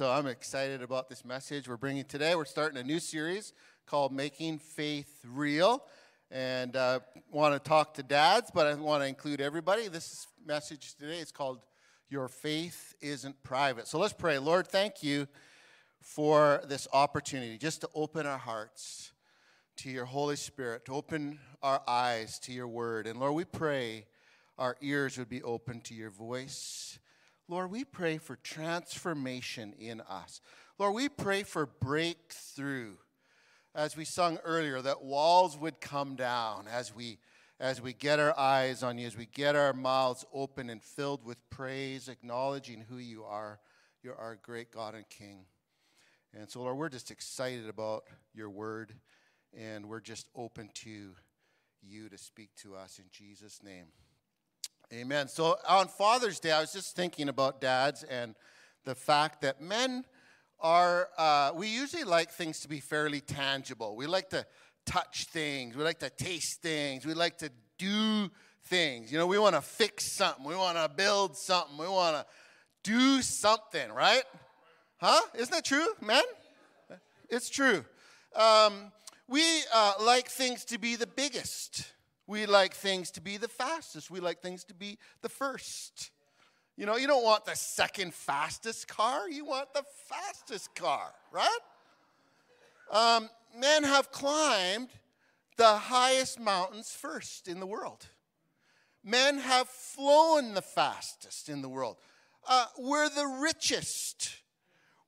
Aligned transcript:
So 0.00 0.10
I'm 0.10 0.28
excited 0.28 0.80
about 0.80 1.10
this 1.10 1.26
message 1.26 1.68
we're 1.68 1.76
bringing 1.76 2.06
today. 2.06 2.34
We're 2.34 2.46
starting 2.46 2.78
a 2.78 2.82
new 2.82 2.98
series 2.98 3.52
called 3.84 4.12
Making 4.12 4.58
Faith 4.58 5.14
Real. 5.28 5.84
And 6.30 6.74
uh, 6.74 7.00
want 7.30 7.52
to 7.52 7.68
talk 7.68 7.92
to 7.96 8.02
dads, 8.02 8.50
but 8.50 8.66
I 8.66 8.72
want 8.76 9.02
to 9.02 9.06
include 9.06 9.42
everybody. 9.42 9.88
This 9.88 10.26
message 10.46 10.94
today 10.94 11.18
is 11.18 11.30
called 11.30 11.60
Your 12.08 12.28
Faith 12.28 12.94
Isn't 13.02 13.42
Private. 13.42 13.86
So 13.88 13.98
let's 13.98 14.14
pray. 14.14 14.38
Lord, 14.38 14.68
thank 14.68 15.02
you 15.02 15.28
for 16.00 16.62
this 16.66 16.88
opportunity 16.94 17.58
just 17.58 17.82
to 17.82 17.88
open 17.94 18.24
our 18.24 18.38
hearts 18.38 19.12
to 19.76 19.90
your 19.90 20.06
Holy 20.06 20.36
Spirit, 20.36 20.86
to 20.86 20.94
open 20.94 21.38
our 21.62 21.82
eyes 21.86 22.38
to 22.38 22.52
your 22.52 22.68
word. 22.68 23.06
And 23.06 23.20
Lord, 23.20 23.34
we 23.34 23.44
pray 23.44 24.06
our 24.56 24.78
ears 24.80 25.18
would 25.18 25.28
be 25.28 25.42
open 25.42 25.82
to 25.82 25.94
your 25.94 26.08
voice. 26.08 26.98
Lord, 27.50 27.72
we 27.72 27.84
pray 27.84 28.18
for 28.18 28.36
transformation 28.36 29.74
in 29.76 30.00
us. 30.02 30.40
Lord, 30.78 30.94
we 30.94 31.08
pray 31.08 31.42
for 31.42 31.66
breakthrough. 31.66 32.92
As 33.74 33.96
we 33.96 34.04
sung 34.04 34.38
earlier, 34.44 34.80
that 34.80 35.02
walls 35.02 35.58
would 35.58 35.80
come 35.80 36.14
down 36.14 36.66
as 36.72 36.94
we 36.94 37.18
as 37.58 37.82
we 37.82 37.92
get 37.92 38.18
our 38.18 38.38
eyes 38.38 38.82
on 38.82 38.96
you, 38.96 39.06
as 39.06 39.16
we 39.16 39.26
get 39.26 39.54
our 39.54 39.74
mouths 39.74 40.24
open 40.32 40.70
and 40.70 40.82
filled 40.82 41.24
with 41.24 41.36
praise, 41.50 42.08
acknowledging 42.08 42.86
who 42.88 42.96
you 42.96 43.22
are. 43.24 43.58
You're 44.02 44.16
our 44.16 44.38
great 44.40 44.72
God 44.72 44.94
and 44.94 45.06
King. 45.10 45.44
And 46.32 46.48
so, 46.48 46.62
Lord, 46.62 46.78
we're 46.78 46.88
just 46.88 47.10
excited 47.10 47.68
about 47.68 48.04
your 48.32 48.48
word, 48.48 48.94
and 49.52 49.90
we're 49.90 50.00
just 50.00 50.28
open 50.34 50.70
to 50.74 51.10
you 51.82 52.08
to 52.08 52.16
speak 52.16 52.48
to 52.62 52.76
us 52.76 52.98
in 52.98 53.04
Jesus' 53.12 53.60
name. 53.62 53.88
Amen. 54.92 55.28
So 55.28 55.56
on 55.68 55.86
Father's 55.86 56.40
Day, 56.40 56.50
I 56.50 56.60
was 56.60 56.72
just 56.72 56.96
thinking 56.96 57.28
about 57.28 57.60
dads 57.60 58.02
and 58.02 58.34
the 58.84 58.96
fact 58.96 59.42
that 59.42 59.60
men 59.60 60.04
are, 60.58 61.08
uh, 61.16 61.52
we 61.54 61.68
usually 61.68 62.02
like 62.02 62.32
things 62.32 62.58
to 62.60 62.68
be 62.68 62.80
fairly 62.80 63.20
tangible. 63.20 63.94
We 63.94 64.08
like 64.08 64.30
to 64.30 64.44
touch 64.86 65.26
things, 65.26 65.76
we 65.76 65.84
like 65.84 66.00
to 66.00 66.10
taste 66.10 66.60
things, 66.60 67.06
we 67.06 67.14
like 67.14 67.38
to 67.38 67.52
do 67.78 68.32
things. 68.64 69.12
You 69.12 69.18
know, 69.18 69.28
we 69.28 69.38
want 69.38 69.54
to 69.54 69.60
fix 69.60 70.10
something, 70.10 70.44
we 70.44 70.56
want 70.56 70.76
to 70.76 70.88
build 70.88 71.36
something, 71.36 71.78
we 71.78 71.86
want 71.86 72.16
to 72.16 72.26
do 72.82 73.22
something, 73.22 73.92
right? 73.92 74.24
Huh? 74.96 75.20
Isn't 75.36 75.52
that 75.52 75.64
true, 75.64 75.86
man? 76.00 76.24
It's 77.28 77.48
true. 77.48 77.84
Um, 78.34 78.90
we 79.28 79.44
uh, 79.72 79.92
like 80.00 80.26
things 80.26 80.64
to 80.64 80.78
be 80.78 80.96
the 80.96 81.06
biggest. 81.06 81.92
We 82.30 82.46
like 82.46 82.74
things 82.74 83.10
to 83.12 83.20
be 83.20 83.38
the 83.38 83.48
fastest. 83.48 84.08
We 84.08 84.20
like 84.20 84.40
things 84.40 84.62
to 84.66 84.74
be 84.74 84.98
the 85.20 85.28
first. 85.28 86.12
You 86.76 86.86
know, 86.86 86.96
you 86.96 87.08
don't 87.08 87.24
want 87.24 87.44
the 87.44 87.56
second 87.56 88.14
fastest 88.14 88.86
car, 88.86 89.28
you 89.28 89.44
want 89.44 89.74
the 89.74 89.82
fastest 90.06 90.72
car, 90.76 91.12
right? 91.32 91.58
Um, 92.92 93.28
men 93.58 93.82
have 93.82 94.12
climbed 94.12 94.90
the 95.56 95.74
highest 95.74 96.38
mountains 96.38 96.92
first 96.92 97.48
in 97.48 97.58
the 97.58 97.66
world. 97.66 98.06
Men 99.02 99.38
have 99.38 99.66
flown 99.68 100.54
the 100.54 100.62
fastest 100.62 101.48
in 101.48 101.62
the 101.62 101.68
world. 101.68 101.96
Uh, 102.48 102.66
we're 102.78 103.08
the 103.08 103.26
richest. 103.26 104.36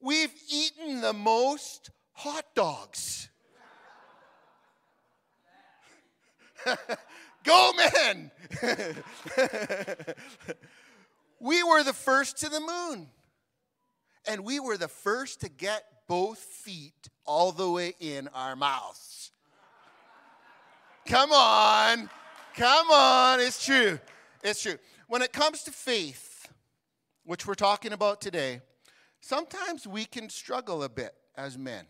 We've 0.01 0.35
eaten 0.53 1.01
the 1.01 1.13
most 1.13 1.91
hot 2.15 2.47
dogs. 2.57 3.29
Go, 7.45 7.73
men! 7.77 8.31
we 11.41 11.63
were 11.63 11.83
the 11.83 11.93
first 11.93 12.39
to 12.39 12.49
the 12.49 12.61
moon. 12.61 13.09
And 14.27 14.45
we 14.45 14.61
were 14.61 14.77
the 14.77 14.89
first 14.89 15.41
to 15.41 15.49
get 15.49 15.85
both 16.07 16.39
feet 16.39 17.09
all 17.25 17.51
the 17.51 17.71
way 17.71 17.95
in 17.99 18.29
our 18.29 18.55
mouths. 18.55 19.33
Come 21.07 21.33
on. 21.33 22.09
Come 22.55 22.91
on. 22.91 23.41
It's 23.41 23.65
true. 23.65 23.99
It's 24.45 24.63
true. 24.63 24.79
When 25.09 25.23
it 25.23 25.33
comes 25.33 25.65
to 25.65 25.73
faith, 25.73 26.49
which 27.25 27.47
we're 27.47 27.55
talking 27.55 27.93
about 27.93 28.21
today, 28.21 28.61
sometimes 29.21 29.87
we 29.87 30.05
can 30.05 30.29
struggle 30.29 30.83
a 30.85 30.89
bit 30.89 31.15
as 31.37 31.59
men 31.59 31.87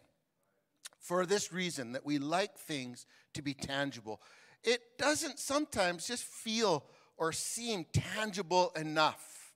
for 0.99 1.27
this 1.27 1.53
reason 1.53 1.93
that 1.93 2.07
we 2.07 2.19
like 2.19 2.57
things 2.57 3.07
to 3.35 3.43
be 3.43 3.55
tangible 3.55 4.21
it 4.65 4.81
doesn't 4.99 5.39
sometimes 5.39 6.07
just 6.07 6.25
feel 6.25 6.85
or 7.17 7.33
seem 7.33 7.87
tangible 7.93 8.73
enough. 8.77 9.55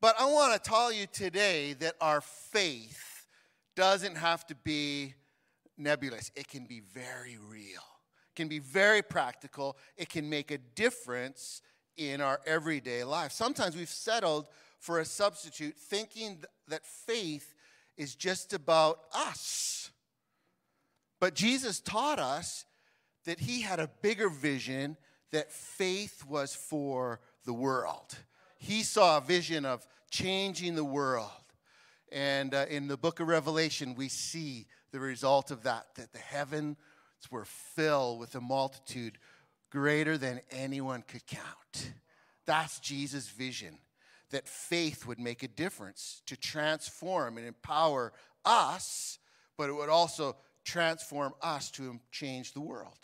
But 0.00 0.16
I 0.18 0.26
want 0.26 0.52
to 0.52 0.70
tell 0.70 0.92
you 0.92 1.06
today 1.06 1.72
that 1.74 1.94
our 2.00 2.20
faith 2.20 3.26
doesn't 3.74 4.16
have 4.16 4.46
to 4.46 4.54
be 4.54 5.14
nebulous, 5.76 6.30
it 6.36 6.46
can 6.48 6.66
be 6.66 6.80
very 6.80 7.38
real, 7.50 7.82
it 8.30 8.36
can 8.36 8.48
be 8.48 8.58
very 8.58 9.02
practical, 9.02 9.76
it 9.96 10.08
can 10.08 10.28
make 10.28 10.50
a 10.50 10.58
difference 10.58 11.62
in 11.96 12.20
our 12.20 12.40
everyday 12.46 13.02
life. 13.04 13.32
Sometimes 13.32 13.76
we've 13.76 13.88
settled 13.88 14.46
for 14.78 15.00
a 15.00 15.04
substitute 15.04 15.74
thinking 15.76 16.44
that 16.68 16.84
faith 16.84 17.54
is 17.96 18.14
just 18.14 18.52
about 18.52 19.00
us. 19.14 19.90
But 21.20 21.34
Jesus 21.34 21.80
taught 21.80 22.18
us 22.18 22.66
that 23.24 23.40
he 23.40 23.62
had 23.62 23.80
a 23.80 23.90
bigger 24.02 24.28
vision 24.28 24.96
that 25.30 25.50
faith 25.50 26.24
was 26.26 26.54
for 26.54 27.20
the 27.44 27.52
world. 27.52 28.16
He 28.58 28.82
saw 28.82 29.18
a 29.18 29.20
vision 29.20 29.64
of 29.64 29.86
changing 30.10 30.74
the 30.74 30.84
world. 30.84 31.30
And 32.12 32.54
uh, 32.54 32.66
in 32.70 32.86
the 32.86 32.96
book 32.96 33.20
of 33.20 33.28
Revelation, 33.28 33.94
we 33.96 34.08
see 34.08 34.66
the 34.92 35.00
result 35.00 35.50
of 35.50 35.64
that, 35.64 35.86
that 35.96 36.12
the 36.12 36.18
heavens 36.18 36.76
were 37.30 37.44
filled 37.44 38.20
with 38.20 38.34
a 38.36 38.40
multitude 38.40 39.18
greater 39.70 40.16
than 40.16 40.40
anyone 40.52 41.02
could 41.02 41.26
count. 41.26 41.92
That's 42.46 42.78
Jesus' 42.78 43.28
vision, 43.28 43.78
that 44.30 44.46
faith 44.46 45.06
would 45.06 45.18
make 45.18 45.42
a 45.42 45.48
difference 45.48 46.22
to 46.26 46.36
transform 46.36 47.38
and 47.38 47.46
empower 47.46 48.12
us, 48.44 49.18
but 49.56 49.68
it 49.68 49.72
would 49.72 49.88
also 49.88 50.36
transform 50.64 51.34
us 51.42 51.70
to 51.72 51.98
change 52.12 52.52
the 52.52 52.60
world. 52.60 52.98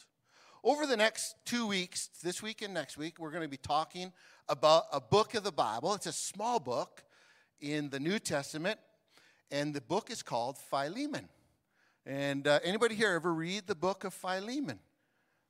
Over 0.63 0.85
the 0.85 0.97
next 0.97 1.37
two 1.47 1.67
weeks, 1.67 2.11
this 2.23 2.43
week 2.43 2.61
and 2.61 2.75
next 2.75 2.99
week, 2.99 3.19
we're 3.19 3.31
going 3.31 3.43
to 3.43 3.49
be 3.49 3.57
talking 3.57 4.13
about 4.47 4.85
a 4.93 5.01
book 5.01 5.35
of 5.35 5.43
the 5.43 5.51
Bible. 5.51 5.95
It's 5.95 6.05
a 6.05 6.13
small 6.13 6.61
book 6.61 7.03
in 7.63 7.89
the 7.89 7.99
New 7.99 8.19
Testament, 8.19 8.79
and 9.51 9.73
the 9.73 9.81
book 9.81 10.11
is 10.11 10.23
called 10.23 10.59
Philemon. 10.59 11.31
And 12.05 12.47
uh, 12.47 12.61
anybody 12.63 12.95
here 12.95 13.13
ever 13.13 13.33
read 13.33 13.69
the 13.69 13.75
book 13.75 14.05
of 14.05 14.13
Philemon? 14.13 14.81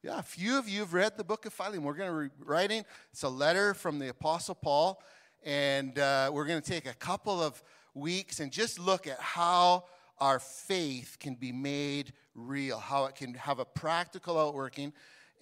Yeah, 0.05 0.21
a 0.21 0.23
few 0.23 0.57
of 0.57 0.69
you 0.69 0.79
have 0.79 0.95
read 0.95 1.17
the 1.17 1.25
book 1.25 1.45
of 1.45 1.53
Philemon. 1.53 1.83
We're 1.83 1.95
going 1.95 2.13
to 2.13 2.37
be 2.37 2.45
writing, 2.45 2.85
it's 3.13 3.25
a 3.25 3.29
letter 3.29 3.75
from 3.75 3.99
the 3.99 4.11
Apostle 4.11 4.55
Paul, 4.55 5.03
and 5.45 5.99
uh, 5.99 6.31
we're 6.33 6.47
going 6.47 6.63
to 6.63 6.71
take 6.71 6.87
a 6.87 6.95
couple 6.95 7.43
of 7.43 7.61
weeks 7.95 8.39
and 8.39 8.53
just 8.53 8.79
look 8.79 9.09
at 9.09 9.19
how 9.19 9.87
our 10.21 10.39
faith 10.39 11.17
can 11.19 11.35
be 11.35 11.53
made 11.53 12.13
real, 12.35 12.79
how 12.79 13.07
it 13.07 13.15
can 13.15 13.35
have 13.35 13.59
a 13.59 13.65
practical 13.65 14.39
outworking. 14.39 14.93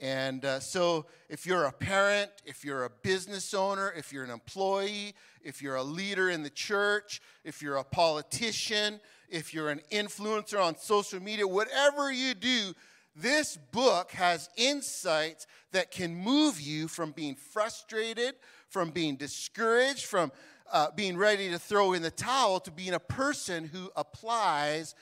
And 0.00 0.44
uh, 0.44 0.60
so, 0.60 1.06
if 1.28 1.44
you're 1.44 1.64
a 1.64 1.72
parent, 1.72 2.30
if 2.44 2.64
you're 2.64 2.84
a 2.84 2.90
business 3.02 3.52
owner, 3.52 3.92
if 3.96 4.12
you're 4.12 4.22
an 4.22 4.30
employee, 4.30 5.14
if 5.42 5.60
you're 5.60 5.74
a 5.74 5.82
leader 5.82 6.30
in 6.30 6.44
the 6.44 6.50
church, 6.50 7.20
if 7.44 7.60
you're 7.60 7.76
a 7.76 7.84
politician, 7.84 9.00
if 9.28 9.52
you're 9.52 9.70
an 9.70 9.80
influencer 9.90 10.62
on 10.62 10.76
social 10.76 11.20
media, 11.20 11.48
whatever 11.48 12.12
you 12.12 12.34
do, 12.34 12.74
this 13.16 13.56
book 13.72 14.12
has 14.12 14.48
insights 14.56 15.48
that 15.72 15.90
can 15.90 16.14
move 16.14 16.60
you 16.60 16.86
from 16.86 17.10
being 17.10 17.34
frustrated, 17.34 18.34
from 18.68 18.90
being 18.90 19.16
discouraged, 19.16 20.04
from 20.04 20.32
uh, 20.72 20.90
being 20.94 21.16
ready 21.16 21.50
to 21.50 21.58
throw 21.58 21.92
in 21.92 22.02
the 22.02 22.10
towel 22.10 22.60
to 22.60 22.70
being 22.70 22.94
a 22.94 23.00
person 23.00 23.64
who 23.64 23.90
applies 23.96 24.94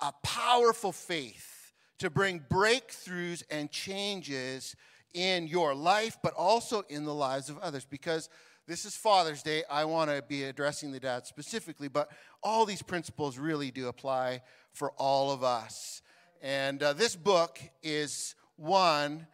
a 0.00 0.12
powerful 0.22 0.92
faith 0.92 1.72
to 1.98 2.10
bring 2.10 2.40
breakthroughs 2.50 3.42
and 3.50 3.70
changes 3.70 4.74
in 5.12 5.46
your 5.46 5.74
life, 5.74 6.18
but 6.22 6.34
also 6.34 6.82
in 6.88 7.04
the 7.04 7.14
lives 7.14 7.48
of 7.48 7.58
others. 7.58 7.84
Because 7.84 8.28
this 8.66 8.84
is 8.84 8.96
Father's 8.96 9.42
Day, 9.42 9.62
I 9.70 9.84
want 9.84 10.10
to 10.10 10.22
be 10.26 10.44
addressing 10.44 10.90
the 10.90 11.00
dad 11.00 11.26
specifically, 11.26 11.88
but 11.88 12.10
all 12.42 12.64
these 12.64 12.82
principles 12.82 13.38
really 13.38 13.70
do 13.70 13.88
apply 13.88 14.42
for 14.72 14.90
all 14.92 15.30
of 15.30 15.44
us. 15.44 16.02
And 16.42 16.82
uh, 16.82 16.94
this 16.94 17.14
book 17.14 17.60
is 17.82 18.34
one 18.56 19.26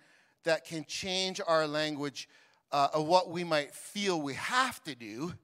that 0.45 0.65
can 0.65 0.85
change 0.85 1.41
our 1.47 1.67
language 1.67 2.29
uh, 2.73 2.89
of 2.95 3.07
what 3.07 3.31
we 3.31 3.45
might 3.45 3.75
feel 3.75 4.21
we 4.21 4.35
have 4.35 4.83
to 4.85 4.95
do 4.95 5.35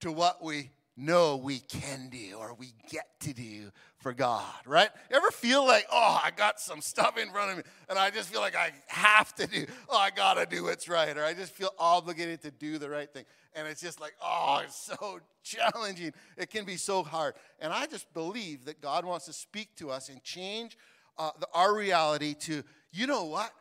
to 0.00 0.12
what 0.12 0.42
we 0.42 0.70
know 0.96 1.36
we 1.36 1.58
can 1.58 2.08
do 2.10 2.36
or 2.38 2.54
we 2.54 2.72
get 2.90 3.06
to 3.20 3.32
do 3.32 3.70
for 3.98 4.12
God, 4.12 4.52
right? 4.66 4.90
You 5.10 5.16
ever 5.16 5.30
feel 5.30 5.66
like, 5.66 5.86
oh, 5.90 6.20
I 6.22 6.30
got 6.30 6.60
some 6.60 6.80
stuff 6.80 7.16
in 7.16 7.30
front 7.30 7.52
of 7.52 7.56
me 7.58 7.62
and 7.88 7.98
I 7.98 8.10
just 8.10 8.30
feel 8.30 8.40
like 8.40 8.56
I 8.56 8.72
have 8.88 9.34
to 9.36 9.46
do, 9.46 9.66
oh, 9.88 9.96
I 9.96 10.10
gotta 10.10 10.44
do 10.44 10.64
what's 10.64 10.88
right, 10.88 11.16
or 11.16 11.24
I 11.24 11.34
just 11.34 11.52
feel 11.52 11.70
obligated 11.78 12.42
to 12.42 12.50
do 12.50 12.78
the 12.78 12.90
right 12.90 13.10
thing. 13.10 13.24
And 13.54 13.66
it's 13.68 13.80
just 13.80 14.00
like, 14.00 14.14
oh, 14.22 14.62
it's 14.64 14.76
so 14.76 15.20
challenging. 15.42 16.12
It 16.36 16.50
can 16.50 16.64
be 16.64 16.76
so 16.76 17.02
hard. 17.02 17.34
And 17.60 17.72
I 17.72 17.86
just 17.86 18.12
believe 18.12 18.64
that 18.66 18.80
God 18.80 19.04
wants 19.04 19.26
to 19.26 19.32
speak 19.32 19.74
to 19.76 19.90
us 19.90 20.08
and 20.08 20.22
change 20.22 20.76
uh, 21.18 21.30
the, 21.38 21.46
our 21.54 21.74
reality 21.74 22.34
to, 22.34 22.62
you 22.92 23.06
know 23.06 23.24
what? 23.24 23.52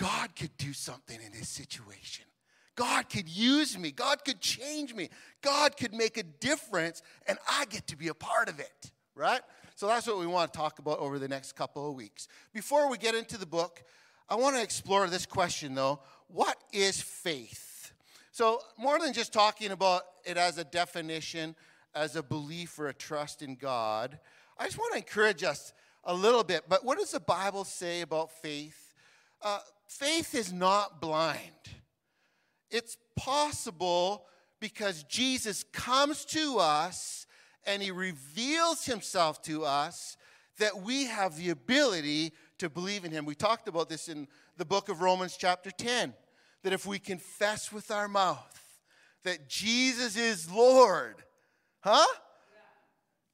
God 0.00 0.34
could 0.34 0.56
do 0.56 0.72
something 0.72 1.18
in 1.20 1.30
this 1.32 1.50
situation. 1.50 2.24
God 2.74 3.10
could 3.10 3.28
use 3.28 3.78
me. 3.78 3.90
God 3.90 4.24
could 4.24 4.40
change 4.40 4.94
me. 4.94 5.10
God 5.42 5.76
could 5.76 5.92
make 5.92 6.16
a 6.16 6.22
difference, 6.22 7.02
and 7.26 7.36
I 7.46 7.66
get 7.66 7.86
to 7.88 7.96
be 7.98 8.08
a 8.08 8.14
part 8.14 8.48
of 8.48 8.58
it, 8.60 8.92
right? 9.14 9.42
So 9.74 9.86
that's 9.86 10.06
what 10.06 10.18
we 10.18 10.26
want 10.26 10.50
to 10.50 10.56
talk 10.58 10.78
about 10.78 11.00
over 11.00 11.18
the 11.18 11.28
next 11.28 11.52
couple 11.52 11.86
of 11.86 11.94
weeks. 11.94 12.28
Before 12.54 12.88
we 12.88 12.96
get 12.96 13.14
into 13.14 13.36
the 13.36 13.44
book, 13.44 13.82
I 14.26 14.36
want 14.36 14.56
to 14.56 14.62
explore 14.62 15.06
this 15.06 15.26
question 15.26 15.74
though 15.74 16.00
what 16.28 16.56
is 16.72 17.02
faith? 17.02 17.92
So, 18.32 18.62
more 18.78 18.98
than 18.98 19.12
just 19.12 19.34
talking 19.34 19.70
about 19.70 20.02
it 20.24 20.38
as 20.38 20.56
a 20.56 20.64
definition, 20.64 21.54
as 21.94 22.16
a 22.16 22.22
belief 22.22 22.78
or 22.78 22.88
a 22.88 22.94
trust 22.94 23.42
in 23.42 23.56
God, 23.56 24.18
I 24.56 24.64
just 24.64 24.78
want 24.78 24.92
to 24.92 24.98
encourage 24.98 25.42
us 25.42 25.74
a 26.04 26.14
little 26.14 26.44
bit. 26.44 26.64
But 26.68 26.86
what 26.86 26.96
does 26.96 27.10
the 27.10 27.20
Bible 27.20 27.64
say 27.64 28.00
about 28.00 28.30
faith? 28.30 28.89
Uh, 29.42 29.60
faith 29.88 30.34
is 30.34 30.52
not 30.52 31.00
blind. 31.00 31.38
It's 32.70 32.96
possible 33.16 34.26
because 34.60 35.02
Jesus 35.04 35.64
comes 35.72 36.24
to 36.26 36.58
us 36.58 37.26
and 37.66 37.82
he 37.82 37.90
reveals 37.90 38.84
himself 38.84 39.42
to 39.42 39.64
us 39.64 40.16
that 40.58 40.82
we 40.82 41.06
have 41.06 41.36
the 41.36 41.50
ability 41.50 42.32
to 42.58 42.68
believe 42.68 43.04
in 43.04 43.10
him. 43.10 43.24
We 43.24 43.34
talked 43.34 43.68
about 43.68 43.88
this 43.88 44.08
in 44.08 44.28
the 44.56 44.64
book 44.64 44.88
of 44.88 45.00
Romans, 45.00 45.36
chapter 45.38 45.70
10, 45.70 46.14
that 46.62 46.72
if 46.72 46.86
we 46.86 46.98
confess 46.98 47.72
with 47.72 47.90
our 47.90 48.08
mouth 48.08 48.80
that 49.24 49.48
Jesus 49.48 50.16
is 50.16 50.50
Lord, 50.50 51.16
huh? 51.80 52.06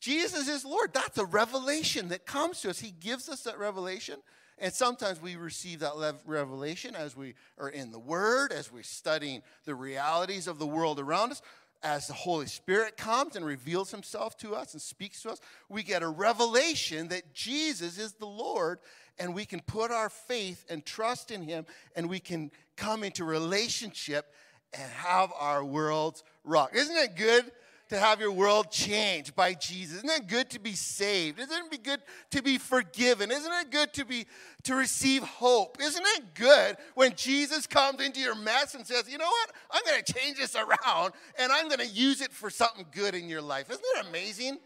Jesus 0.01 0.49
is 0.49 0.65
Lord. 0.65 0.95
That's 0.95 1.19
a 1.19 1.25
revelation 1.25 2.09
that 2.09 2.27
comes 2.27 2.61
to 2.61 2.71
us. 2.71 2.79
He 2.79 2.93
gives 2.93 3.29
us 3.29 3.43
that 3.43 3.59
revelation. 3.59 4.17
And 4.59 4.73
sometimes 4.73 5.21
we 5.21 5.37
receive 5.37 5.81
that 5.81 6.21
revelation 6.25 6.95
as 6.95 7.15
we 7.15 7.35
are 7.59 7.69
in 7.69 7.91
the 7.91 7.99
Word, 7.99 8.53
as 8.53 8.73
we're 8.73 8.83
studying 8.83 9.43
the 9.65 9.75
realities 9.75 10.47
of 10.47 10.59
the 10.59 10.67
world 10.67 10.99
around 10.99 11.33
us. 11.33 11.43
As 11.83 12.07
the 12.07 12.15
Holy 12.15 12.47
Spirit 12.47 12.97
comes 12.97 13.37
and 13.37 13.45
reveals 13.45 13.91
Himself 13.91 14.37
to 14.39 14.55
us 14.55 14.73
and 14.73 14.81
speaks 14.81 15.23
to 15.23 15.31
us, 15.31 15.41
we 15.69 15.83
get 15.83 16.03
a 16.03 16.09
revelation 16.09 17.09
that 17.09 17.35
Jesus 17.35 17.99
is 17.99 18.15
the 18.15 18.27
Lord, 18.27 18.79
and 19.19 19.35
we 19.35 19.45
can 19.45 19.61
put 19.61 19.91
our 19.91 20.09
faith 20.09 20.65
and 20.71 20.85
trust 20.85 21.31
in 21.31 21.43
Him, 21.43 21.67
and 21.95 22.09
we 22.09 22.19
can 22.19 22.51
come 22.77 23.05
into 23.05 23.25
relationship 23.25 24.33
and 24.73 24.91
have 24.91 25.33
our 25.39 25.63
worlds 25.63 26.25
rock. 26.45 26.75
Isn't 26.75 26.97
it 26.97 27.15
good 27.15 27.53
to 27.89 27.99
have 27.99 28.21
your 28.21 28.33
world 28.33 28.71
changed 28.71 29.35
by 29.35 29.55
Jesus? 29.55 29.99
Isn't 29.99 30.11
it 30.11 30.27
good 30.27 30.51
to 30.51 30.59
be 30.59 30.73
saved? 30.73 31.39
Isn't 31.39 31.73
it 31.73 31.83
good 31.83 32.01
to 32.33 32.43
be 32.43 32.59
forgiven? 32.59 33.31
Isn't 33.31 33.53
it 33.53 33.71
good 33.71 33.93
to 33.95 34.05
be 34.05 34.27
to 34.65 34.75
receive 34.75 35.23
hope? 35.23 35.79
Isn't 35.81 36.05
it 36.17 36.35
good 36.35 36.77
when 36.95 37.15
Jesus 37.15 37.67
comes 37.67 38.03
into 38.03 38.21
your 38.21 38.35
mess 38.35 38.75
and 38.75 38.87
says, 38.87 39.09
"You 39.09 39.19
know 39.19 39.27
what? 39.27 39.53
I'm 39.71 39.83
going 39.85 40.03
to 40.03 40.13
change 40.13 40.39
this 40.39 40.57
around 40.57 41.13
and 41.39 41.53
I'm 41.53 41.69
going 41.69 41.81
to 41.81 41.87
use 41.87 42.21
it 42.21 42.33
for 42.33 42.51
something 42.51 42.87
good 42.93 43.15
in 43.15 43.29
your 43.29 43.43
life." 43.43 43.71
Isn't 43.71 43.85
it 43.97 44.07
amazing? 44.07 44.59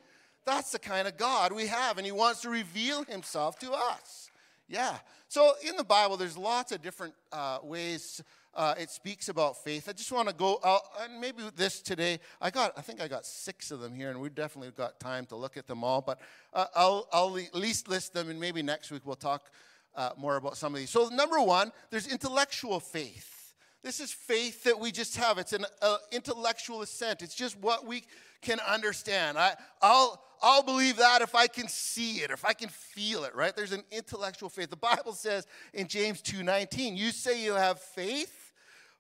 That's 0.47 0.73
the 0.73 0.79
kind 0.79 1.07
of 1.07 1.17
God 1.17 1.53
we 1.53 1.67
have 1.67 1.99
and 1.99 2.07
he 2.07 2.13
wants 2.13 2.41
to 2.43 2.51
reveal 2.51 3.05
himself 3.05 3.59
to 3.61 3.73
us. 3.73 4.31
Yeah. 4.69 4.99
So 5.29 5.53
in 5.69 5.77
the 5.77 5.85
Bible 5.85 6.17
there's 6.17 6.39
lots 6.39 6.73
of 6.73 6.81
different 6.81 7.15
uh, 7.33 7.59
ways 7.63 8.23
uh, 8.55 8.75
it 8.79 8.91
speaks 8.91 9.29
about 9.29 9.63
faith. 9.63 9.89
I 9.89 9.93
just 9.93 10.11
want 10.11 10.29
to 10.29 10.35
go 10.35 10.59
out, 10.65 10.83
and 11.01 11.21
maybe 11.21 11.43
this 11.57 11.81
today. 11.81 12.19
I 12.41 12.51
got, 12.51 12.73
I 12.77 12.81
think 12.81 13.01
I 13.01 13.09
got 13.09 13.25
six 13.25 13.71
of 13.71 13.81
them 13.81 13.95
here, 13.95 14.11
and 14.11 14.21
we 14.21 14.29
definitely 14.29 14.73
got 14.73 14.99
time 14.99 15.27
to 15.27 15.37
look 15.37 15.57
at 15.57 15.67
them 15.67 15.85
all. 15.85 16.01
But 16.01 16.21
uh, 16.53 16.67
I'll, 16.75 17.09
I'll 17.13 17.37
at 17.39 17.55
least 17.55 17.89
list 17.89 18.13
them, 18.13 18.29
and 18.29 18.41
maybe 18.41 18.63
next 18.63 18.91
week 18.91 19.03
we'll 19.05 19.17
talk 19.17 19.51
uh, 19.95 20.11
more 20.17 20.37
about 20.37 20.57
some 20.57 20.75
of 20.75 20.81
these. 20.81 20.91
So 20.91 21.09
number 21.09 21.41
one, 21.41 21.73
there's 21.91 22.07
intellectual 22.07 22.81
faith. 22.81 23.55
This 23.83 24.01
is 24.01 24.13
faith 24.13 24.65
that 24.65 24.79
we 24.79 24.93
just 24.93 25.17
have. 25.17 25.39
It's 25.39 25.53
an 25.53 25.65
uh, 25.81 25.97
intellectual 26.13 26.83
assent. 26.83 27.23
It's 27.23 27.35
just 27.35 27.59
what 27.59 27.87
we 27.87 28.05
can 28.43 28.59
understand. 28.61 29.39
I, 29.39 29.55
I'll, 29.81 30.23
I'll 30.43 30.63
believe 30.63 30.97
that 30.97 31.23
if 31.23 31.35
I 31.35 31.47
can 31.47 31.69
see 31.69 32.17
it, 32.17 32.31
if 32.31 32.45
I 32.45 32.53
can 32.53 32.69
feel 32.69 33.25
it, 33.25 33.35
right? 33.35 33.55
There's 33.55 33.73
an 33.73 33.85
intellectual 33.91 34.49
faith. 34.49 34.71
The 34.71 34.77
Bible 34.77 35.13
says 35.13 35.47
in 35.75 35.87
James 35.87 36.23
2:19, 36.23 36.97
you 36.97 37.11
say 37.11 37.43
you 37.43 37.53
have 37.53 37.81
faith, 37.81 38.40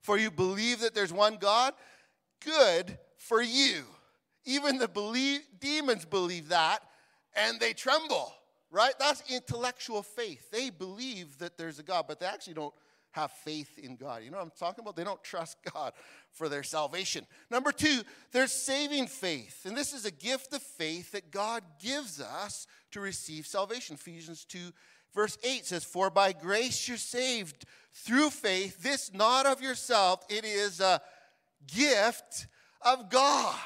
for 0.00 0.18
you 0.18 0.30
believe 0.30 0.80
that 0.80 0.94
there's 0.94 1.12
one 1.12 1.36
God, 1.36 1.74
good 2.44 2.98
for 3.16 3.42
you. 3.42 3.84
Even 4.44 4.78
the 4.78 4.88
believe, 4.88 5.40
demons 5.60 6.04
believe 6.04 6.48
that 6.48 6.80
and 7.34 7.60
they 7.60 7.72
tremble, 7.72 8.32
right? 8.70 8.94
That's 8.98 9.22
intellectual 9.30 10.02
faith. 10.02 10.50
They 10.50 10.70
believe 10.70 11.38
that 11.38 11.56
there's 11.56 11.78
a 11.78 11.82
God, 11.82 12.06
but 12.08 12.20
they 12.20 12.26
actually 12.26 12.54
don't 12.54 12.74
have 13.12 13.32
faith 13.32 13.78
in 13.78 13.96
God. 13.96 14.22
You 14.22 14.30
know 14.30 14.38
what 14.38 14.44
I'm 14.44 14.52
talking 14.58 14.82
about? 14.82 14.96
They 14.96 15.04
don't 15.04 15.22
trust 15.22 15.58
God 15.74 15.92
for 16.32 16.48
their 16.48 16.62
salvation. 16.62 17.26
Number 17.50 17.72
two, 17.72 18.02
there's 18.32 18.52
saving 18.52 19.08
faith. 19.08 19.62
And 19.64 19.76
this 19.76 19.92
is 19.92 20.04
a 20.04 20.10
gift 20.10 20.52
of 20.52 20.62
faith 20.62 21.12
that 21.12 21.30
God 21.30 21.62
gives 21.82 22.20
us 22.20 22.66
to 22.92 23.00
receive 23.00 23.46
salvation. 23.46 23.94
Ephesians 23.94 24.44
2 24.44 24.58
Verse 25.14 25.38
8 25.42 25.66
says, 25.66 25.84
For 25.84 26.10
by 26.10 26.32
grace 26.32 26.88
you're 26.88 26.96
saved 26.96 27.64
through 27.92 28.30
faith, 28.30 28.82
this 28.82 29.12
not 29.12 29.46
of 29.46 29.60
yourself, 29.60 30.24
it 30.28 30.44
is 30.44 30.80
a 30.80 31.00
gift 31.66 32.46
of 32.82 33.10
God. 33.10 33.58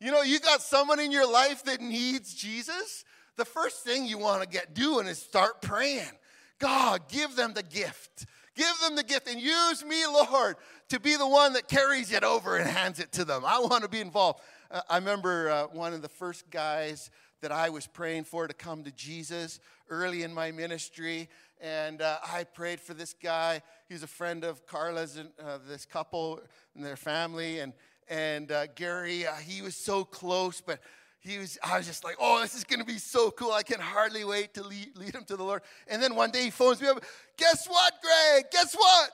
You 0.00 0.10
know, 0.10 0.22
you 0.22 0.40
got 0.40 0.62
someone 0.62 0.98
in 0.98 1.12
your 1.12 1.30
life 1.30 1.64
that 1.64 1.80
needs 1.80 2.34
Jesus. 2.34 3.04
The 3.36 3.44
first 3.44 3.84
thing 3.84 4.06
you 4.06 4.18
want 4.18 4.42
to 4.42 4.48
get 4.48 4.74
doing 4.74 5.06
is 5.06 5.18
start 5.18 5.60
praying. 5.60 6.10
God, 6.58 7.08
give 7.08 7.36
them 7.36 7.52
the 7.54 7.62
gift. 7.62 8.26
Give 8.54 8.74
them 8.82 8.96
the 8.96 9.02
gift 9.02 9.28
and 9.28 9.40
use 9.40 9.84
me, 9.84 10.04
Lord, 10.06 10.56
to 10.88 11.00
be 11.00 11.16
the 11.16 11.26
one 11.26 11.52
that 11.52 11.68
carries 11.68 12.12
it 12.12 12.24
over 12.24 12.56
and 12.56 12.68
hands 12.68 12.98
it 12.98 13.12
to 13.12 13.24
them. 13.24 13.44
I 13.46 13.58
want 13.60 13.82
to 13.82 13.88
be 13.88 14.00
involved. 14.00 14.40
Uh, 14.70 14.80
I 14.88 14.96
remember 14.96 15.50
uh, 15.50 15.66
one 15.68 15.94
of 15.94 16.02
the 16.02 16.08
first 16.08 16.50
guys 16.50 17.10
that 17.40 17.52
I 17.52 17.70
was 17.70 17.86
praying 17.86 18.24
for 18.24 18.46
to 18.46 18.54
come 18.54 18.84
to 18.84 18.90
Jesus 18.92 19.60
early 19.88 20.22
in 20.22 20.32
my 20.32 20.50
ministry. 20.50 21.28
And 21.60 22.02
uh, 22.02 22.18
I 22.22 22.44
prayed 22.44 22.80
for 22.80 22.94
this 22.94 23.14
guy. 23.14 23.62
He's 23.88 24.02
a 24.02 24.08
friend 24.08 24.44
of 24.44 24.66
Carla's 24.66 25.16
and 25.16 25.30
uh, 25.42 25.58
this 25.68 25.84
couple 25.84 26.40
and 26.74 26.84
their 26.84 26.96
family. 26.96 27.60
And, 27.60 27.72
and 28.08 28.50
uh, 28.52 28.66
Gary, 28.74 29.26
uh, 29.26 29.34
he 29.34 29.62
was 29.62 29.76
so 29.76 30.04
close, 30.04 30.60
but 30.60 30.80
he 31.20 31.38
was, 31.38 31.58
I 31.62 31.76
was 31.76 31.86
just 31.86 32.02
like, 32.02 32.16
oh, 32.18 32.40
this 32.40 32.54
is 32.54 32.64
going 32.64 32.80
to 32.80 32.86
be 32.86 32.98
so 32.98 33.30
cool. 33.30 33.52
I 33.52 33.62
can 33.62 33.80
hardly 33.80 34.24
wait 34.24 34.54
to 34.54 34.62
lead, 34.62 34.96
lead 34.96 35.14
him 35.14 35.24
to 35.24 35.36
the 35.36 35.44
Lord. 35.44 35.62
And 35.86 36.02
then 36.02 36.14
one 36.14 36.30
day 36.30 36.44
he 36.44 36.50
phones 36.50 36.80
me 36.80 36.88
up. 36.88 37.02
Guess 37.36 37.68
what, 37.68 37.92
Greg? 38.02 38.44
Guess 38.50 38.74
what? 38.74 39.10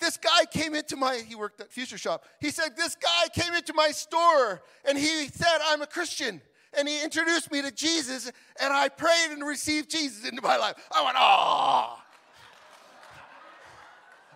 This 0.00 0.16
guy 0.16 0.46
came 0.50 0.74
into 0.74 0.96
my, 0.96 1.22
he 1.26 1.34
worked 1.34 1.60
at 1.60 1.70
Future 1.70 1.98
Shop. 1.98 2.24
He 2.40 2.50
said, 2.50 2.74
This 2.74 2.94
guy 2.94 3.28
came 3.34 3.52
into 3.52 3.74
my 3.74 3.90
store 3.90 4.62
and 4.86 4.96
he 4.96 5.28
said, 5.28 5.58
I'm 5.66 5.82
a 5.82 5.86
Christian 5.86 6.40
and 6.76 6.88
he 6.88 7.02
introduced 7.02 7.50
me 7.50 7.62
to 7.62 7.70
Jesus, 7.70 8.30
and 8.60 8.72
I 8.72 8.88
prayed 8.88 9.30
and 9.30 9.46
received 9.46 9.90
Jesus 9.90 10.28
into 10.28 10.42
my 10.42 10.56
life. 10.56 10.74
I 10.94 11.04
went, 11.04 11.16
oh, 11.18 11.98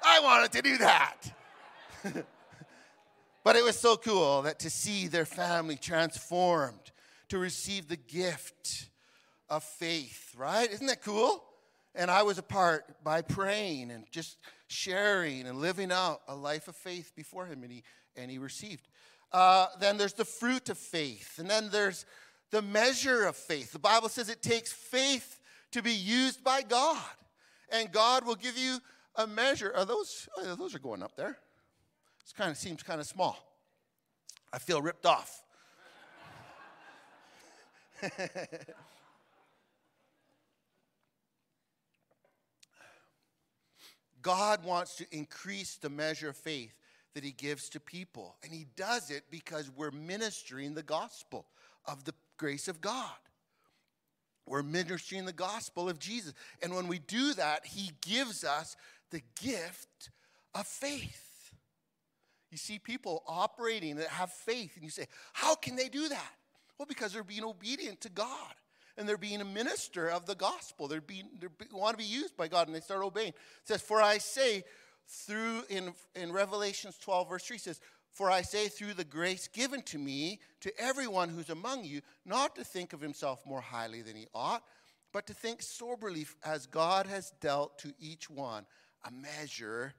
I 0.04 0.20
wanted 0.20 0.52
to 0.52 0.62
do 0.62 0.78
that. 0.78 1.16
but 3.44 3.56
it 3.56 3.64
was 3.64 3.78
so 3.78 3.96
cool 3.96 4.42
that 4.42 4.58
to 4.60 4.70
see 4.70 5.06
their 5.06 5.24
family 5.24 5.76
transformed, 5.76 6.92
to 7.28 7.38
receive 7.38 7.88
the 7.88 7.96
gift 7.96 8.88
of 9.48 9.62
faith, 9.62 10.34
right? 10.36 10.70
Isn't 10.70 10.86
that 10.86 11.02
cool? 11.02 11.44
And 11.94 12.10
I 12.10 12.22
was 12.22 12.38
a 12.38 12.42
part 12.42 13.02
by 13.04 13.22
praying 13.22 13.90
and 13.90 14.04
just 14.10 14.38
sharing 14.66 15.46
and 15.46 15.60
living 15.60 15.92
out 15.92 16.22
a 16.26 16.34
life 16.34 16.66
of 16.66 16.74
faith 16.74 17.12
before 17.14 17.46
him, 17.46 17.62
and 17.62 17.70
he, 17.70 17.82
and 18.16 18.30
he 18.30 18.38
received. 18.38 18.88
Uh, 19.32 19.66
then 19.80 19.96
there's 19.96 20.12
the 20.12 20.24
fruit 20.24 20.68
of 20.68 20.78
faith, 20.78 21.38
and 21.38 21.48
then 21.48 21.68
there's 21.70 22.06
the 22.54 22.62
measure 22.62 23.26
of 23.26 23.34
faith. 23.34 23.72
The 23.72 23.80
Bible 23.80 24.08
says 24.08 24.28
it 24.28 24.40
takes 24.40 24.72
faith 24.72 25.40
to 25.72 25.82
be 25.82 25.90
used 25.92 26.44
by 26.44 26.62
God, 26.62 27.02
and 27.68 27.90
God 27.90 28.24
will 28.24 28.36
give 28.36 28.56
you 28.56 28.78
a 29.16 29.26
measure. 29.26 29.72
Are 29.74 29.84
those? 29.84 30.28
Oh, 30.38 30.54
those 30.54 30.72
are 30.72 30.78
going 30.78 31.02
up 31.02 31.16
there. 31.16 31.36
This 32.22 32.32
kind 32.32 32.52
of 32.52 32.56
seems 32.56 32.84
kind 32.84 33.00
of 33.00 33.08
small. 33.08 33.36
I 34.52 34.60
feel 34.60 34.80
ripped 34.80 35.04
off. 35.04 35.42
God 44.22 44.64
wants 44.64 44.94
to 44.94 45.06
increase 45.10 45.74
the 45.74 45.90
measure 45.90 46.28
of 46.28 46.36
faith 46.36 46.72
that 47.14 47.24
he 47.24 47.32
gives 47.32 47.68
to 47.70 47.80
people. 47.80 48.36
And 48.44 48.52
he 48.52 48.66
does 48.76 49.10
it 49.10 49.24
because 49.28 49.72
we're 49.76 49.90
ministering 49.90 50.74
the 50.74 50.84
gospel 50.84 51.46
of 51.86 52.04
the 52.04 52.14
grace 52.36 52.68
of 52.68 52.80
God. 52.80 53.10
We're 54.46 54.62
ministering 54.62 55.24
the 55.24 55.32
gospel 55.32 55.88
of 55.88 55.98
Jesus. 55.98 56.34
And 56.62 56.74
when 56.74 56.86
we 56.86 56.98
do 56.98 57.32
that, 57.34 57.64
he 57.64 57.92
gives 58.02 58.44
us 58.44 58.76
the 59.10 59.22
gift 59.42 60.10
of 60.54 60.66
faith. 60.66 61.52
You 62.50 62.58
see 62.58 62.78
people 62.78 63.22
operating 63.26 63.96
that 63.96 64.08
have 64.08 64.30
faith, 64.30 64.72
and 64.76 64.84
you 64.84 64.90
say, 64.90 65.06
How 65.32 65.54
can 65.54 65.76
they 65.76 65.88
do 65.88 66.08
that? 66.08 66.32
Well, 66.78 66.86
because 66.86 67.12
they're 67.12 67.24
being 67.24 67.44
obedient 67.44 68.00
to 68.02 68.08
God 68.08 68.54
and 68.96 69.08
they're 69.08 69.16
being 69.16 69.40
a 69.40 69.44
minister 69.44 70.08
of 70.08 70.26
the 70.26 70.34
gospel. 70.34 70.86
They're 70.86 71.00
being 71.00 71.28
they 71.40 71.48
want 71.72 71.98
to 71.98 72.04
be 72.04 72.08
used 72.08 72.36
by 72.36 72.48
God 72.48 72.66
and 72.66 72.76
they 72.76 72.80
start 72.80 73.02
obeying. 73.02 73.28
It 73.28 73.36
says, 73.64 73.82
For 73.82 74.02
I 74.02 74.18
say, 74.18 74.64
through 75.06 75.64
in, 75.68 75.92
in 76.14 76.32
Revelations 76.32 76.96
12, 76.98 77.28
verse 77.28 77.44
3 77.44 77.58
says, 77.58 77.80
For 78.14 78.30
I 78.30 78.42
say, 78.42 78.68
through 78.68 78.94
the 78.94 79.04
grace 79.04 79.48
given 79.48 79.82
to 79.82 79.98
me, 79.98 80.38
to 80.60 80.72
everyone 80.80 81.28
who's 81.28 81.50
among 81.50 81.84
you, 81.84 82.00
not 82.24 82.54
to 82.54 82.64
think 82.64 82.92
of 82.92 83.00
himself 83.00 83.44
more 83.44 83.60
highly 83.60 84.02
than 84.02 84.14
he 84.14 84.28
ought, 84.32 84.62
but 85.12 85.26
to 85.26 85.34
think 85.34 85.60
soberly 85.60 86.24
as 86.44 86.66
God 86.66 87.06
has 87.06 87.32
dealt 87.40 87.78
to 87.80 87.92
each 87.98 88.30
one 88.30 88.66
a 89.04 89.10
measure 89.10 89.94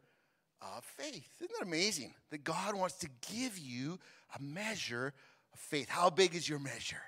of 0.61 0.83
faith. 0.85 1.29
Isn't 1.37 1.51
that 1.59 1.67
amazing? 1.67 2.13
That 2.31 2.45
God 2.45 2.73
wants 2.73 2.95
to 2.99 3.09
give 3.33 3.59
you 3.59 3.99
a 4.37 4.41
measure 4.41 5.13
of 5.53 5.59
faith. 5.59 5.89
How 5.89 6.09
big 6.09 6.35
is 6.35 6.47
your 6.47 6.59
measure? 6.59 7.03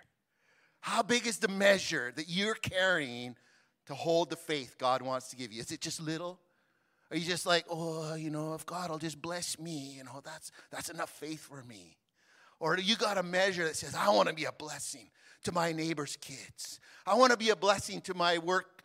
How 0.81 1.03
big 1.03 1.25
is 1.25 1.39
the 1.39 1.47
measure 1.47 2.11
that 2.17 2.29
you're 2.29 2.55
carrying 2.55 3.35
to 3.87 3.95
hold 3.95 4.29
the 4.29 4.35
faith 4.35 4.75
God 4.77 5.01
wants 5.01 5.29
to 5.29 5.37
give 5.37 5.53
you? 5.53 5.61
Is 5.61 5.71
it 5.71 5.79
just 5.79 6.01
little? 6.01 6.39
Are 7.09 7.17
you 7.17 7.25
just 7.25 7.45
like, 7.45 7.65
oh, 7.69 8.15
you 8.15 8.29
know, 8.29 8.53
if 8.53 8.65
God 8.65 8.89
will 8.89 8.97
just 8.97 9.21
bless 9.21 9.57
me, 9.59 9.93
you 9.97 10.03
know, 10.03 10.21
that's 10.23 10.51
that's 10.71 10.89
enough 10.89 11.09
faith 11.09 11.41
for 11.41 11.63
me? 11.63 11.97
Or 12.59 12.77
you 12.77 12.95
got 12.95 13.17
a 13.17 13.23
measure 13.23 13.63
that 13.63 13.75
says, 13.75 13.95
I 13.95 14.09
want 14.09 14.29
to 14.29 14.35
be 14.35 14.45
a 14.45 14.51
blessing 14.51 15.09
to 15.43 15.51
my 15.51 15.71
neighbor's 15.71 16.17
kids. 16.17 16.79
I 17.05 17.13
want 17.15 17.31
to 17.31 17.37
be 17.37 17.49
a 17.49 17.55
blessing 17.55 18.01
to 18.01 18.13
my 18.13 18.39
work 18.39 18.76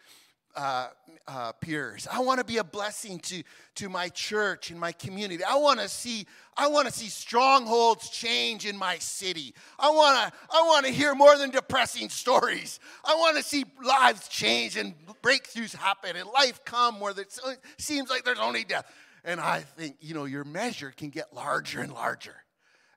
uh, 0.54 0.88
uh, 1.26 1.52
peers. 1.52 2.08
I 2.10 2.20
want 2.20 2.38
to 2.40 2.44
be 2.44 2.58
a 2.58 2.64
blessing 2.64 3.18
to, 3.20 3.42
to 3.76 3.88
my 3.88 4.08
church 4.08 4.70
and 4.70 4.78
my 4.78 4.92
community. 4.92 5.44
I 5.44 5.56
want 5.56 5.80
to 5.80 5.88
see 5.88 6.26
I 6.54 6.68
want 6.68 6.86
to 6.86 6.92
see 6.92 7.08
strongholds 7.08 8.10
change 8.10 8.66
in 8.66 8.76
my 8.76 8.98
city. 8.98 9.54
I 9.78 9.90
want 9.90 10.18
to 10.18 10.38
I 10.50 10.62
want 10.62 10.84
to 10.86 10.92
hear 10.92 11.14
more 11.14 11.38
than 11.38 11.50
depressing 11.50 12.08
stories. 12.10 12.80
I 13.04 13.14
want 13.14 13.36
to 13.36 13.42
see 13.42 13.64
lives 13.82 14.28
change 14.28 14.76
and 14.76 14.94
breakthroughs 15.22 15.74
happen 15.74 16.16
and 16.16 16.28
life 16.28 16.64
come 16.64 17.00
where 17.00 17.12
it 17.18 17.38
seems 17.78 18.10
like 18.10 18.24
there's 18.24 18.38
only 18.38 18.64
death. 18.64 18.84
And 19.24 19.40
I 19.40 19.60
think, 19.60 19.96
you 20.00 20.14
know, 20.14 20.24
your 20.24 20.44
measure 20.44 20.92
can 20.96 21.10
get 21.10 21.32
larger 21.32 21.80
and 21.80 21.92
larger 21.92 22.34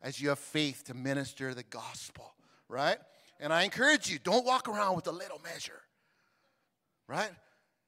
as 0.02 0.20
you 0.20 0.30
have 0.30 0.40
faith 0.40 0.84
to 0.86 0.94
minister 0.94 1.54
the 1.54 1.64
gospel, 1.64 2.34
right? 2.68 2.98
And 3.40 3.54
I 3.54 3.64
encourage 3.64 4.10
you, 4.10 4.20
don't 4.20 4.46
walk 4.46 4.68
around 4.68 4.96
with 4.96 5.08
a 5.08 5.12
little 5.12 5.40
measure, 5.44 5.82
right? 7.08 7.32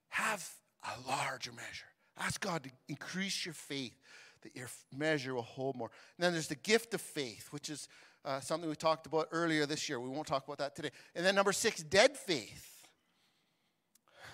Have 0.10 0.48
a 0.84 1.10
larger 1.10 1.52
measure. 1.52 1.86
Ask 2.18 2.42
God 2.42 2.64
to 2.64 2.70
increase 2.88 3.46
your 3.46 3.54
faith 3.54 4.00
that 4.42 4.56
your 4.56 4.70
measure 4.96 5.36
will 5.36 5.42
hold 5.42 5.76
more. 5.76 5.90
And 6.18 6.26
then 6.26 6.34
there's 6.34 6.48
the 6.48 6.56
gift 6.56 6.94
of 6.94 7.02
faith, 7.02 7.48
which 7.52 7.70
is 7.70 7.88
uh, 8.26 8.40
something 8.40 8.70
we 8.70 8.76
talked 8.76 9.06
about 9.06 9.28
earlier 9.32 9.66
this 9.66 9.88
year. 9.88 10.00
We 10.00 10.10
won't 10.10 10.28
talk 10.28 10.46
about 10.46 10.58
that 10.60 10.76
today. 10.76 10.92
And 11.16 11.26
then 11.26 11.36
number 11.36 11.52
six, 11.52 11.82
dead 11.84 12.18
faith. 12.18 12.74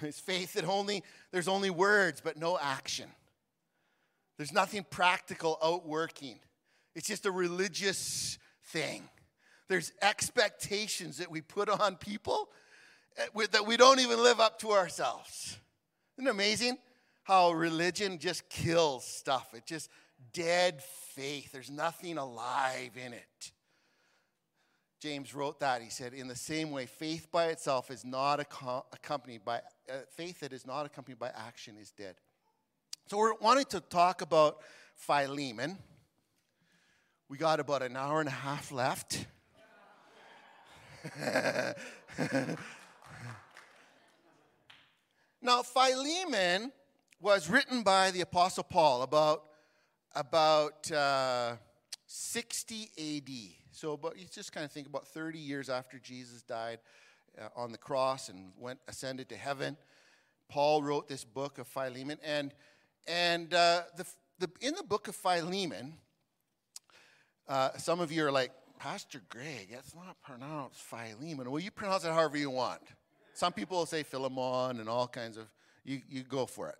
It's 0.01 0.19
faith 0.19 0.53
that 0.53 0.65
only 0.65 1.01
there's 1.31 1.47
only 1.47 1.69
words 1.69 2.19
but 2.19 2.35
no 2.35 2.57
action. 2.59 3.07
There's 4.37 4.51
nothing 4.51 4.85
practical 4.89 5.57
outworking. 5.63 6.39
It's 6.95 7.07
just 7.07 7.25
a 7.25 7.31
religious 7.31 8.37
thing. 8.65 9.07
There's 9.69 9.93
expectations 10.01 11.17
that 11.17 11.31
we 11.31 11.41
put 11.41 11.69
on 11.69 11.95
people 11.95 12.49
that 13.15 13.65
we 13.65 13.77
don't 13.77 13.99
even 13.99 14.21
live 14.21 14.39
up 14.39 14.59
to 14.59 14.71
ourselves. 14.71 15.57
Isn't 16.17 16.27
it 16.27 16.31
amazing 16.31 16.77
how 17.23 17.51
religion 17.51 18.19
just 18.19 18.49
kills 18.49 19.05
stuff? 19.05 19.53
It 19.53 19.65
just 19.65 19.89
dead 20.33 20.81
faith. 21.15 21.51
There's 21.51 21.71
nothing 21.71 22.17
alive 22.17 22.91
in 22.95 23.13
it. 23.13 23.51
James 25.01 25.33
wrote 25.35 25.59
that. 25.59 25.81
He 25.81 25.89
said, 25.89 26.13
in 26.13 26.27
the 26.29 26.35
same 26.35 26.71
way, 26.71 26.85
faith 26.85 27.27
by 27.29 27.47
itself 27.47 27.91
is 27.91 28.05
not 28.05 28.39
accompanied 28.39 29.43
by, 29.43 29.57
uh, 29.89 29.97
faith 30.15 30.39
that 30.39 30.53
is 30.53 30.65
not 30.65 30.85
accompanied 30.85 31.19
by 31.19 31.29
action 31.35 31.75
is 31.77 31.91
dead. 31.91 32.15
So 33.07 33.17
we're 33.17 33.35
wanting 33.35 33.65
to 33.65 33.81
talk 33.81 34.21
about 34.21 34.61
Philemon. 34.95 35.77
We 37.27 37.37
got 37.37 37.59
about 37.59 37.81
an 37.81 37.97
hour 37.97 38.21
and 38.21 38.29
a 38.29 38.31
half 38.31 38.71
left. 38.71 39.25
Now, 45.45 45.61
Philemon 45.61 46.71
was 47.19 47.49
written 47.49 47.83
by 47.83 48.11
the 48.11 48.21
Apostle 48.21 48.63
Paul 48.63 49.01
about, 49.01 49.43
about 50.15 50.89
uh, 50.89 51.57
60 52.05 52.89
AD. 52.97 53.29
So, 53.71 53.97
but 53.97 54.17
you 54.17 54.23
just 54.33 54.53
kind 54.53 54.63
of 54.63 54.71
think 54.71 54.87
about 54.87 55.05
30 55.05 55.37
years 55.37 55.69
after 55.69 55.99
Jesus 55.99 56.43
died 56.43 56.79
uh, 57.37 57.49
on 57.57 57.73
the 57.73 57.77
cross 57.77 58.29
and 58.29 58.53
went 58.57 58.79
ascended 58.87 59.27
to 59.29 59.35
heaven. 59.35 59.75
Paul 60.47 60.81
wrote 60.81 61.09
this 61.09 61.25
book 61.25 61.57
of 61.57 61.67
Philemon, 61.67 62.19
and 62.23 62.53
and 63.05 63.53
uh, 63.53 63.81
the, 63.97 64.05
the 64.39 64.49
in 64.61 64.75
the 64.75 64.83
book 64.83 65.09
of 65.09 65.15
Philemon, 65.15 65.95
uh, 67.49 67.71
some 67.77 67.99
of 67.99 68.13
you 68.13 68.25
are 68.25 68.31
like, 68.31 68.51
Pastor 68.79 69.21
Greg, 69.27 69.71
that's 69.73 69.93
not 69.93 70.15
pronounced 70.21 70.79
Philemon. 70.79 71.51
Well, 71.51 71.59
you 71.59 71.71
pronounce 71.71 72.05
it 72.05 72.13
however 72.13 72.37
you 72.37 72.49
want. 72.49 72.81
Some 73.33 73.51
people 73.51 73.77
will 73.79 73.85
say 73.85 74.03
Philemon 74.03 74.79
and 74.79 74.87
all 74.87 75.07
kinds 75.07 75.37
of, 75.37 75.47
you, 75.83 76.01
you 76.07 76.23
go 76.23 76.45
for 76.45 76.69
it. 76.69 76.75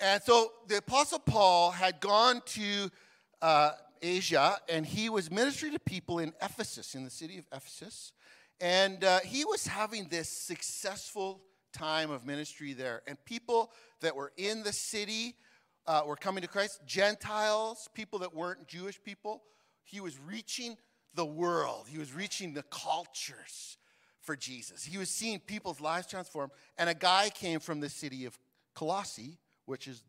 And 0.00 0.22
so 0.22 0.52
the 0.68 0.78
Apostle 0.78 1.18
Paul 1.18 1.72
had 1.72 1.98
gone 1.98 2.40
to 2.46 2.90
uh, 3.42 3.72
Asia 4.00 4.56
and 4.68 4.86
he 4.86 5.08
was 5.08 5.28
ministering 5.28 5.72
to 5.72 5.80
people 5.80 6.20
in 6.20 6.32
Ephesus, 6.40 6.94
in 6.94 7.04
the 7.04 7.10
city 7.10 7.38
of 7.38 7.44
Ephesus. 7.52 8.12
And 8.60 9.02
uh, 9.02 9.20
he 9.20 9.44
was 9.44 9.66
having 9.66 10.06
this 10.08 10.28
successful 10.28 11.40
time 11.72 12.10
of 12.10 12.24
ministry 12.24 12.74
there. 12.74 13.02
And 13.08 13.22
people 13.24 13.72
that 14.00 14.14
were 14.14 14.32
in 14.36 14.62
the 14.62 14.72
city 14.72 15.34
uh, 15.86 16.02
were 16.06 16.16
coming 16.16 16.42
to 16.42 16.48
Christ, 16.48 16.80
Gentiles, 16.86 17.88
people 17.92 18.20
that 18.20 18.32
weren't 18.32 18.68
Jewish 18.68 19.02
people. 19.02 19.42
He 19.82 20.00
was 20.00 20.18
reaching 20.20 20.76
the 21.14 21.24
world, 21.24 21.86
he 21.88 21.98
was 21.98 22.12
reaching 22.12 22.52
the 22.52 22.62
cultures 22.64 23.78
for 24.28 24.36
Jesus. 24.36 24.84
He 24.84 24.98
was 24.98 25.08
seeing 25.08 25.38
people's 25.38 25.80
lives 25.80 26.06
transform. 26.06 26.50
And 26.76 26.90
a 26.90 26.94
guy 26.94 27.30
came 27.30 27.60
from 27.60 27.80
the 27.80 27.88
city 27.88 28.26
of 28.26 28.38
Colossae, 28.74 29.38
which 29.64 29.88
is 29.88 30.02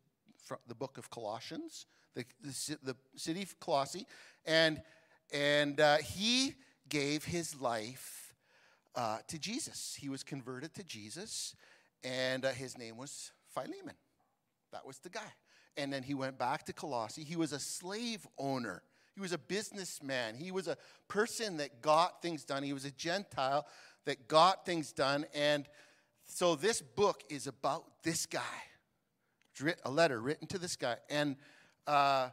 from 0.44 0.58
the 0.68 0.74
book 0.74 0.98
of 0.98 1.08
Colossians, 1.08 1.86
the, 2.14 2.26
the, 2.42 2.78
the 2.82 2.96
city 3.16 3.40
of 3.40 3.58
Colossae. 3.60 4.06
And, 4.44 4.82
and 5.32 5.80
uh, 5.80 5.96
he 5.96 6.52
gave 6.90 7.24
his 7.24 7.58
life 7.58 8.34
uh, 8.94 9.20
to 9.28 9.38
Jesus. 9.38 9.96
He 9.98 10.10
was 10.10 10.22
converted 10.22 10.74
to 10.74 10.84
Jesus, 10.84 11.56
and 12.04 12.44
uh, 12.44 12.50
his 12.50 12.76
name 12.76 12.98
was 12.98 13.32
Philemon. 13.54 13.96
That 14.70 14.86
was 14.86 14.98
the 14.98 15.08
guy. 15.08 15.32
And 15.78 15.90
then 15.90 16.02
he 16.02 16.12
went 16.12 16.38
back 16.38 16.66
to 16.66 16.74
Colossae. 16.74 17.24
He 17.24 17.36
was 17.36 17.54
a 17.54 17.58
slave 17.58 18.26
owner. 18.36 18.82
He 19.14 19.20
was 19.20 19.32
a 19.32 19.38
businessman. 19.38 20.34
He 20.34 20.50
was 20.50 20.68
a 20.68 20.76
person 21.08 21.56
that 21.56 21.80
got 21.80 22.22
things 22.22 22.44
done. 22.44 22.62
He 22.62 22.74
was 22.74 22.84
a 22.84 22.90
Gentile 22.90 23.66
that 24.06 24.28
got 24.28 24.64
things 24.64 24.92
done. 24.92 25.26
And 25.34 25.66
so 26.24 26.54
this 26.54 26.80
book 26.80 27.22
is 27.28 27.46
about 27.46 27.84
this 28.02 28.26
guy. 28.26 28.40
A 29.84 29.90
letter 29.90 30.20
written 30.20 30.46
to 30.48 30.58
this 30.58 30.76
guy. 30.76 30.96
And 31.10 31.36
uh, 31.86 32.30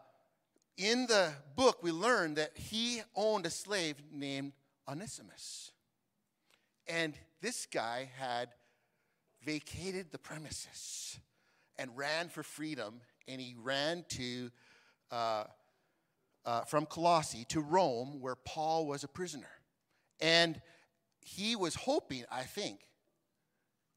in 0.78 1.08
the 1.08 1.34
book, 1.56 1.84
we 1.84 1.92
learn 1.92 2.36
that 2.36 2.52
he 2.56 3.02
owned 3.16 3.46
a 3.46 3.50
slave 3.50 3.96
named 4.12 4.54
Onesimus. 4.88 5.72
And 6.88 7.16
this 7.42 7.66
guy 7.66 8.10
had 8.18 8.50
vacated 9.44 10.12
the 10.12 10.18
premises 10.18 11.20
and 11.78 11.96
ran 11.98 12.30
for 12.30 12.44
freedom. 12.44 13.02
And 13.28 13.42
he 13.42 13.56
ran 13.62 14.06
to, 14.10 14.52
uh, 15.12 15.44
uh, 16.46 16.62
from 16.62 16.86
Colossae 16.86 17.46
to 17.50 17.60
Rome, 17.60 18.22
where 18.22 18.36
Paul 18.36 18.86
was 18.88 19.04
a 19.04 19.08
prisoner. 19.10 19.50
And 20.22 20.62
he 21.28 21.58
was 21.58 21.76
hoping, 21.76 22.24
I 22.32 22.44
think, 22.44 22.80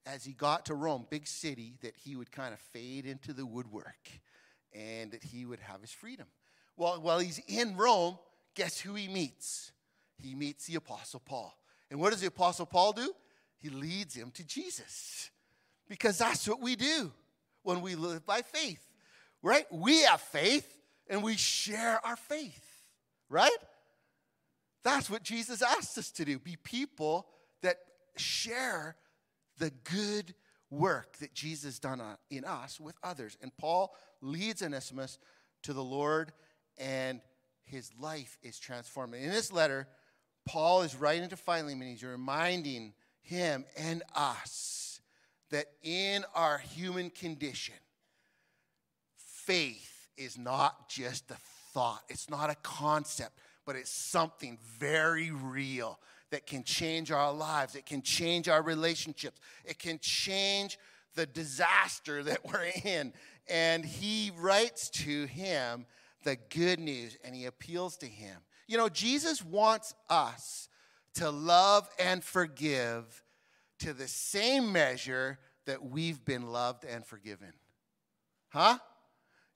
as 0.04 0.24
he 0.24 0.32
got 0.32 0.66
to 0.66 0.74
Rome, 0.74 1.06
big 1.08 1.28
city, 1.28 1.74
that 1.80 1.94
he 1.96 2.16
would 2.16 2.32
kind 2.32 2.52
of 2.52 2.58
fade 2.58 3.06
into 3.06 3.32
the 3.32 3.46
woodwork 3.46 4.10
and 4.72 5.12
that 5.12 5.22
he 5.22 5.46
would 5.46 5.60
have 5.60 5.80
his 5.80 5.92
freedom. 5.92 6.26
Well, 6.76 7.00
while 7.00 7.20
he's 7.20 7.40
in 7.46 7.76
Rome, 7.76 8.18
guess 8.54 8.80
who 8.80 8.94
he 8.94 9.06
meets? 9.06 9.70
He 10.18 10.34
meets 10.34 10.66
the 10.66 10.74
Apostle 10.74 11.22
Paul. 11.24 11.56
And 11.88 12.00
what 12.00 12.10
does 12.10 12.20
the 12.20 12.26
Apostle 12.26 12.66
Paul 12.66 12.92
do? 12.92 13.14
He 13.58 13.68
leads 13.68 14.14
him 14.14 14.32
to 14.32 14.44
Jesus. 14.44 15.30
Because 15.88 16.18
that's 16.18 16.48
what 16.48 16.60
we 16.60 16.74
do 16.74 17.12
when 17.62 17.80
we 17.80 17.94
live 17.94 18.26
by 18.26 18.42
faith. 18.42 18.84
right? 19.42 19.66
We 19.70 20.02
have 20.02 20.20
faith 20.20 20.66
and 21.08 21.22
we 21.22 21.36
share 21.36 22.04
our 22.04 22.16
faith, 22.16 22.64
right? 23.28 23.50
That's 24.82 25.10
what 25.10 25.22
Jesus 25.22 25.62
asked 25.62 25.98
us 25.98 26.10
to 26.12 26.24
do 26.24 26.38
be 26.38 26.56
people 26.56 27.26
that 27.62 27.76
share 28.16 28.96
the 29.58 29.70
good 29.84 30.34
work 30.70 31.18
that 31.18 31.34
Jesus 31.34 31.78
done 31.78 32.00
uh, 32.00 32.16
in 32.30 32.44
us 32.44 32.80
with 32.80 32.96
others. 33.02 33.36
And 33.42 33.56
Paul 33.58 33.94
leads 34.22 34.62
Onesimus 34.62 35.18
to 35.62 35.72
the 35.72 35.82
Lord, 35.82 36.32
and 36.78 37.20
his 37.64 37.90
life 37.98 38.38
is 38.42 38.58
transformed. 38.58 39.14
In 39.14 39.30
this 39.30 39.52
letter, 39.52 39.86
Paul 40.46 40.82
is 40.82 40.96
writing 40.96 41.28
to 41.28 41.36
Philemon, 41.36 41.88
he's 41.88 42.02
reminding 42.02 42.94
him 43.22 43.64
and 43.76 44.02
us 44.14 45.00
that 45.50 45.66
in 45.82 46.24
our 46.34 46.58
human 46.58 47.10
condition, 47.10 47.74
faith 49.16 50.08
is 50.16 50.38
not 50.38 50.88
just 50.88 51.30
a 51.30 51.36
thought, 51.72 52.02
it's 52.08 52.30
not 52.30 52.50
a 52.50 52.56
concept, 52.62 53.38
but 53.70 53.76
it's 53.76 53.92
something 53.92 54.58
very 54.80 55.30
real 55.30 56.00
that 56.32 56.44
can 56.44 56.64
change 56.64 57.12
our 57.12 57.32
lives. 57.32 57.76
It 57.76 57.86
can 57.86 58.02
change 58.02 58.48
our 58.48 58.62
relationships. 58.62 59.40
It 59.64 59.78
can 59.78 60.00
change 60.00 60.76
the 61.14 61.24
disaster 61.24 62.20
that 62.24 62.44
we're 62.44 62.72
in. 62.84 63.12
And 63.48 63.84
he 63.84 64.32
writes 64.36 64.90
to 64.90 65.26
him 65.26 65.86
the 66.24 66.36
good 66.48 66.80
news 66.80 67.16
and 67.22 67.32
he 67.32 67.44
appeals 67.44 67.96
to 67.98 68.06
him. 68.06 68.38
You 68.66 68.76
know, 68.76 68.88
Jesus 68.88 69.40
wants 69.40 69.94
us 70.08 70.68
to 71.14 71.30
love 71.30 71.88
and 71.96 72.24
forgive 72.24 73.22
to 73.78 73.92
the 73.92 74.08
same 74.08 74.72
measure 74.72 75.38
that 75.66 75.84
we've 75.84 76.24
been 76.24 76.50
loved 76.50 76.84
and 76.84 77.06
forgiven. 77.06 77.52
Huh? 78.48 78.78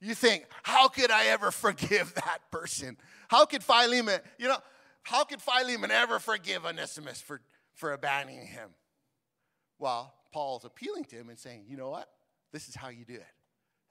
You 0.00 0.14
think, 0.14 0.44
how 0.62 0.88
could 0.88 1.10
I 1.10 1.26
ever 1.26 1.50
forgive 1.50 2.14
that 2.16 2.38
person? 2.50 2.96
How 3.28 3.44
could 3.46 3.62
Philemon, 3.62 4.20
you 4.38 4.48
know, 4.48 4.58
how 5.02 5.24
could 5.24 5.40
Philemon 5.40 5.90
ever 5.90 6.18
forgive 6.18 6.64
Onesimus 6.64 7.20
for, 7.20 7.40
for 7.74 7.92
abandoning 7.92 8.46
him? 8.46 8.70
Well, 9.78 10.14
Paul's 10.32 10.64
appealing 10.64 11.04
to 11.06 11.16
him 11.16 11.28
and 11.28 11.38
saying, 11.38 11.64
you 11.68 11.76
know 11.76 11.90
what? 11.90 12.08
This 12.52 12.68
is 12.68 12.74
how 12.74 12.88
you 12.88 13.04
do 13.04 13.14
it. 13.14 13.26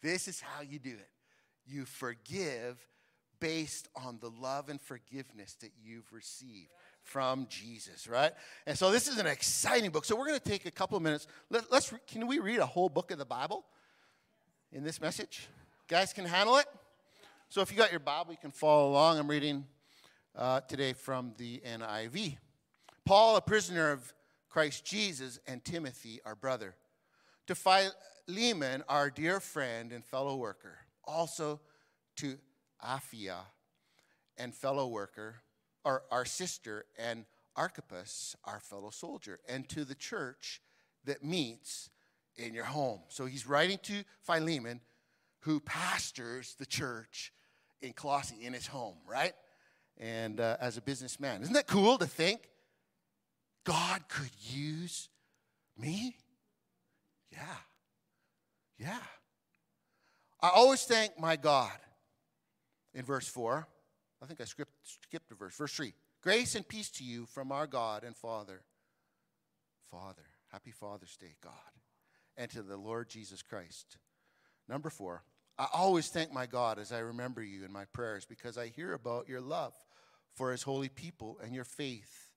This 0.02 0.28
is 0.28 0.42
how 0.42 0.62
you 0.62 0.80
do 0.80 0.92
it. 0.92 1.10
You 1.66 1.86
forgive 1.86 2.86
based 3.40 3.90
on 3.96 4.20
the 4.22 4.30
love 4.30 4.70
and 4.70 4.80
forgiveness 4.80 5.56
that 5.62 5.72
you've 5.84 6.12
received 6.12 6.70
from 7.02 7.46
Jesus, 7.50 8.08
right? 8.08 8.32
And 8.66 8.78
so 8.78 8.90
this 8.90 9.08
is 9.08 9.18
an 9.18 9.28
exciting 9.28 9.92
book. 9.92 10.06
So 10.06 10.16
we're 10.16 10.28
going 10.28 10.40
to 10.40 10.50
take 10.50 10.66
a 10.66 10.72
couple 10.72 10.98
of 10.98 11.04
minutes. 11.04 11.28
Let, 11.50 11.72
us 11.72 11.94
can 12.08 12.28
we 12.28 12.40
read 12.40 12.60
a 12.60 12.66
whole 12.66 12.90
book 12.90 13.12
of 13.12 13.18
the 13.18 13.26
Bible 13.26 13.66
in 14.72 14.84
this 14.84 15.02
message? 15.02 15.48
Guys 15.90 16.14
can 16.14 16.24
handle 16.24 16.56
it. 16.56 16.66
So 17.50 17.60
if 17.60 17.70
you 17.70 17.78
got 17.78 17.92
your 17.92 18.00
Bible, 18.00 18.32
you 18.32 18.38
can 18.38 18.52
follow 18.52 18.90
along. 18.90 19.20
I'm 19.20 19.28
reading 19.28 19.66
uh, 20.34 20.62
today 20.62 20.94
from 20.94 21.34
the 21.38 21.62
NIV. 21.68 22.38
Paul, 23.04 23.36
a 23.36 23.42
prisoner 23.42 23.92
of 23.92 24.14
Christ 24.50 24.86
Jesus, 24.86 25.42
and 25.46 25.62
Timothy, 25.66 26.22
our 26.26 26.36
brother. 26.36 26.76
To 27.48 27.56
Philemon, 27.56 28.84
our 28.88 29.10
dear 29.10 29.42
friend 29.42 29.92
and 29.92 30.06
fellow 30.06 30.38
worker. 30.38 30.78
Also 31.04 31.60
to 32.16 32.38
Apphia 32.82 33.40
and 34.38 34.56
fellow 34.56 34.88
worker, 34.88 35.36
or 35.84 36.04
our 36.12 36.24
sister, 36.24 36.86
and 36.98 37.26
Archippus, 37.58 38.38
our 38.46 38.62
fellow 38.62 38.90
soldier, 38.90 39.42
and 39.50 39.68
to 39.68 39.84
the 39.84 39.96
church 39.96 40.62
that 41.04 41.26
meets 41.26 41.90
in 42.38 42.54
your 42.54 42.64
home. 42.64 43.02
So 43.10 43.26
he's 43.26 43.46
writing 43.46 43.80
to 43.84 44.06
Philemon, 44.22 44.80
who 45.44 45.60
pastors 45.60 46.56
the 46.60 46.66
church 46.66 47.32
in 47.82 47.94
Colossae 47.94 48.44
in 48.44 48.54
his 48.54 48.68
home, 48.68 48.98
right? 49.08 49.34
and 49.98 50.40
uh, 50.40 50.58
as 50.60 50.78
a 50.78 50.82
businessman. 50.82 51.42
Isn't 51.42 51.54
that 51.54 51.68
cool 51.68 51.98
to 51.98 52.08
think 52.08 52.50
God 53.64 54.08
could 54.08 54.32
use 54.40 55.10
me? 55.78 56.16
Yeah. 57.32 57.40
Yeah. 58.78 59.00
I 60.42 60.50
always 60.50 60.84
thank 60.84 61.20
my 61.20 61.36
God 61.36 61.72
in 62.94 63.06
verse 63.06 63.28
4. 63.28 63.68
I 64.22 64.26
think 64.26 64.42
I 64.42 64.46
skipped, 64.46 64.74
skipped 64.84 65.32
a 65.32 65.36
verse. 65.36 65.56
Verse 65.56 65.74
3 65.74 65.94
Grace 66.22 66.56
and 66.56 66.68
peace 66.68 66.90
to 66.92 67.04
you 67.04 67.26
from 67.26 67.52
our 67.52 67.68
God 67.68 68.04
and 68.04 68.16
Father. 68.16 68.62
Father. 69.92 70.24
Happy 70.52 70.72
Father's 70.72 71.18
Day, 71.18 71.36
God. 71.42 71.52
And 72.38 72.50
to 72.52 72.62
the 72.62 72.78
Lord 72.78 73.10
Jesus 73.10 73.42
Christ. 73.42 73.98
Number 74.70 74.90
4 74.90 75.24
I 75.58 75.68
always 75.72 76.10
thank 76.10 76.34
my 76.34 76.46
God 76.46 76.80
as 76.80 76.92
I 76.92 77.00
remember 77.00 77.44
you 77.44 77.64
in 77.64 77.72
my 77.72 77.86
prayers 77.86 78.26
because 78.26 78.58
I 78.58 78.68
hear 78.68 78.94
about 78.94 79.30
your 79.30 79.42
love 79.42 79.74
for 80.34 80.52
his 80.52 80.64
holy 80.64 80.90
people 80.90 81.40
and 81.44 81.54
your 81.54 81.64
faith 81.64 82.30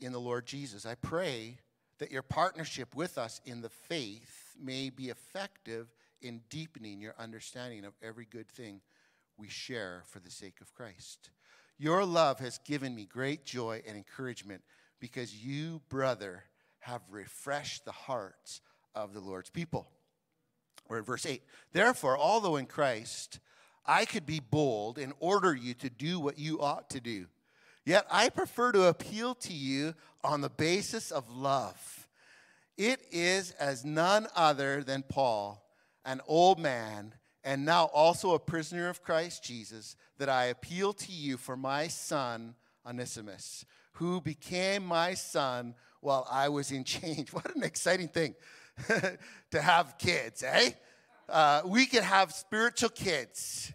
in 0.00 0.12
the 0.12 0.18
Lord 0.18 0.46
Jesus. 0.46 0.86
I 0.86 0.96
pray 0.96 1.58
that 1.98 2.10
your 2.10 2.22
partnership 2.22 2.96
with 2.96 3.16
us 3.16 3.40
in 3.44 3.60
the 3.60 3.68
faith 3.68 4.56
may 4.60 4.90
be 4.90 5.08
effective 5.08 5.86
in 6.20 6.40
deepening 6.50 7.00
your 7.00 7.14
understanding 7.18 7.84
of 7.84 7.94
every 8.02 8.26
good 8.28 8.50
thing 8.50 8.80
we 9.36 9.48
share 9.48 10.02
for 10.06 10.18
the 10.18 10.30
sake 10.30 10.60
of 10.60 10.74
Christ. 10.74 11.30
Your 11.78 12.04
love 12.04 12.40
has 12.40 12.58
given 12.58 12.94
me 12.94 13.06
great 13.06 13.44
joy 13.44 13.82
and 13.86 13.96
encouragement 13.96 14.62
because 14.98 15.34
you, 15.34 15.80
brother, 15.88 16.44
have 16.80 17.02
refreshed 17.08 17.84
the 17.84 17.92
hearts 17.92 18.60
of 18.94 19.14
the 19.14 19.20
Lord's 19.20 19.50
people. 19.50 19.88
We're 20.90 20.98
in 20.98 21.04
verse 21.04 21.24
8. 21.24 21.40
Therefore, 21.72 22.18
although 22.18 22.56
in 22.56 22.66
Christ 22.66 23.38
I 23.86 24.04
could 24.04 24.26
be 24.26 24.40
bold 24.40 24.98
and 24.98 25.12
order 25.20 25.54
you 25.54 25.72
to 25.74 25.88
do 25.88 26.18
what 26.18 26.38
you 26.38 26.60
ought 26.60 26.90
to 26.90 27.00
do, 27.00 27.26
yet 27.86 28.04
I 28.10 28.28
prefer 28.28 28.72
to 28.72 28.88
appeal 28.88 29.36
to 29.36 29.52
you 29.52 29.94
on 30.24 30.40
the 30.40 30.50
basis 30.50 31.12
of 31.12 31.30
love. 31.30 32.08
It 32.76 33.00
is 33.12 33.52
as 33.52 33.84
none 33.84 34.26
other 34.34 34.82
than 34.82 35.04
Paul, 35.04 35.64
an 36.04 36.20
old 36.26 36.58
man, 36.58 37.14
and 37.44 37.64
now 37.64 37.84
also 37.84 38.34
a 38.34 38.40
prisoner 38.40 38.88
of 38.88 39.02
Christ 39.02 39.44
Jesus, 39.44 39.94
that 40.18 40.28
I 40.28 40.46
appeal 40.46 40.92
to 40.94 41.12
you 41.12 41.36
for 41.36 41.56
my 41.56 41.86
son, 41.86 42.56
Onesimus, 42.84 43.64
who 43.92 44.20
became 44.20 44.84
my 44.84 45.14
son 45.14 45.74
while 46.00 46.26
I 46.28 46.48
was 46.48 46.72
in 46.72 46.82
chains. 46.84 47.32
What 47.32 47.54
an 47.54 47.62
exciting 47.62 48.08
thing! 48.08 48.34
to 49.50 49.60
have 49.60 49.98
kids, 49.98 50.42
eh? 50.42 50.70
Uh, 51.28 51.62
we 51.64 51.86
can 51.86 52.02
have 52.02 52.32
spiritual 52.32 52.88
kids, 52.90 53.72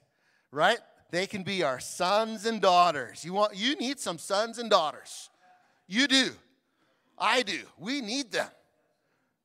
right? 0.52 0.80
They 1.12 1.28
can 1.28 1.44
be 1.44 1.64
our 1.64 1.80
sons 1.80 2.46
and 2.46 2.62
daughters. 2.62 3.24
You 3.24 3.34
want 3.34 3.56
you 3.56 3.76
need 3.78 4.00
some 4.00 4.18
sons 4.18 4.58
and 4.58 4.70
daughters. 4.70 5.30
You 5.88 6.08
do. 6.08 6.32
I 7.18 7.44
do. 7.44 7.60
We 7.78 8.02
need 8.02 8.32
them. 8.32 8.50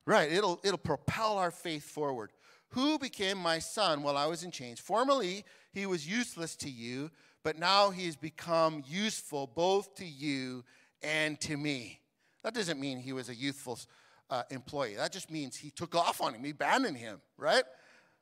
Right, 0.07 0.33
it'll 0.33 0.59
it'll 0.65 0.79
propel 0.79 1.39
our 1.39 1.53
faith 1.53 1.85
forward. 1.85 2.31
Who 2.71 2.99
became 2.99 3.39
my 3.39 3.59
son 3.59 4.03
while 4.03 4.17
I 4.17 4.27
was 4.27 4.43
in 4.43 4.51
chains? 4.51 4.81
Formerly 4.81 5.45
he 5.73 5.87
was 5.87 6.09
useless 6.09 6.57
to 6.57 6.71
you, 6.71 7.11
but 7.45 7.59
now 7.59 7.91
he 7.91 8.07
has 8.07 8.17
become 8.17 8.83
useful 8.89 9.47
both 9.47 9.95
to 9.97 10.05
you 10.05 10.65
and 11.03 11.41
to 11.43 11.57
me. 11.57 12.01
That 12.43 12.55
doesn't 12.55 12.81
mean 12.81 12.99
he 12.99 13.13
was 13.13 13.29
a 13.29 13.35
youthful 13.35 13.79
uh, 14.31 14.45
employee. 14.51 14.95
That 14.95 15.13
just 15.13 15.31
means 15.31 15.57
he 15.57 15.71
took 15.71 15.95
off 15.95 16.21
on 16.21 16.35
him, 16.35 16.45
he 16.45 16.51
abandoned 16.51 16.97
him, 16.97 17.21
right? 17.37 17.65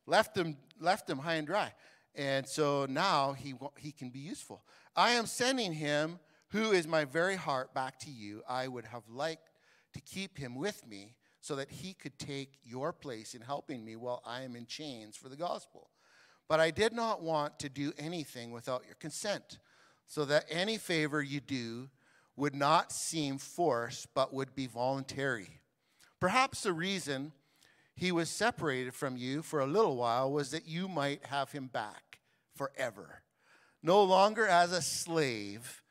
Left 0.06 0.36
him, 0.36 0.56
left 0.80 1.08
him 1.08 1.18
high 1.18 1.34
and 1.34 1.46
dry. 1.46 1.72
And 2.14 2.46
so 2.46 2.86
now 2.88 3.32
he, 3.34 3.54
he 3.78 3.92
can 3.92 4.10
be 4.10 4.18
useful. 4.18 4.64
I 4.96 5.10
am 5.10 5.26
sending 5.26 5.72
him, 5.72 6.18
who 6.48 6.72
is 6.72 6.88
my 6.88 7.04
very 7.04 7.36
heart, 7.36 7.74
back 7.74 7.98
to 8.00 8.10
you. 8.10 8.42
I 8.48 8.66
would 8.66 8.86
have 8.86 9.02
liked 9.08 9.50
to 9.92 10.00
keep 10.00 10.38
him 10.38 10.54
with 10.54 10.86
me 10.86 11.14
so 11.40 11.54
that 11.56 11.70
he 11.70 11.92
could 11.92 12.18
take 12.18 12.58
your 12.64 12.92
place 12.92 13.34
in 13.34 13.42
helping 13.42 13.84
me 13.84 13.96
while 13.96 14.22
I 14.26 14.42
am 14.42 14.56
in 14.56 14.66
chains 14.66 15.16
for 15.16 15.28
the 15.28 15.36
gospel. 15.36 15.90
But 16.48 16.60
I 16.60 16.70
did 16.70 16.92
not 16.92 17.22
want 17.22 17.58
to 17.60 17.68
do 17.68 17.92
anything 17.98 18.50
without 18.50 18.84
your 18.86 18.96
consent, 18.96 19.58
so 20.06 20.24
that 20.24 20.46
any 20.50 20.78
favor 20.78 21.22
you 21.22 21.40
do 21.40 21.90
would 22.36 22.54
not 22.54 22.92
seem 22.92 23.36
forced, 23.36 24.12
but 24.14 24.32
would 24.32 24.54
be 24.54 24.66
voluntary. 24.66 25.60
Perhaps 26.20 26.62
the 26.62 26.72
reason 26.72 27.32
he 27.94 28.12
was 28.12 28.28
separated 28.28 28.94
from 28.94 29.16
you 29.16 29.42
for 29.42 29.60
a 29.60 29.66
little 29.66 29.96
while 29.96 30.30
was 30.30 30.50
that 30.50 30.66
you 30.66 30.88
might 30.88 31.26
have 31.26 31.52
him 31.52 31.66
back 31.66 32.20
forever. 32.54 33.22
No 33.82 34.02
longer 34.02 34.46
as 34.46 34.72
a 34.72 34.82
slave, 34.82 35.82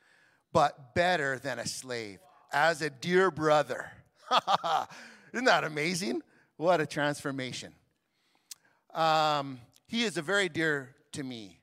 but 0.53 0.93
better 0.95 1.39
than 1.39 1.59
a 1.59 1.65
slave, 1.65 2.19
as 2.51 2.81
a 2.81 2.89
dear 2.89 3.31
brother. 3.31 3.91
Isn't 5.33 5.45
that 5.45 5.63
amazing? 5.63 6.21
What 6.57 6.81
a 6.81 6.85
transformation. 6.85 7.73
Um, 8.93 9.59
he 9.87 10.03
is 10.03 10.17
a 10.17 10.21
very 10.21 10.49
dear 10.49 10.95
to 11.13 11.23
me 11.23 11.59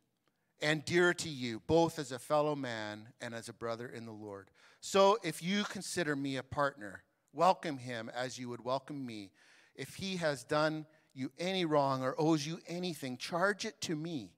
and 0.61 0.85
dear 0.85 1.13
to 1.15 1.29
you, 1.29 1.61
both 1.67 1.99
as 1.99 2.13
a 2.13 2.19
fellow 2.19 2.55
man 2.55 3.09
and 3.21 3.35
as 3.35 3.49
a 3.49 3.53
brother 3.53 3.87
in 3.87 4.07
the 4.07 4.13
Lord. 4.13 4.51
So 4.81 5.19
if 5.23 5.43
you 5.43 5.65
consider 5.65 6.17
me 6.17 6.37
a 6.37 6.43
partner, 6.43 7.03
Welcome 7.35 7.79
him 7.79 8.13
as 8.15 8.39
you 8.39 8.49
would 8.51 8.65
welcome 8.65 9.05
me. 9.05 9.33
If 9.75 9.97
he 9.97 10.19
has 10.19 10.45
done 10.45 10.87
you 11.15 11.33
any 11.37 11.65
wrong 11.65 12.05
or 12.05 12.15
owes 12.17 12.47
you 12.47 12.61
anything, 12.69 13.17
charge 13.17 13.65
it 13.65 13.81
to 13.83 13.97
me. 13.97 14.31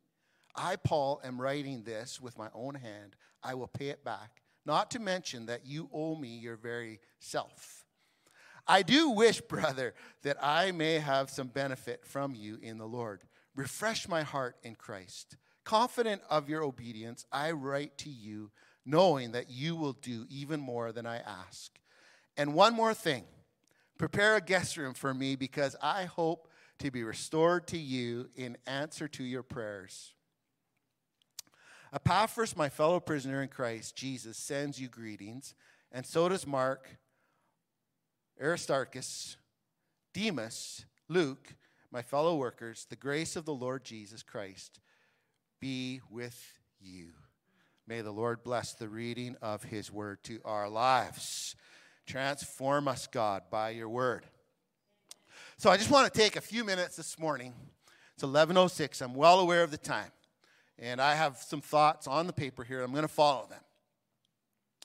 I, 0.54 0.76
Paul, 0.76 1.20
am 1.22 1.38
writing 1.38 1.82
this 1.82 2.22
with 2.22 2.38
my 2.38 2.48
own 2.54 2.74
hand. 2.74 3.14
I 3.42 3.52
will 3.52 3.66
pay 3.66 3.88
it 3.88 4.02
back. 4.02 4.40
Not 4.64 4.90
to 4.92 4.98
mention 4.98 5.44
that 5.44 5.66
you 5.66 5.90
owe 5.92 6.16
me 6.16 6.38
your 6.38 6.56
very 6.56 7.00
self. 7.18 7.84
I 8.66 8.80
do 8.80 9.10
wish, 9.10 9.40
brother, 9.48 9.92
that 10.22 10.38
I 10.42 10.72
may 10.72 10.94
have 10.94 11.28
some 11.28 11.48
benefit 11.48 12.06
from 12.06 12.34
you 12.34 12.58
in 12.62 12.78
the 12.78 12.86
Lord. 12.86 13.24
Refresh 13.54 14.08
my 14.08 14.22
heart 14.22 14.56
in 14.62 14.74
Christ. 14.74 15.36
Confident 15.64 16.22
of 16.30 16.48
your 16.48 16.62
obedience, 16.62 17.26
I 17.30 17.50
write 17.50 17.98
to 17.98 18.08
you, 18.08 18.52
knowing 18.86 19.32
that 19.32 19.50
you 19.50 19.76
will 19.76 19.92
do 19.92 20.24
even 20.30 20.60
more 20.60 20.92
than 20.92 21.04
I 21.04 21.18
ask. 21.18 21.78
And 22.36 22.54
one 22.54 22.74
more 22.74 22.94
thing 22.94 23.24
prepare 23.98 24.36
a 24.36 24.40
guest 24.40 24.76
room 24.76 24.94
for 24.94 25.14
me 25.14 25.36
because 25.36 25.74
I 25.82 26.04
hope 26.04 26.48
to 26.78 26.90
be 26.90 27.02
restored 27.02 27.66
to 27.68 27.78
you 27.78 28.28
in 28.36 28.56
answer 28.66 29.08
to 29.08 29.24
your 29.24 29.42
prayers. 29.42 30.12
Epaphras, 31.92 32.56
my 32.56 32.68
fellow 32.68 33.00
prisoner 33.00 33.42
in 33.42 33.48
Christ 33.48 33.96
Jesus, 33.96 34.36
sends 34.36 34.78
you 34.78 34.88
greetings, 34.88 35.54
and 35.92 36.04
so 36.04 36.28
does 36.28 36.46
Mark, 36.46 36.98
Aristarchus, 38.40 39.36
Demas, 40.12 40.84
Luke, 41.08 41.54
my 41.90 42.02
fellow 42.02 42.36
workers. 42.36 42.86
The 42.90 42.96
grace 42.96 43.36
of 43.36 43.46
the 43.46 43.54
Lord 43.54 43.84
Jesus 43.84 44.22
Christ 44.22 44.80
be 45.60 46.00
with 46.10 46.58
you. 46.80 47.12
May 47.86 48.02
the 48.02 48.10
Lord 48.10 48.42
bless 48.42 48.74
the 48.74 48.88
reading 48.88 49.36
of 49.40 49.62
his 49.62 49.92
word 49.92 50.22
to 50.24 50.40
our 50.44 50.68
lives. 50.68 51.54
Transform 52.06 52.86
us, 52.88 53.06
God, 53.06 53.42
by 53.50 53.70
your 53.70 53.88
word. 53.88 54.24
So 55.58 55.70
I 55.70 55.76
just 55.76 55.90
want 55.90 56.12
to 56.12 56.18
take 56.18 56.36
a 56.36 56.40
few 56.40 56.64
minutes 56.64 56.96
this 56.96 57.18
morning. 57.18 57.52
It's 58.14 58.22
11:06. 58.22 59.02
I'm 59.02 59.14
well 59.14 59.40
aware 59.40 59.62
of 59.62 59.70
the 59.70 59.78
time. 59.78 60.12
And 60.78 61.00
I 61.00 61.14
have 61.14 61.38
some 61.38 61.60
thoughts 61.60 62.06
on 62.06 62.26
the 62.26 62.32
paper 62.32 62.62
here. 62.62 62.82
I'm 62.82 62.92
going 62.92 63.02
to 63.02 63.08
follow 63.08 63.46
them. 63.46 63.62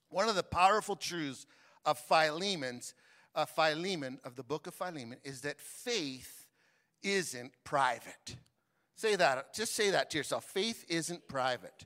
One 0.09 0.29
of 0.29 0.35
the 0.35 0.43
powerful 0.43 0.95
truths 0.95 1.45
of 1.85 1.99
Philemon's 1.99 2.93
uh, 3.35 3.45
Philemon 3.45 4.19
of 4.23 4.35
the 4.35 4.43
book 4.43 4.67
of 4.67 4.73
Philemon 4.73 5.17
is 5.23 5.41
that 5.41 5.59
faith 5.59 6.47
isn't 7.03 7.51
private. 7.63 8.35
Say 8.95 9.15
that. 9.15 9.53
Just 9.53 9.73
say 9.73 9.89
that 9.91 10.09
to 10.11 10.17
yourself. 10.17 10.45
Faith 10.45 10.85
isn't 10.87 11.27
private, 11.27 11.85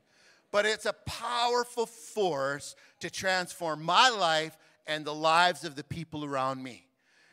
but 0.51 0.65
it's 0.65 0.85
a 0.85 0.93
powerful 0.93 1.85
force 1.85 2.75
to 2.99 3.09
transform 3.09 3.83
my 3.83 4.09
life 4.09 4.57
and 4.87 5.05
the 5.05 5.13
lives 5.13 5.63
of 5.63 5.75
the 5.75 5.83
people 5.83 6.23
around 6.23 6.61
me. 6.61 6.87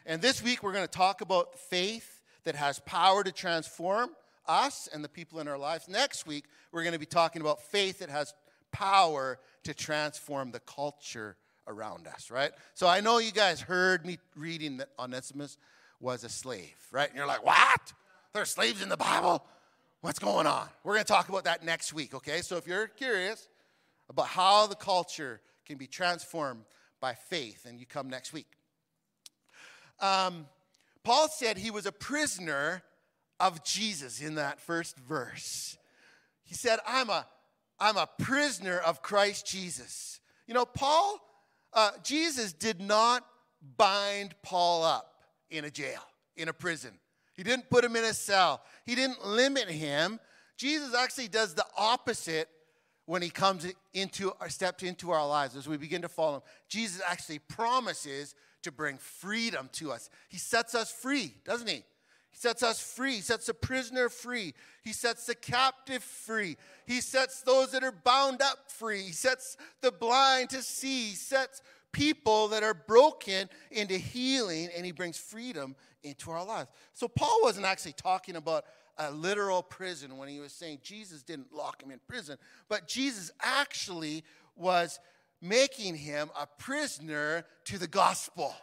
And 0.06 0.20
this 0.20 0.42
week 0.42 0.62
we're 0.62 0.72
going 0.72 0.86
to 0.86 0.90
talk 0.90 1.20
about 1.20 1.58
faith 1.58 2.20
that 2.44 2.54
has 2.54 2.80
power 2.80 3.22
to 3.22 3.32
transform 3.32 4.10
us 4.46 4.88
and 4.92 5.04
the 5.04 5.08
people 5.08 5.40
in 5.40 5.48
our 5.48 5.58
lives. 5.58 5.88
Next 5.88 6.26
week, 6.26 6.44
we're 6.72 6.82
going 6.82 6.94
to 6.94 6.98
be 6.98 7.06
talking 7.06 7.40
about 7.40 7.62
faith 7.62 8.00
that 8.00 8.10
has 8.10 8.34
power 8.72 9.38
to 9.64 9.74
transform 9.74 10.50
the 10.50 10.60
culture 10.60 11.36
around 11.68 12.08
us, 12.08 12.30
right? 12.30 12.50
So 12.74 12.88
I 12.88 13.00
know 13.00 13.18
you 13.18 13.32
guys 13.32 13.60
heard 13.60 14.04
me 14.04 14.18
reading 14.34 14.78
that 14.78 14.88
Onesimus 14.98 15.58
was 16.00 16.24
a 16.24 16.28
slave, 16.28 16.74
right? 16.90 17.08
And 17.08 17.16
you're 17.16 17.26
like, 17.26 17.44
what? 17.44 17.92
There 18.32 18.42
are 18.42 18.46
slaves 18.46 18.82
in 18.82 18.88
the 18.88 18.96
Bible? 18.96 19.44
What's 20.00 20.18
going 20.18 20.46
on? 20.46 20.66
We're 20.82 20.94
going 20.94 21.04
to 21.04 21.12
talk 21.12 21.28
about 21.28 21.44
that 21.44 21.64
next 21.64 21.92
week, 21.92 22.14
okay? 22.14 22.40
So 22.40 22.56
if 22.56 22.66
you're 22.66 22.88
curious 22.88 23.48
about 24.08 24.26
how 24.26 24.66
the 24.66 24.74
culture 24.74 25.40
can 25.64 25.78
be 25.78 25.86
transformed 25.86 26.64
by 27.02 27.14
faith, 27.14 27.66
and 27.68 27.78
you 27.78 27.84
come 27.84 28.08
next 28.08 28.32
week. 28.32 28.46
Um, 30.00 30.46
Paul 31.04 31.28
said 31.28 31.58
he 31.58 31.70
was 31.70 31.84
a 31.84 31.92
prisoner 31.92 32.82
of 33.40 33.64
Jesus 33.64 34.22
in 34.22 34.36
that 34.36 34.60
first 34.60 34.96
verse. 34.96 35.76
He 36.44 36.54
said, 36.54 36.78
I'm 36.86 37.10
a, 37.10 37.26
I'm 37.78 37.96
a 37.96 38.08
prisoner 38.20 38.78
of 38.78 39.02
Christ 39.02 39.46
Jesus. 39.46 40.20
You 40.46 40.54
know, 40.54 40.64
Paul, 40.64 41.18
uh, 41.72 41.90
Jesus 42.04 42.52
did 42.52 42.80
not 42.80 43.26
bind 43.76 44.34
Paul 44.42 44.84
up 44.84 45.24
in 45.50 45.64
a 45.64 45.70
jail, 45.70 46.02
in 46.36 46.48
a 46.48 46.52
prison. 46.52 46.92
He 47.34 47.42
didn't 47.42 47.68
put 47.68 47.84
him 47.84 47.96
in 47.96 48.04
a 48.04 48.14
cell, 48.14 48.62
he 48.86 48.94
didn't 48.94 49.26
limit 49.26 49.68
him. 49.68 50.20
Jesus 50.56 50.94
actually 50.94 51.28
does 51.28 51.54
the 51.54 51.66
opposite 51.76 52.48
when 53.06 53.22
he 53.22 53.30
comes 53.30 53.66
into 53.94 54.32
or 54.40 54.48
steps 54.48 54.82
into 54.82 55.10
our 55.10 55.26
lives 55.26 55.56
as 55.56 55.68
we 55.68 55.76
begin 55.76 56.02
to 56.02 56.08
follow 56.08 56.36
him. 56.36 56.42
Jesus 56.68 57.02
actually 57.06 57.40
promises 57.40 58.34
to 58.62 58.70
bring 58.70 58.96
freedom 58.98 59.68
to 59.72 59.92
us. 59.92 60.08
He 60.28 60.38
sets 60.38 60.74
us 60.74 60.90
free, 60.90 61.34
doesn't 61.44 61.68
he? 61.68 61.84
He 62.32 62.38
sets 62.38 62.62
us 62.62 62.80
free. 62.80 63.16
He 63.16 63.20
sets 63.20 63.46
the 63.46 63.54
prisoner 63.54 64.08
free. 64.08 64.54
He 64.82 64.92
sets 64.92 65.26
the 65.26 65.34
captive 65.34 66.02
free. 66.02 66.56
He 66.86 67.00
sets 67.00 67.42
those 67.42 67.72
that 67.72 67.84
are 67.84 67.92
bound 67.92 68.40
up 68.40 68.70
free. 68.70 69.02
He 69.02 69.12
sets 69.12 69.56
the 69.80 69.92
blind 69.92 70.50
to 70.50 70.62
see. 70.62 71.10
He 71.10 71.14
sets 71.14 71.60
people 71.92 72.48
that 72.48 72.62
are 72.62 72.72
broken 72.72 73.50
into 73.70 73.98
healing, 73.98 74.70
and 74.74 74.86
he 74.86 74.92
brings 74.92 75.18
freedom 75.18 75.76
into 76.02 76.30
our 76.30 76.44
lives. 76.44 76.70
So, 76.94 77.06
Paul 77.06 77.40
wasn't 77.42 77.66
actually 77.66 77.92
talking 77.92 78.36
about 78.36 78.64
a 78.98 79.10
literal 79.10 79.62
prison 79.62 80.16
when 80.18 80.28
he 80.28 80.40
was 80.40 80.52
saying 80.52 80.80
Jesus 80.82 81.22
didn't 81.22 81.52
lock 81.52 81.82
him 81.82 81.90
in 81.90 82.00
prison, 82.06 82.36
but 82.68 82.86
Jesus 82.86 83.30
actually 83.40 84.24
was 84.56 85.00
making 85.40 85.96
him 85.96 86.30
a 86.38 86.46
prisoner 86.46 87.44
to 87.64 87.78
the 87.78 87.88
gospel. 87.88 88.54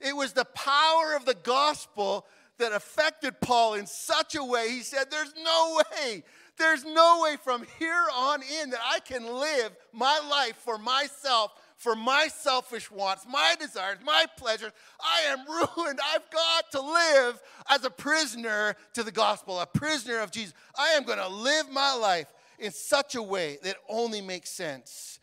It 0.00 0.14
was 0.14 0.32
the 0.32 0.44
power 0.44 1.14
of 1.14 1.24
the 1.24 1.36
gospel 1.42 2.26
that 2.58 2.72
affected 2.72 3.40
Paul 3.40 3.74
in 3.74 3.86
such 3.86 4.34
a 4.34 4.44
way, 4.44 4.70
he 4.70 4.80
said, 4.80 5.10
There's 5.10 5.34
no 5.42 5.80
way, 5.92 6.24
there's 6.58 6.84
no 6.84 7.20
way 7.22 7.36
from 7.36 7.64
here 7.78 8.04
on 8.14 8.40
in 8.62 8.70
that 8.70 8.80
I 8.84 9.00
can 9.00 9.26
live 9.26 9.76
my 9.92 10.20
life 10.30 10.56
for 10.56 10.78
myself, 10.78 11.52
for 11.76 11.94
my 11.94 12.28
selfish 12.28 12.90
wants, 12.90 13.26
my 13.28 13.54
desires, 13.60 13.98
my 14.04 14.26
pleasures. 14.36 14.72
I 15.00 15.32
am 15.32 15.38
ruined. 15.48 16.00
I've 16.02 16.30
got 16.30 16.70
to 16.72 16.80
live 16.80 17.42
as 17.68 17.84
a 17.84 17.90
prisoner 17.90 18.76
to 18.94 19.02
the 19.02 19.12
gospel, 19.12 19.60
a 19.60 19.66
prisoner 19.66 20.20
of 20.20 20.30
Jesus. 20.30 20.54
I 20.78 20.90
am 20.90 21.04
going 21.04 21.18
to 21.18 21.28
live 21.28 21.70
my 21.70 21.94
life 21.94 22.32
in 22.58 22.72
such 22.72 23.14
a 23.14 23.22
way 23.22 23.58
that 23.62 23.76
only 23.88 24.20
makes 24.20 24.50
sense 24.50 25.20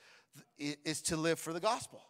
is 0.57 1.01
to 1.01 1.17
live 1.17 1.39
for 1.39 1.51
the 1.51 1.59
gospel. 1.59 2.01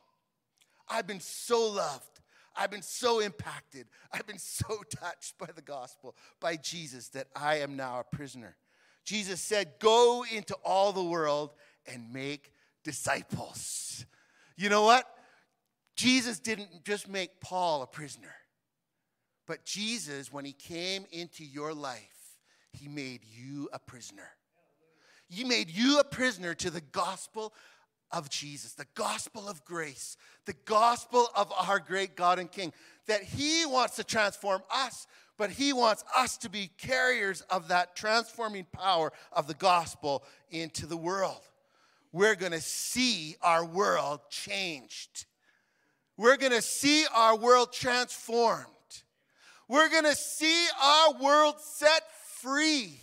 I've 0.90 1.08
been 1.08 1.22
so 1.22 1.72
loved 1.72 2.14
I've 2.56 2.72
been 2.72 2.82
so 2.82 3.20
impacted. 3.20 3.88
I've 4.12 4.28
been 4.28 4.38
so 4.38 4.84
touched 4.96 5.38
by 5.38 5.50
the 5.54 5.62
gospel, 5.62 6.16
by 6.40 6.58
Jesus, 6.58 7.10
that 7.10 7.28
I 7.36 7.58
am 7.58 7.76
now 7.76 8.00
a 8.00 8.16
prisoner. 8.16 8.56
Jesus 9.06 9.42
said, 9.42 9.74
Go 9.80 10.24
into 10.32 10.56
all 10.64 10.92
the 10.92 11.04
world 11.04 11.54
and 11.86 12.14
make 12.14 12.52
disciples. 12.84 14.06
You 14.56 14.70
know 14.70 14.84
what? 14.84 15.06
Jesus 15.96 16.40
didn't 16.40 16.84
just 16.84 17.08
make 17.08 17.40
Paul 17.40 17.84
a 17.84 17.88
prisoner, 17.88 18.34
but 19.46 19.64
Jesus, 19.64 20.34
when 20.34 20.46
he 20.46 20.54
came 20.54 21.06
into 21.12 21.44
your 21.46 21.74
life, 21.74 22.38
he 22.72 22.88
made 22.88 23.22
you 23.24 23.70
a 23.72 23.80
prisoner. 23.80 24.30
He 25.30 25.44
made 25.44 25.70
you 25.70 26.00
a 26.00 26.04
prisoner 26.04 26.54
to 26.56 26.70
the 26.70 26.82
gospel 26.82 27.54
of 28.12 28.30
Jesus, 28.30 28.74
the 28.74 28.88
gospel 28.94 29.50
of 29.50 29.66
grace, 29.66 30.18
the 30.46 30.56
gospel 30.66 31.28
of 31.36 31.52
our 31.52 31.80
great 31.80 32.16
God 32.16 32.38
and 32.38 32.52
King, 32.52 32.72
that 33.08 33.24
He 33.24 33.66
wants 33.66 33.96
to 33.96 34.04
transform 34.04 34.62
us, 34.72 35.08
but 35.38 35.50
He 35.50 35.74
wants 35.74 36.04
us 36.16 36.38
to 36.38 36.50
be 36.50 36.70
carriers 36.78 37.42
of 37.50 37.70
that 37.70 37.96
transforming 37.96 38.66
power 38.72 39.12
of 39.32 39.48
the 39.48 39.56
gospel 39.56 40.24
into 40.52 40.86
the 40.86 40.98
world. 40.98 41.42
We're 42.14 42.36
gonna 42.36 42.62
see 42.62 43.36
our 43.42 43.66
world 43.66 44.22
changed. 44.30 45.26
We're 46.16 46.38
gonna 46.38 46.62
see 46.62 47.06
our 47.14 47.36
world 47.36 47.74
transformed. 47.74 48.68
We're 49.68 49.90
gonna 49.90 50.16
see 50.16 50.68
our 50.82 51.14
world 51.16 51.56
set 51.60 52.04
free 52.40 53.00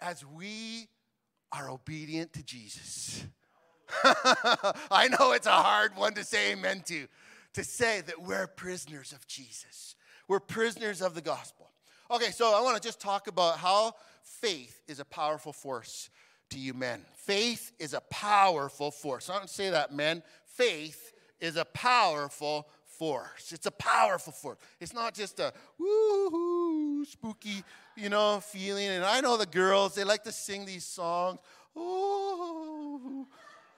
as 0.00 0.24
we 0.24 0.88
are 1.52 1.68
obedient 1.68 2.32
to 2.32 2.42
Jesus. 2.42 3.22
I 4.90 5.08
know 5.08 5.32
it's 5.32 5.46
a 5.46 5.50
hard 5.50 5.94
one 5.94 6.14
to 6.14 6.24
say 6.24 6.52
amen 6.52 6.84
to, 6.86 7.06
to 7.52 7.64
say 7.64 8.00
that 8.00 8.22
we're 8.22 8.46
prisoners 8.46 9.12
of 9.12 9.26
Jesus. 9.26 9.94
We're 10.26 10.40
prisoners 10.40 11.02
of 11.02 11.14
the 11.14 11.20
gospel. 11.20 11.70
Okay, 12.10 12.30
so 12.30 12.56
I 12.56 12.62
want 12.62 12.80
to 12.80 12.82
just 12.82 13.00
talk 13.00 13.26
about 13.26 13.58
how 13.58 13.92
faith 14.22 14.80
is 14.88 15.00
a 15.00 15.04
powerful 15.04 15.52
force 15.52 16.08
to 16.50 16.58
you 16.58 16.74
men. 16.74 17.02
Faith 17.14 17.72
is 17.78 17.94
a 17.94 18.00
powerful 18.02 18.90
force. 18.90 19.30
I 19.30 19.38
don't 19.38 19.50
say 19.50 19.70
that, 19.70 19.92
men. 19.92 20.22
Faith 20.44 21.12
is 21.40 21.56
a 21.56 21.64
powerful 21.64 22.68
force. 22.84 23.52
It's 23.52 23.66
a 23.66 23.70
powerful 23.70 24.32
force. 24.32 24.58
It's 24.80 24.94
not 24.94 25.14
just 25.14 25.38
a 25.40 25.52
woo 25.78 26.30
hoo 26.30 27.04
spooky, 27.04 27.62
you 27.96 28.08
know, 28.08 28.40
feeling. 28.40 28.88
And 28.88 29.04
I 29.04 29.20
know 29.20 29.36
the 29.36 29.46
girls, 29.46 29.94
they 29.94 30.04
like 30.04 30.24
to 30.24 30.32
sing 30.32 30.64
these 30.64 30.84
songs. 30.84 31.40
Oh, 31.74 33.26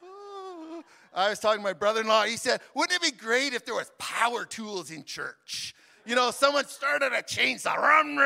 oh. 0.03 0.85
I 1.15 1.31
was 1.31 1.41
talking 1.41 1.59
to 1.59 1.65
my 1.65 1.73
brother 1.73 2.03
in 2.03 2.07
law. 2.07 2.25
He 2.25 2.37
said, 2.37 2.61
Wouldn't 2.75 2.97
it 2.97 3.03
be 3.03 3.17
great 3.17 3.55
if 3.55 3.65
there 3.65 3.75
was 3.75 3.91
power 3.99 4.45
tools 4.45 4.91
in 4.91 5.05
church? 5.05 5.75
You 6.09 6.15
know, 6.15 6.31
someone 6.31 6.67
started 6.67 7.13
a 7.13 7.23
chainsaw 7.23 7.77
rum, 7.77 8.17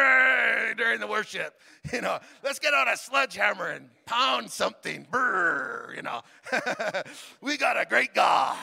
during 0.76 1.00
the 1.00 1.08
worship. 1.08 1.58
You 1.92 2.00
know, 2.00 2.20
let's 2.44 2.60
get 2.60 2.74
out 2.74 2.86
a 2.86 2.96
sledgehammer 2.96 3.70
and 3.70 3.88
pound 4.06 4.48
something. 4.52 5.04
Brr, 5.10 5.92
you 5.96 6.02
know, 6.02 6.22
we 7.40 7.56
got 7.56 7.76
a 7.76 7.84
great 7.84 8.14
God. 8.14 8.56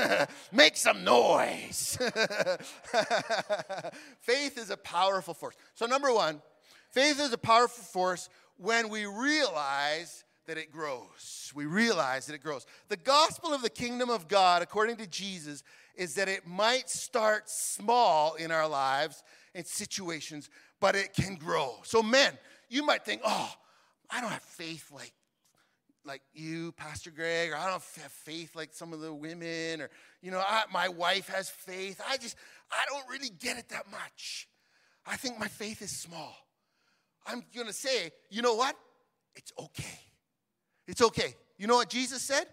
Make 0.52 0.78
some 0.78 1.04
noise. 1.04 1.98
faith 4.20 4.56
is 4.56 4.70
a 4.70 4.78
powerful 4.78 5.34
force. 5.34 5.54
So, 5.74 5.84
number 5.84 6.14
one, 6.14 6.40
faith 6.92 7.20
is 7.20 7.34
a 7.34 7.38
powerful 7.38 7.84
force 7.84 8.30
when 8.56 8.88
we 8.88 9.04
realize 9.04 10.24
that 10.46 10.56
it 10.56 10.72
grows. 10.72 11.52
We 11.54 11.66
realize 11.66 12.24
that 12.26 12.34
it 12.34 12.42
grows. 12.42 12.66
The 12.88 12.96
gospel 12.96 13.52
of 13.52 13.60
the 13.60 13.70
kingdom 13.70 14.08
of 14.08 14.28
God, 14.28 14.62
according 14.62 14.96
to 14.96 15.06
Jesus, 15.06 15.62
is 15.96 16.14
that 16.14 16.28
it 16.28 16.46
might 16.46 16.88
start 16.88 17.48
small 17.48 18.34
in 18.34 18.50
our 18.50 18.68
lives 18.68 19.22
and 19.54 19.66
situations, 19.66 20.48
but 20.80 20.94
it 20.94 21.14
can 21.14 21.36
grow. 21.36 21.76
So, 21.84 22.02
men, 22.02 22.36
you 22.68 22.84
might 22.84 23.04
think, 23.04 23.22
oh, 23.24 23.52
I 24.10 24.20
don't 24.20 24.30
have 24.30 24.42
faith 24.42 24.90
like 24.92 25.12
like 26.04 26.22
you, 26.34 26.72
Pastor 26.72 27.10
Greg, 27.10 27.52
or 27.52 27.56
I 27.56 27.64
don't 27.66 27.74
have 27.74 28.12
faith 28.12 28.56
like 28.56 28.70
some 28.72 28.92
of 28.92 29.00
the 29.00 29.14
women, 29.14 29.80
or 29.80 29.90
you 30.20 30.30
know, 30.30 30.42
I, 30.44 30.64
my 30.72 30.88
wife 30.88 31.28
has 31.28 31.48
faith. 31.48 32.00
I 32.08 32.16
just, 32.16 32.36
I 32.70 32.84
don't 32.88 33.08
really 33.08 33.30
get 33.30 33.56
it 33.58 33.68
that 33.68 33.90
much. 33.90 34.48
I 35.06 35.16
think 35.16 35.38
my 35.38 35.48
faith 35.48 35.82
is 35.82 35.96
small. 35.96 36.34
I'm 37.26 37.44
gonna 37.54 37.72
say, 37.72 38.10
you 38.30 38.42
know 38.42 38.54
what? 38.54 38.76
It's 39.36 39.52
okay. 39.58 40.00
It's 40.86 41.02
okay. 41.02 41.34
You 41.56 41.66
know 41.66 41.76
what 41.76 41.88
Jesus 41.88 42.22
said? 42.22 42.46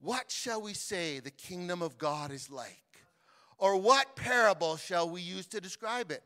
What 0.00 0.30
shall 0.30 0.62
we 0.62 0.74
say 0.74 1.18
the 1.20 1.30
kingdom 1.30 1.82
of 1.82 1.98
God 1.98 2.30
is 2.30 2.50
like? 2.50 2.82
Or 3.58 3.76
what 3.76 4.14
parable 4.14 4.76
shall 4.76 5.10
we 5.10 5.20
use 5.20 5.46
to 5.48 5.60
describe 5.60 6.10
it? 6.10 6.22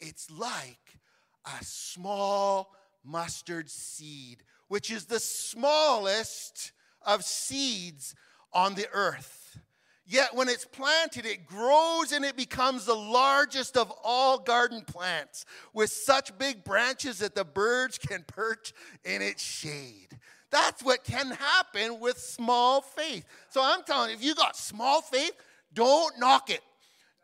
It's 0.00 0.30
like 0.30 0.98
a 1.44 1.64
small 1.64 2.72
mustard 3.04 3.68
seed, 3.68 4.38
which 4.68 4.90
is 4.90 5.06
the 5.06 5.18
smallest 5.18 6.72
of 7.02 7.24
seeds 7.24 8.14
on 8.52 8.74
the 8.74 8.86
earth. 8.92 9.58
Yet 10.06 10.34
when 10.34 10.48
it's 10.48 10.64
planted, 10.64 11.24
it 11.24 11.46
grows 11.46 12.10
and 12.10 12.24
it 12.24 12.36
becomes 12.36 12.84
the 12.84 12.96
largest 12.96 13.76
of 13.76 13.92
all 14.02 14.38
garden 14.38 14.82
plants 14.82 15.44
with 15.72 15.90
such 15.90 16.36
big 16.36 16.64
branches 16.64 17.18
that 17.18 17.36
the 17.36 17.44
birds 17.44 17.96
can 17.96 18.24
perch 18.26 18.72
in 19.04 19.22
its 19.22 19.42
shade. 19.42 20.18
That's 20.50 20.82
what 20.82 21.04
can 21.04 21.30
happen 21.30 22.00
with 22.00 22.18
small 22.18 22.80
faith. 22.80 23.24
So 23.50 23.60
I'm 23.62 23.82
telling 23.84 24.10
you, 24.10 24.16
if 24.16 24.24
you 24.24 24.34
got 24.34 24.56
small 24.56 25.00
faith, 25.00 25.32
don't 25.72 26.18
knock 26.18 26.50
it. 26.50 26.60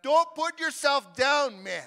Don't 0.02 0.32
put 0.34 0.60
yourself 0.60 1.16
down, 1.16 1.62
man. 1.62 1.82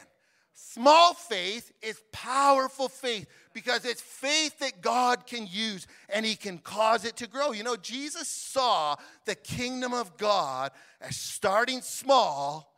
Small 0.54 1.13
faith 1.13 1.71
is 1.82 2.02
powerful 2.12 2.89
faith 2.89 3.28
because 3.54 3.86
it's 3.86 4.02
faith 4.02 4.60
that 4.60 4.82
God 4.82 5.25
can 5.25 5.47
use 5.49 5.88
and 6.10 6.25
He 6.25 6.36
can 6.36 6.58
cause 6.58 7.06
it 7.06 7.15
to 7.17 7.28
grow. 7.28 7.54
You 7.54 7.63
know, 7.63 7.78
Jesus 7.78 8.28
saw 8.28 8.95
the 9.25 9.36
kingdom 9.36 9.93
of 9.93 10.17
God 10.17 10.71
as 10.99 11.15
starting 11.15 11.82
small 11.82 12.75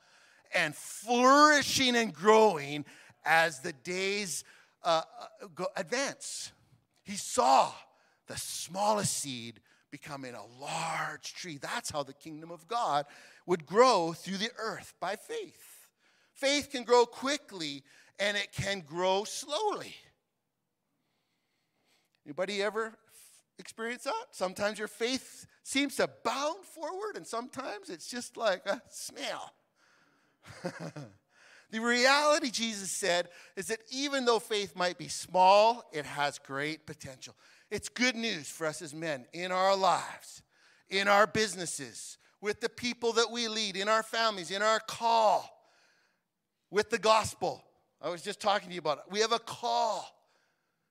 and 0.54 0.76
flourishing 0.76 1.96
and 1.96 2.14
growing 2.14 2.86
as 3.26 3.60
the 3.60 3.74
days 3.74 4.44
uh, 4.84 5.02
uh 5.60 5.66
advance. 5.76 6.52
He 7.04 7.16
saw 7.16 7.72
the 8.32 8.38
smallest 8.38 9.18
seed 9.18 9.60
becoming 9.92 10.34
a 10.36 10.46
large 10.62 11.34
tree. 11.34 11.60
That's 11.62 11.92
how 11.92 12.04
the 12.04 12.14
kingdom 12.14 12.50
of 12.50 12.66
God 12.66 13.06
would 13.46 13.66
grow 13.66 14.14
through 14.14 14.38
the 14.38 14.52
earth 14.58 14.94
by 15.02 15.18
faith. 15.18 15.90
Faith 16.34 16.70
can 16.72 16.86
grow 16.86 17.06
quickly 17.06 17.84
and 18.20 18.38
it 18.38 18.54
can 18.54 18.80
grow 18.80 19.26
slowly. 19.26 19.96
Anybody 22.26 22.62
ever 22.62 22.94
experience 23.60 24.04
that? 24.04 24.28
Sometimes 24.32 24.80
your 24.80 24.88
faith 24.88 25.46
seems 25.64 25.98
to 25.98 26.10
bound 26.24 26.64
forward, 26.64 27.18
and 27.18 27.28
sometimes 27.28 27.90
it's 27.90 28.08
just 28.08 28.38
like 28.38 28.66
a 28.66 28.82
snail. 28.90 29.52
the 31.72 31.80
reality, 31.80 32.50
Jesus 32.50 32.92
said, 32.92 33.28
is 33.58 33.68
that 33.68 33.80
even 33.92 34.24
though 34.24 34.40
faith 34.40 34.76
might 34.76 34.98
be 34.98 35.08
small, 35.10 35.84
it 35.92 36.06
has 36.06 36.40
great 36.40 36.86
potential. 36.86 37.36
It's 37.72 37.88
good 37.88 38.18
news 38.18 38.50
for 38.50 38.68
us 38.68 38.82
as 38.82 38.94
men 38.94 39.26
in 39.32 39.54
our 39.54 39.76
lives, 39.78 40.44
in 40.90 41.08
our 41.08 41.26
businesses, 41.26 42.18
with 42.42 42.60
the 42.60 42.68
people 42.68 43.14
that 43.14 43.32
we 43.32 43.48
lead, 43.48 43.78
in 43.78 43.88
our 43.88 44.04
families, 44.04 44.52
in 44.52 44.62
our 44.62 44.82
call, 44.82 45.50
with 46.70 46.90
the 46.90 47.00
gospel. 47.00 47.64
I 48.02 48.10
was 48.10 48.22
just 48.22 48.42
talking 48.42 48.68
to 48.68 48.74
you 48.74 48.80
about 48.80 48.98
it. 48.98 49.04
We 49.10 49.22
have 49.22 49.32
a 49.32 49.40
call, 49.40 50.06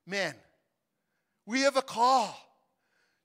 men. 0.06 0.34
We 1.44 1.60
have 1.60 1.76
a 1.76 1.82
call 1.82 2.34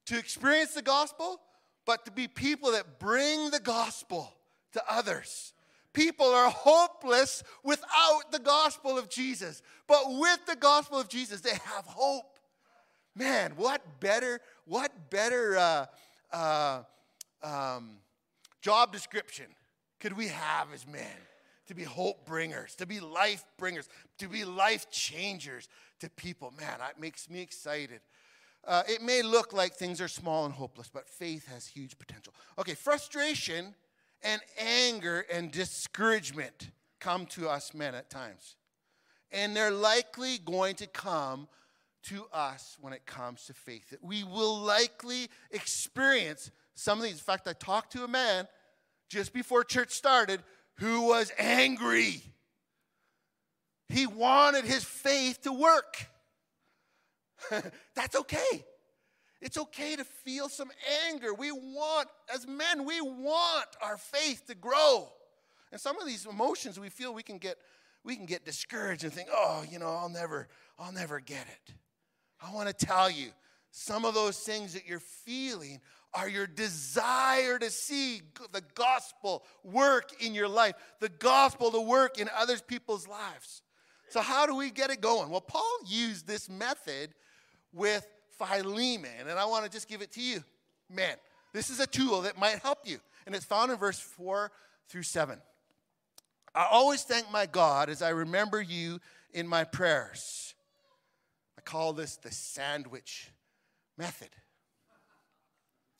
to 0.07 0.17
experience 0.17 0.73
the 0.73 0.81
gospel, 0.81 1.39
but 1.85 2.03
to 2.05 2.11
be 2.11 2.27
people 2.27 2.73
that 2.73 2.99
bring 2.99 3.51
the 3.51 3.59
gospel 3.59 4.33
to 4.73 4.83
others. 4.89 5.53
People 5.93 6.25
are 6.25 6.49
hopeless 6.49 7.41
without 7.63 8.31
the 8.33 8.39
gospel 8.39 8.97
of 8.97 9.09
Jesus, 9.09 9.61
but 9.87 10.01
with 10.07 10.45
the 10.45 10.57
gospel 10.57 10.99
of 10.99 11.07
Jesus, 11.07 11.39
they 11.39 11.51
have 11.51 11.85
hope. 11.85 12.34
Man, 13.15 13.53
what 13.55 13.81
better, 13.99 14.41
what 14.65 14.91
better 15.09 15.57
uh, 15.57 15.85
uh, 16.33 16.81
um, 17.43 17.91
job 18.61 18.91
description 18.91 19.45
could 19.99 20.15
we 20.17 20.27
have 20.27 20.73
as 20.73 20.85
men? 20.85 21.17
To 21.67 21.73
be 21.73 21.83
hope 21.83 22.27
bringers, 22.27 22.75
to 22.75 22.85
be 22.85 22.99
life 22.99 23.43
bringers, 23.57 23.89
to 24.19 24.27
be 24.27 24.45
life 24.45 24.87
changers 24.91 25.67
to 25.99 26.09
people. 26.11 26.53
Man, 26.59 26.77
that 26.77 26.99
makes 26.99 27.27
me 27.27 27.41
excited. 27.41 28.01
Uh, 28.67 28.83
it 28.87 29.01
may 29.01 29.23
look 29.23 29.51
like 29.51 29.73
things 29.73 29.99
are 29.99 30.07
small 30.07 30.45
and 30.45 30.53
hopeless, 30.53 30.89
but 30.93 31.09
faith 31.09 31.47
has 31.47 31.65
huge 31.65 31.97
potential. 31.97 32.33
Okay, 32.59 32.75
frustration 32.75 33.73
and 34.21 34.41
anger 34.59 35.25
and 35.31 35.51
discouragement 35.51 36.69
come 36.99 37.25
to 37.27 37.47
us 37.47 37.73
men 37.73 37.95
at 37.95 38.09
times. 38.09 38.55
And 39.31 39.55
they're 39.55 39.71
likely 39.71 40.37
going 40.39 40.75
to 40.75 40.87
come 40.87 41.47
to 42.05 42.25
us 42.31 42.77
when 42.79 42.93
it 42.93 43.05
comes 43.05 43.45
to 43.45 43.53
faith. 43.53 43.89
That 43.89 44.03
we 44.03 44.23
will 44.23 44.59
likely 44.59 45.29
experience 45.51 46.51
some 46.73 46.99
of 46.99 47.03
these. 47.03 47.13
In 47.13 47.19
fact, 47.19 47.47
I 47.47 47.53
talked 47.53 47.91
to 47.93 48.03
a 48.03 48.07
man 48.07 48.47
just 49.09 49.33
before 49.33 49.63
church 49.63 49.91
started 49.91 50.41
who 50.79 51.07
was 51.07 51.31
angry. 51.37 52.21
He 53.87 54.07
wanted 54.07 54.65
his 54.65 54.83
faith 54.83 55.41
to 55.43 55.53
work. 55.53 56.07
That's 57.95 58.15
okay. 58.15 58.65
It's 59.41 59.57
okay 59.57 59.95
to 59.95 60.03
feel 60.03 60.49
some 60.49 60.71
anger. 61.07 61.33
We 61.33 61.51
want, 61.51 62.07
as 62.33 62.47
men, 62.47 62.85
we 62.85 62.99
want 63.01 63.67
our 63.81 63.97
faith 63.97 64.47
to 64.47 64.55
grow. 64.55 65.09
And 65.71 65.79
some 65.79 65.99
of 65.99 66.07
these 66.07 66.25
emotions 66.25 66.79
we 66.79 66.89
feel 66.89 67.13
we 67.13 67.23
can 67.23 67.37
get 67.37 67.57
we 68.03 68.15
can 68.15 68.27
get 68.27 68.45
discouraged 68.45 69.03
and 69.03 69.11
think, 69.11 69.29
"Oh, 69.31 69.63
you 69.69 69.79
know, 69.79 69.89
I'll 69.89 70.09
never 70.09 70.47
I'll 70.79 70.91
never 70.91 71.19
get 71.19 71.47
it." 71.47 71.73
I 72.45 72.53
want 72.53 72.67
to 72.67 72.85
tell 72.85 73.09
you 73.09 73.29
some 73.71 74.05
of 74.05 74.13
those 74.13 74.37
things 74.37 74.73
that 74.73 74.87
you're 74.87 74.99
feeling 74.99 75.81
are 76.13 76.29
your 76.29 76.47
desire 76.47 77.59
to 77.59 77.69
see 77.69 78.21
the 78.51 78.63
gospel 78.73 79.43
work 79.63 80.11
in 80.23 80.33
your 80.33 80.47
life, 80.47 80.75
the 80.99 81.09
gospel 81.09 81.71
to 81.71 81.81
work 81.81 82.19
in 82.19 82.29
other 82.37 82.57
people's 82.57 83.07
lives. 83.07 83.63
So, 84.09 84.21
how 84.21 84.45
do 84.45 84.55
we 84.55 84.69
get 84.69 84.91
it 84.91 85.01
going? 85.01 85.29
Well, 85.29 85.41
Paul 85.41 85.77
used 85.87 86.27
this 86.27 86.47
method 86.47 87.13
with 87.73 88.07
Philemon, 88.37 89.27
and 89.27 89.37
I 89.37 89.45
want 89.45 89.65
to 89.65 89.71
just 89.71 89.89
give 89.89 90.01
it 90.01 90.11
to 90.13 90.21
you. 90.21 90.43
Man, 90.89 91.15
this 91.51 91.69
is 91.69 91.79
a 91.79 91.87
tool 91.87 92.21
that 92.21 92.39
might 92.39 92.59
help 92.59 92.79
you, 92.85 92.99
and 93.25 93.35
it's 93.35 93.45
found 93.45 93.71
in 93.71 93.77
verse 93.77 93.99
4 93.99 94.51
through 94.87 95.03
7. 95.03 95.41
I 96.53 96.67
always 96.71 97.03
thank 97.03 97.29
my 97.31 97.45
God 97.45 97.89
as 97.89 98.01
I 98.01 98.09
remember 98.09 98.61
you 98.61 98.99
in 99.33 99.47
my 99.47 99.65
prayers 99.65 100.54
call 101.65 101.93
this 101.93 102.15
the 102.15 102.31
sandwich 102.31 103.31
method. 103.97 104.29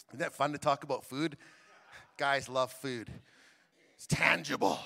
Isn't 0.10 0.20
that 0.20 0.34
fun 0.34 0.52
to 0.54 0.58
talk 0.58 0.84
about 0.84 1.04
food? 1.04 1.38
Guys 2.18 2.48
love 2.48 2.72
food. 2.72 3.10
It's 3.96 4.08
tangible. 4.08 4.80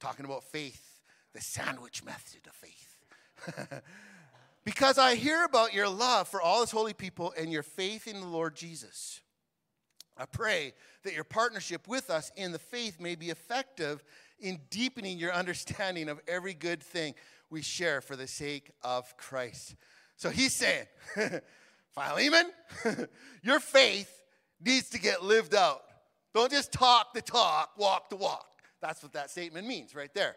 Talking 0.00 0.24
about 0.24 0.44
faith, 0.44 1.00
the 1.32 1.40
sandwich 1.40 2.04
method 2.04 2.40
of 2.46 2.52
faith. 2.54 3.82
because 4.64 4.98
I 4.98 5.14
hear 5.14 5.44
about 5.44 5.74
your 5.74 5.88
love 5.88 6.28
for 6.28 6.40
all 6.40 6.60
his 6.60 6.70
holy 6.70 6.94
people 6.94 7.34
and 7.38 7.52
your 7.52 7.62
faith 7.62 8.06
in 8.06 8.20
the 8.20 8.26
Lord 8.26 8.54
Jesus. 8.54 9.20
I 10.16 10.26
pray 10.26 10.74
that 11.04 11.14
your 11.14 11.24
partnership 11.24 11.88
with 11.88 12.10
us 12.10 12.30
in 12.36 12.52
the 12.52 12.58
faith 12.58 13.00
may 13.00 13.14
be 13.14 13.30
effective 13.30 14.04
in 14.38 14.60
deepening 14.70 15.18
your 15.18 15.32
understanding 15.34 16.08
of 16.08 16.20
every 16.28 16.54
good 16.54 16.82
thing 16.82 17.14
we 17.50 17.62
share 17.62 18.00
for 18.00 18.16
the 18.16 18.26
sake 18.26 18.70
of 18.82 19.16
Christ. 19.16 19.74
So 20.22 20.30
he's 20.30 20.54
saying, 20.54 20.86
Philemon, 21.96 22.52
your 23.42 23.58
faith 23.58 24.22
needs 24.64 24.88
to 24.90 25.00
get 25.00 25.24
lived 25.24 25.52
out. 25.52 25.82
Don't 26.32 26.52
just 26.52 26.70
talk 26.70 27.12
the 27.12 27.20
talk, 27.20 27.72
walk 27.76 28.08
the 28.08 28.14
walk. 28.14 28.46
That's 28.80 29.02
what 29.02 29.14
that 29.14 29.32
statement 29.32 29.66
means 29.66 29.96
right 29.96 30.14
there. 30.14 30.36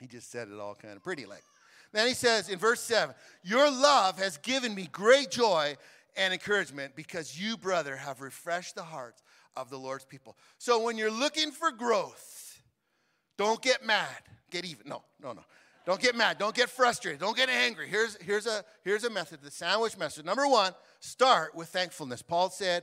He 0.00 0.06
just 0.06 0.30
said 0.30 0.48
it 0.48 0.58
all 0.58 0.74
kind 0.74 0.96
of 0.96 1.04
pretty 1.04 1.26
like. 1.26 1.42
Then 1.92 2.08
he 2.08 2.14
says 2.14 2.48
in 2.48 2.58
verse 2.58 2.80
7 2.80 3.14
Your 3.42 3.70
love 3.70 4.18
has 4.18 4.38
given 4.38 4.74
me 4.74 4.88
great 4.90 5.30
joy 5.30 5.76
and 6.16 6.32
encouragement 6.32 6.96
because 6.96 7.38
you, 7.38 7.58
brother, 7.58 7.96
have 7.96 8.22
refreshed 8.22 8.76
the 8.76 8.82
hearts 8.82 9.22
of 9.56 9.68
the 9.68 9.76
Lord's 9.76 10.06
people. 10.06 10.38
So 10.56 10.82
when 10.82 10.96
you're 10.96 11.10
looking 11.10 11.50
for 11.50 11.70
growth, 11.70 12.62
don't 13.36 13.60
get 13.60 13.84
mad. 13.84 14.22
Get 14.50 14.64
even. 14.64 14.88
No, 14.88 15.02
no, 15.22 15.34
no. 15.34 15.42
Don't 15.88 16.02
get 16.02 16.14
mad. 16.14 16.36
Don't 16.36 16.54
get 16.54 16.68
frustrated. 16.68 17.18
Don't 17.18 17.34
get 17.34 17.48
angry. 17.48 17.88
Here's, 17.88 18.18
here's, 18.20 18.46
a, 18.46 18.62
here's 18.84 19.04
a 19.04 19.10
method, 19.10 19.40
the 19.42 19.50
sandwich 19.50 19.96
method. 19.96 20.26
Number 20.26 20.46
one, 20.46 20.74
start 21.00 21.54
with 21.54 21.68
thankfulness. 21.68 22.20
Paul 22.20 22.50
said, 22.50 22.82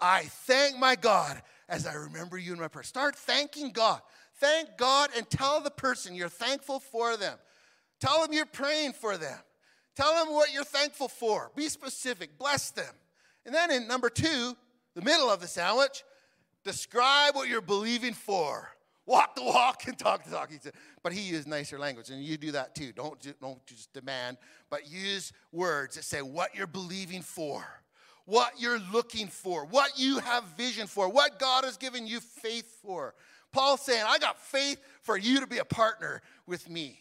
I 0.00 0.22
thank 0.22 0.78
my 0.78 0.96
God 0.96 1.42
as 1.68 1.86
I 1.86 1.92
remember 1.92 2.38
you 2.38 2.54
in 2.54 2.58
my 2.58 2.68
prayer. 2.68 2.82
Start 2.82 3.14
thanking 3.14 3.72
God. 3.72 4.00
Thank 4.36 4.78
God 4.78 5.10
and 5.14 5.28
tell 5.28 5.60
the 5.60 5.70
person 5.70 6.14
you're 6.14 6.30
thankful 6.30 6.80
for 6.80 7.18
them. 7.18 7.36
Tell 8.00 8.22
them 8.22 8.32
you're 8.32 8.46
praying 8.46 8.94
for 8.94 9.18
them. 9.18 9.38
Tell 9.94 10.14
them 10.14 10.32
what 10.32 10.50
you're 10.50 10.64
thankful 10.64 11.08
for. 11.08 11.50
Be 11.54 11.68
specific. 11.68 12.38
Bless 12.38 12.70
them. 12.70 12.94
And 13.44 13.54
then 13.54 13.70
in 13.70 13.86
number 13.86 14.08
two, 14.08 14.56
the 14.94 15.02
middle 15.02 15.28
of 15.28 15.42
the 15.42 15.46
sandwich, 15.46 16.04
describe 16.64 17.34
what 17.34 17.50
you're 17.50 17.60
believing 17.60 18.14
for. 18.14 18.70
Walk 19.06 19.36
the 19.36 19.44
walk 19.44 19.86
and 19.86 19.96
talk 19.96 20.24
the 20.24 20.30
talk. 20.30 20.50
He 20.50 20.58
said, 20.58 20.72
but 21.02 21.12
he 21.12 21.20
used 21.20 21.46
nicer 21.46 21.78
language, 21.78 22.10
and 22.10 22.22
you 22.22 22.36
do 22.36 22.50
that 22.52 22.74
too. 22.74 22.92
Don't, 22.92 23.16
don't 23.40 23.64
just 23.64 23.92
demand, 23.92 24.36
but 24.68 24.90
use 24.90 25.32
words 25.52 25.94
that 25.94 26.02
say 26.02 26.22
what 26.22 26.54
you're 26.56 26.66
believing 26.66 27.22
for, 27.22 27.64
what 28.24 28.52
you're 28.58 28.80
looking 28.92 29.28
for, 29.28 29.64
what 29.64 29.96
you 29.96 30.18
have 30.18 30.42
vision 30.56 30.88
for, 30.88 31.08
what 31.08 31.38
God 31.38 31.64
has 31.64 31.76
given 31.76 32.06
you 32.06 32.18
faith 32.18 32.78
for. 32.82 33.14
Paul's 33.52 33.82
saying, 33.82 34.04
I 34.06 34.18
got 34.18 34.40
faith 34.40 34.80
for 35.02 35.16
you 35.16 35.38
to 35.40 35.46
be 35.46 35.58
a 35.58 35.64
partner 35.64 36.20
with 36.46 36.68
me. 36.68 37.00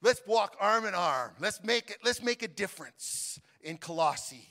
Let's 0.00 0.22
walk 0.26 0.56
arm 0.60 0.84
in 0.84 0.94
arm. 0.94 1.32
Let's 1.40 1.62
make 1.64 1.90
it, 1.90 1.98
let's 2.04 2.22
make 2.22 2.42
a 2.42 2.48
difference 2.48 3.40
in 3.62 3.78
Colossae. 3.78 4.48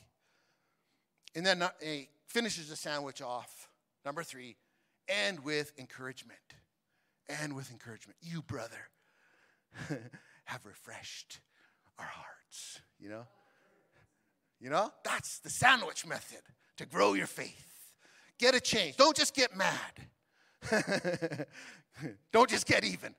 And 1.35 1.45
then 1.45 1.61
uh, 1.61 1.69
he 1.81 2.09
finishes 2.27 2.69
the 2.69 2.75
sandwich 2.75 3.21
off. 3.21 3.69
Number 4.03 4.23
three, 4.23 4.57
and 5.07 5.39
with 5.41 5.71
encouragement. 5.77 6.39
And 7.41 7.55
with 7.55 7.71
encouragement. 7.71 8.17
You, 8.21 8.41
brother, 8.41 8.89
have 10.45 10.65
refreshed 10.65 11.39
our 11.97 12.05
hearts. 12.05 12.81
You 12.99 13.09
know? 13.09 13.27
You 14.59 14.69
know? 14.69 14.91
That's 15.03 15.39
the 15.39 15.49
sandwich 15.49 16.05
method 16.05 16.41
to 16.77 16.85
grow 16.85 17.13
your 17.13 17.27
faith. 17.27 17.67
Get 18.37 18.55
a 18.55 18.59
change. 18.59 18.97
Don't 18.97 19.15
just 19.15 19.35
get 19.35 19.55
mad. 19.55 19.75
Don't 22.31 22.49
just 22.49 22.65
get 22.65 22.83
even. 22.83 23.15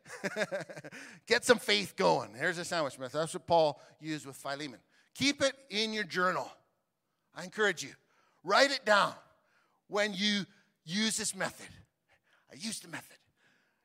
get 1.27 1.45
some 1.45 1.59
faith 1.59 1.95
going. 1.97 2.35
Here's 2.35 2.59
a 2.59 2.65
sandwich 2.65 2.99
method. 2.99 3.21
That's 3.21 3.35
what 3.35 3.47
Paul 3.47 3.81
used 4.01 4.27
with 4.27 4.37
Philemon. 4.37 4.81
Keep 5.15 5.43
it 5.43 5.55
in 5.71 5.93
your 5.93 6.05
journal. 6.05 6.51
I 7.35 7.45
encourage 7.45 7.83
you. 7.83 7.93
Write 8.45 8.71
it 8.71 8.85
down 8.85 9.15
when 9.89 10.13
you 10.15 10.45
use 10.85 11.17
this 11.17 11.35
method. 11.35 11.69
I 12.51 12.57
use 12.57 12.81
the 12.81 12.89
method. 12.89 13.17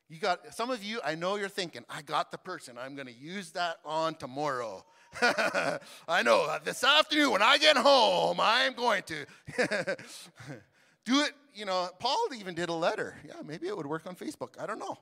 You 0.09 0.19
got 0.19 0.53
some 0.53 0.69
of 0.69 0.83
you, 0.83 1.01
I 1.03 1.15
know 1.15 1.35
you're 1.35 1.49
thinking, 1.49 1.83
I 1.89 2.01
got 2.01 2.31
the 2.31 2.37
person. 2.37 2.77
I'm 2.77 2.95
going 2.95 3.07
to 3.07 3.13
use 3.13 3.51
that 3.51 3.77
on 3.83 4.15
tomorrow. 4.15 4.85
I 5.21 6.23
know 6.23 6.45
uh, 6.49 6.59
this 6.63 6.83
afternoon 6.83 7.31
when 7.31 7.41
I 7.41 7.57
get 7.57 7.75
home, 7.75 8.37
I'm 8.39 8.73
going 8.73 9.03
to 9.03 9.25
do 11.05 11.21
it. 11.21 11.31
You 11.53 11.65
know, 11.65 11.89
Paul 11.99 12.27
even 12.37 12.55
did 12.55 12.69
a 12.69 12.73
letter. 12.73 13.15
Yeah, 13.25 13.41
maybe 13.45 13.67
it 13.67 13.75
would 13.75 13.87
work 13.87 14.07
on 14.07 14.15
Facebook. 14.15 14.59
I 14.59 14.65
don't 14.65 14.79
know. 14.79 14.97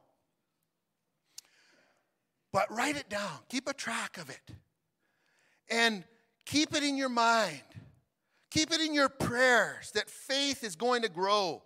But 2.52 2.72
write 2.72 2.96
it 2.96 3.10
down, 3.10 3.40
keep 3.50 3.68
a 3.68 3.74
track 3.74 4.18
of 4.18 4.30
it, 4.30 4.56
and 5.70 6.06
keep 6.46 6.74
it 6.74 6.84
in 6.84 6.96
your 6.98 7.10
mind. 7.10 7.62
Keep 8.50 8.72
it 8.72 8.80
in 8.80 8.94
your 8.94 9.10
prayers 9.10 9.92
that 9.92 10.10
faith 10.10 10.64
is 10.64 10.78
going 10.78 11.02
to 11.02 11.10
grow 11.10 11.62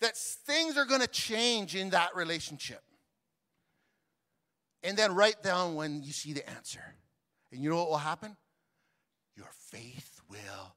that 0.00 0.16
things 0.16 0.76
are 0.76 0.84
going 0.84 1.00
to 1.00 1.08
change 1.08 1.74
in 1.74 1.90
that 1.90 2.14
relationship. 2.14 2.82
And 4.82 4.96
then 4.96 5.14
write 5.14 5.42
down 5.42 5.74
when 5.74 6.02
you 6.02 6.12
see 6.12 6.32
the 6.32 6.48
answer. 6.48 6.82
And 7.50 7.62
you 7.62 7.70
know 7.70 7.76
what 7.76 7.90
will 7.90 7.96
happen? 7.96 8.36
Your 9.36 9.50
faith 9.70 10.20
will 10.30 10.76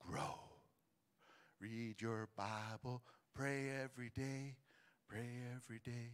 grow. 0.00 0.34
Read 1.60 1.96
your 2.00 2.28
Bible, 2.36 3.02
pray 3.34 3.68
every 3.82 4.10
day, 4.14 4.56
pray 5.08 5.28
every 5.56 5.80
day, 5.84 6.12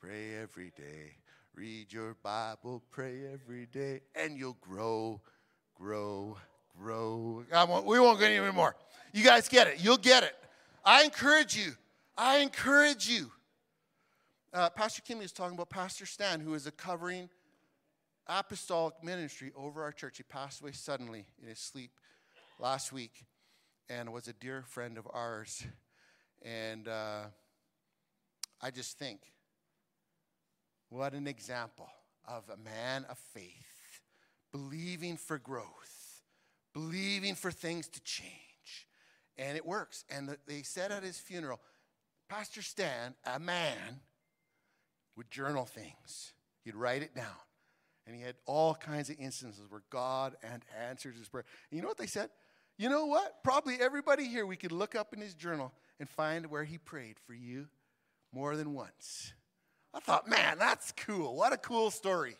pray 0.00 0.34
every 0.42 0.72
day. 0.76 1.16
Read 1.54 1.92
your 1.92 2.16
Bible, 2.22 2.82
pray 2.90 3.22
every 3.32 3.66
day, 3.66 4.00
and 4.14 4.36
you'll 4.36 4.58
grow, 4.60 5.20
grow, 5.74 6.36
grow. 6.76 7.44
Won't, 7.52 7.86
we 7.86 7.98
won't 7.98 8.20
get 8.20 8.30
any 8.30 8.52
more. 8.52 8.76
You 9.12 9.24
guys 9.24 9.48
get 9.48 9.66
it. 9.66 9.82
You'll 9.82 9.96
get 9.96 10.22
it. 10.22 10.36
I 10.84 11.04
encourage 11.04 11.56
you. 11.56 11.72
I 12.16 12.38
encourage 12.38 13.08
you. 13.08 13.30
Uh, 14.52 14.70
Pastor 14.70 15.02
Kimmy 15.02 15.22
is 15.22 15.32
talking 15.32 15.54
about 15.54 15.70
Pastor 15.70 16.06
Stan, 16.06 16.40
who 16.40 16.54
is 16.54 16.66
a 16.66 16.72
covering 16.72 17.28
apostolic 18.26 18.94
ministry 19.02 19.52
over 19.56 19.82
our 19.82 19.92
church. 19.92 20.16
He 20.16 20.22
passed 20.22 20.60
away 20.60 20.72
suddenly 20.72 21.26
in 21.40 21.48
his 21.48 21.58
sleep 21.58 21.90
last 22.58 22.92
week 22.92 23.24
and 23.88 24.12
was 24.12 24.28
a 24.28 24.32
dear 24.32 24.62
friend 24.62 24.96
of 24.98 25.06
ours. 25.12 25.64
And 26.42 26.88
uh, 26.88 27.24
I 28.60 28.70
just 28.70 28.98
think, 28.98 29.20
what 30.88 31.12
an 31.12 31.26
example 31.26 31.88
of 32.26 32.44
a 32.48 32.56
man 32.56 33.04
of 33.08 33.18
faith, 33.18 34.00
believing 34.50 35.16
for 35.16 35.38
growth, 35.38 36.22
believing 36.72 37.34
for 37.34 37.50
things 37.50 37.88
to 37.88 38.00
change 38.02 38.49
and 39.40 39.56
it 39.56 39.66
works. 39.66 40.04
And 40.10 40.36
they 40.46 40.62
said 40.62 40.92
at 40.92 41.02
his 41.02 41.18
funeral, 41.18 41.60
Pastor 42.28 42.62
Stan, 42.62 43.14
a 43.24 43.40
man, 43.40 44.00
would 45.16 45.30
journal 45.30 45.64
things. 45.64 46.34
He'd 46.64 46.76
write 46.76 47.02
it 47.02 47.14
down. 47.14 47.26
And 48.06 48.14
he 48.14 48.22
had 48.22 48.36
all 48.46 48.74
kinds 48.74 49.10
of 49.10 49.16
instances 49.18 49.64
where 49.68 49.82
God 49.90 50.36
and 50.42 50.62
answers 50.88 51.16
his 51.16 51.28
prayer. 51.28 51.44
And 51.70 51.76
you 51.76 51.82
know 51.82 51.88
what 51.88 51.96
they 51.96 52.06
said? 52.06 52.28
You 52.78 52.88
know 52.88 53.06
what? 53.06 53.42
Probably 53.42 53.76
everybody 53.80 54.26
here 54.26 54.46
we 54.46 54.56
could 54.56 54.72
look 54.72 54.94
up 54.94 55.12
in 55.12 55.20
his 55.20 55.34
journal 55.34 55.72
and 55.98 56.08
find 56.08 56.46
where 56.46 56.64
he 56.64 56.78
prayed 56.78 57.16
for 57.26 57.34
you 57.34 57.66
more 58.32 58.56
than 58.56 58.74
once. 58.74 59.32
I 59.92 60.00
thought, 60.00 60.28
man, 60.28 60.58
that's 60.58 60.92
cool. 60.92 61.34
What 61.34 61.52
a 61.52 61.56
cool 61.56 61.90
story. 61.90 62.36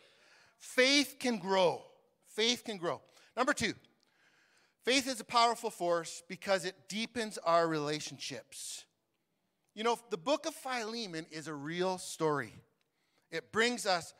Faith 0.57 1.17
can 1.19 1.37
grow. 1.37 1.83
Faith 2.27 2.63
can 2.63 2.77
grow. 2.77 3.01
Number 3.35 3.53
two, 3.53 3.73
Faith 4.83 5.07
is 5.07 5.19
a 5.19 5.25
powerful 5.25 5.69
force 5.69 6.23
because 6.27 6.65
it 6.65 6.75
deepens 6.89 7.37
our 7.39 7.67
relationships. 7.67 8.85
You 9.75 9.83
know, 9.83 9.97
the 10.09 10.17
book 10.17 10.45
of 10.45 10.55
Philemon 10.55 11.27
is 11.31 11.47
a 11.47 11.53
real 11.53 11.97
story. 11.97 12.53
It 13.31 13.51
brings 13.51 13.85
us 13.85 14.13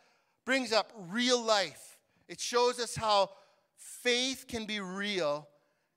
brings 0.45 0.71
up 0.71 0.91
real 1.09 1.41
life. 1.41 1.99
It 2.27 2.39
shows 2.39 2.79
us 2.79 2.95
how 2.95 3.31
faith 3.77 4.45
can 4.47 4.65
be 4.65 4.79
real 4.79 5.47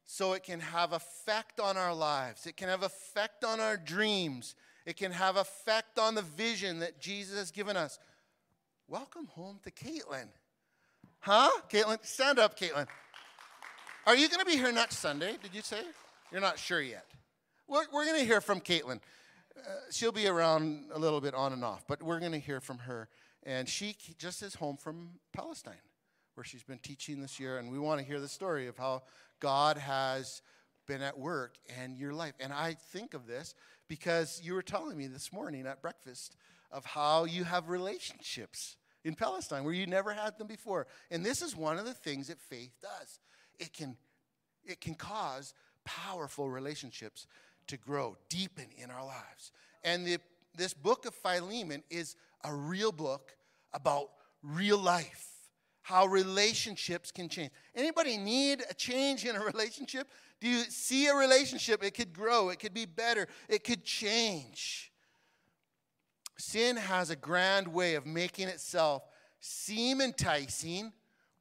so 0.05 0.33
it 0.35 0.43
can 0.43 0.61
have 0.61 0.93
effect 0.93 1.61
on 1.61 1.77
our 1.77 1.95
lives. 1.95 2.47
It 2.47 2.57
can 2.57 2.69
have 2.69 2.83
effect 2.83 3.45
on 3.45 3.61
our 3.61 3.77
dreams. 3.77 4.55
It 4.85 4.97
can 4.97 5.13
have 5.13 5.37
effect 5.37 5.99
on 5.99 6.15
the 6.15 6.23
vision 6.23 6.81
that 6.81 7.01
Jesus 7.01 7.39
has 7.39 7.51
given 7.51 7.77
us. 7.77 7.99
Welcome 8.87 9.27
home 9.27 9.61
to 9.63 9.71
Caitlin. 9.71 10.29
Huh? 11.21 11.51
Caitlin, 11.71 12.05
stand 12.05 12.39
up, 12.39 12.59
Caitlin. 12.59 12.87
Are 14.07 14.15
you 14.15 14.29
going 14.29 14.41
to 14.41 14.45
be 14.45 14.59
here 14.59 14.71
next 14.71 14.99
Sunday? 14.99 15.39
Did 15.43 15.55
you 15.55 15.63
say? 15.63 15.81
You're 16.31 16.43
not 16.43 16.59
sure 16.59 16.83
yet. 16.83 17.07
We're, 17.67 17.85
we're 17.91 18.05
going 18.05 18.21
to 18.21 18.27
hear 18.27 18.43
from 18.43 18.61
Caitlin. 18.61 19.01
Uh, 19.57 19.71
she'll 19.91 20.13
be 20.13 20.27
around 20.27 20.91
a 20.93 20.99
little 20.99 21.23
bit 21.23 21.33
on 21.33 21.55
and 21.55 21.65
off, 21.65 21.87
but 21.89 22.03
we're 22.03 22.21
going 22.21 22.33
to 22.33 22.39
hear 22.39 22.61
from 22.61 22.81
her. 22.81 23.09
And 23.45 23.67
she 23.67 23.97
just 24.19 24.43
is 24.43 24.57
home 24.57 24.77
from 24.77 25.13
Palestine, 25.33 25.81
where 26.35 26.45
she's 26.45 26.63
been 26.63 26.81
teaching 26.81 27.23
this 27.23 27.41
year. 27.41 27.57
And 27.57 27.73
we 27.73 27.79
want 27.79 27.99
to 27.99 28.07
hear 28.07 28.21
the 28.21 28.29
story 28.29 28.67
of 28.67 28.77
how 28.77 29.05
God 29.41 29.79
has 29.79 30.43
been 30.87 31.01
at 31.01 31.19
work 31.19 31.57
in 31.83 31.97
your 31.97 32.13
life. 32.13 32.35
And 32.41 32.53
I 32.53 32.75
think 32.75 33.15
of 33.15 33.27
this 33.27 33.55
because 33.89 34.39
you 34.45 34.53
were 34.53 34.61
telling 34.61 34.99
me 34.99 35.07
this 35.07 35.33
morning 35.33 35.67
at 35.67 35.81
breakfast 35.81 36.37
of 36.71 36.85
how 36.85 37.25
you 37.25 37.45
have 37.45 37.71
relationships 37.71 38.77
in 39.03 39.15
Palestine 39.15 39.65
where 39.65 39.73
you 39.73 39.87
never 39.87 40.13
had 40.13 40.37
them 40.37 40.47
before. 40.47 40.89
And 41.11 41.25
this 41.25 41.41
is 41.41 41.57
one 41.57 41.79
of 41.79 41.87
the 41.87 41.95
things 41.95 42.29
that 42.29 42.39
faith 42.39 42.73
does 42.83 43.19
it 43.59 43.73
can, 43.73 43.97
it 44.65 44.81
can 44.81 44.95
cause 44.95 45.55
powerful 45.85 46.49
relationships 46.49 47.27
to 47.67 47.77
grow, 47.77 48.17
deepen 48.29 48.67
in 48.77 48.91
our 48.91 49.05
lives. 49.05 49.53
And 49.83 50.07
the, 50.07 50.19
this 50.57 50.75
book 50.75 51.07
of 51.07 51.15
Philemon 51.15 51.83
is 51.91 52.17
a 52.45 52.55
real 52.55 52.93
book 52.93 53.37
about 53.73 54.11
real 54.43 54.79
life, 54.79 55.29
how 55.83 56.07
relationships 56.07 57.11
can 57.11 57.29
change. 57.29 57.51
Anybody 57.75 58.17
need 58.17 58.63
a 58.69 58.75
change 58.75 59.25
in 59.25 59.37
a 59.37 59.41
relationship? 59.41 60.09
Do 60.41 60.49
you 60.49 60.61
see 60.65 61.07
a 61.07 61.15
relationship? 61.15 61.83
It 61.83 61.93
could 61.95 62.13
grow, 62.13 62.51
it 62.51 62.59
could 62.59 62.75
be 62.75 62.87
better, 62.87 63.27
it 63.49 63.65
could 63.65 63.85
change. 63.85 64.93
sin 66.37 66.77
has 66.77 67.11
a 67.11 67.17
grand 67.17 67.69
way 67.69 67.95
of 67.95 68.07
making 68.07 68.49
itself 68.49 69.05
seem 69.41 70.01
enticing, 70.01 70.93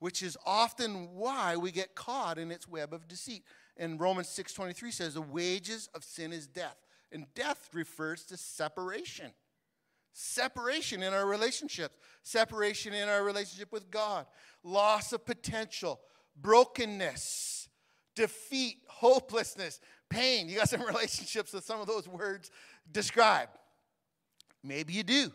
which 0.03 0.21
is 0.21 0.37
often 0.45 1.13
why 1.13 1.55
we 1.55 1.71
get 1.71 1.95
caught 1.95 2.37
in 2.37 2.51
its 2.51 2.67
web 2.67 2.93
of 2.93 3.07
deceit. 3.07 3.41
And 3.77 4.01
Romans 4.01 4.27
6:23 4.27 4.91
says 4.91 5.13
the 5.13 5.21
wages 5.21 5.87
of 5.93 6.03
sin 6.03 6.33
is 6.33 6.45
death. 6.45 6.75
And 7.09 7.33
death 7.35 7.69
refers 7.71 8.25
to 8.25 8.35
separation. 8.35 9.33
Separation 10.11 11.03
in 11.03 11.13
our 11.13 11.25
relationships, 11.25 11.95
separation 12.21 12.93
in 12.93 13.07
our 13.07 13.23
relationship 13.23 13.71
with 13.71 13.89
God, 13.89 14.27
loss 14.61 15.13
of 15.13 15.23
potential, 15.23 16.01
brokenness, 16.35 17.69
defeat, 18.13 18.79
hopelessness, 18.89 19.79
pain. 20.09 20.49
You 20.49 20.57
got 20.57 20.67
some 20.67 20.81
relationships 20.85 21.53
that 21.53 21.63
some 21.63 21.79
of 21.79 21.87
those 21.87 22.09
words 22.09 22.51
describe. 22.91 23.47
Maybe 24.61 24.91
you 24.91 25.03
do. 25.03 25.31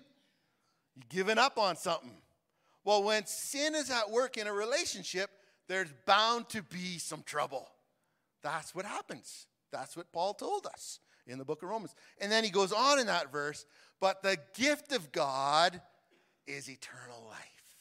You've 0.94 1.08
given 1.08 1.38
up 1.38 1.56
on 1.56 1.76
something. 1.76 2.20
Well, 2.88 3.02
when 3.02 3.26
sin 3.26 3.74
is 3.74 3.90
at 3.90 4.10
work 4.10 4.38
in 4.38 4.46
a 4.46 4.52
relationship, 4.54 5.28
there's 5.68 5.92
bound 6.06 6.48
to 6.48 6.62
be 6.62 6.96
some 6.96 7.22
trouble. 7.22 7.68
That's 8.42 8.74
what 8.74 8.86
happens. 8.86 9.46
That's 9.70 9.94
what 9.94 10.10
Paul 10.10 10.32
told 10.32 10.64
us 10.64 10.98
in 11.26 11.36
the 11.36 11.44
book 11.44 11.62
of 11.62 11.68
Romans. 11.68 11.94
And 12.18 12.32
then 12.32 12.44
he 12.44 12.48
goes 12.48 12.72
on 12.72 12.98
in 12.98 13.06
that 13.08 13.30
verse, 13.30 13.66
but 14.00 14.22
the 14.22 14.38
gift 14.56 14.92
of 14.92 15.12
God 15.12 15.82
is 16.46 16.70
eternal 16.70 17.26
life, 17.28 17.76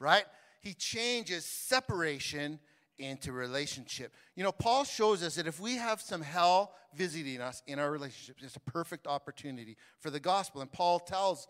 right? 0.00 0.24
He 0.62 0.74
changes 0.74 1.44
separation 1.44 2.58
into 2.98 3.30
relationship. 3.30 4.12
You 4.34 4.42
know, 4.42 4.50
Paul 4.50 4.82
shows 4.82 5.22
us 5.22 5.36
that 5.36 5.46
if 5.46 5.60
we 5.60 5.76
have 5.76 6.00
some 6.00 6.22
hell 6.22 6.72
visiting 6.92 7.40
us 7.40 7.62
in 7.68 7.78
our 7.78 7.92
relationships, 7.92 8.42
it's 8.42 8.56
a 8.56 8.70
perfect 8.72 9.06
opportunity 9.06 9.76
for 10.00 10.10
the 10.10 10.18
gospel. 10.18 10.60
And 10.60 10.72
Paul 10.72 10.98
tells 10.98 11.46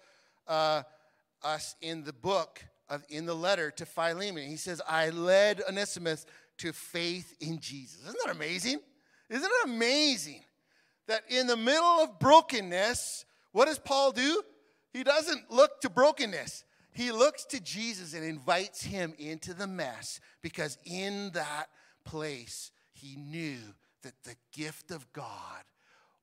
uh, 0.47 0.83
us 1.43 1.77
in 1.81 2.05
the 2.05 2.13
book, 2.13 2.63
of, 2.91 3.05
in 3.09 3.25
the 3.25 3.35
letter 3.35 3.71
to 3.71 3.87
Philemon, 3.87 4.47
he 4.47 4.57
says, 4.57 4.83
I 4.87 5.11
led 5.11 5.63
Onesimus 5.67 6.27
to 6.59 6.73
faith 6.73 7.35
in 7.41 7.61
Jesus. 7.61 8.01
Isn't 8.03 8.17
that 8.27 8.35
amazing? 8.35 8.81
Isn't 9.31 9.45
it 9.45 9.65
amazing 9.65 10.43
that 11.07 11.23
in 11.29 11.47
the 11.47 11.57
middle 11.57 11.85
of 11.85 12.19
brokenness, 12.19 13.25
what 13.53 13.67
does 13.67 13.79
Paul 13.79 14.13
do? 14.13 14.43
He 14.93 15.05
doesn't 15.05 15.51
look 15.51 15.81
to 15.81 15.89
brokenness. 15.89 16.65
He 16.93 17.13
looks 17.13 17.45
to 17.47 17.61
Jesus 17.61 18.13
and 18.13 18.25
invites 18.25 18.83
him 18.83 19.15
into 19.19 19.55
the 19.55 19.69
mess 19.69 20.21
because 20.43 20.77
in 20.85 21.31
that 21.35 21.67
place, 22.05 22.73
he 22.93 23.17
knew 23.17 23.59
that 24.03 24.15
the 24.25 24.35
gift 24.53 24.91
of 24.91 25.11
God 25.13 25.63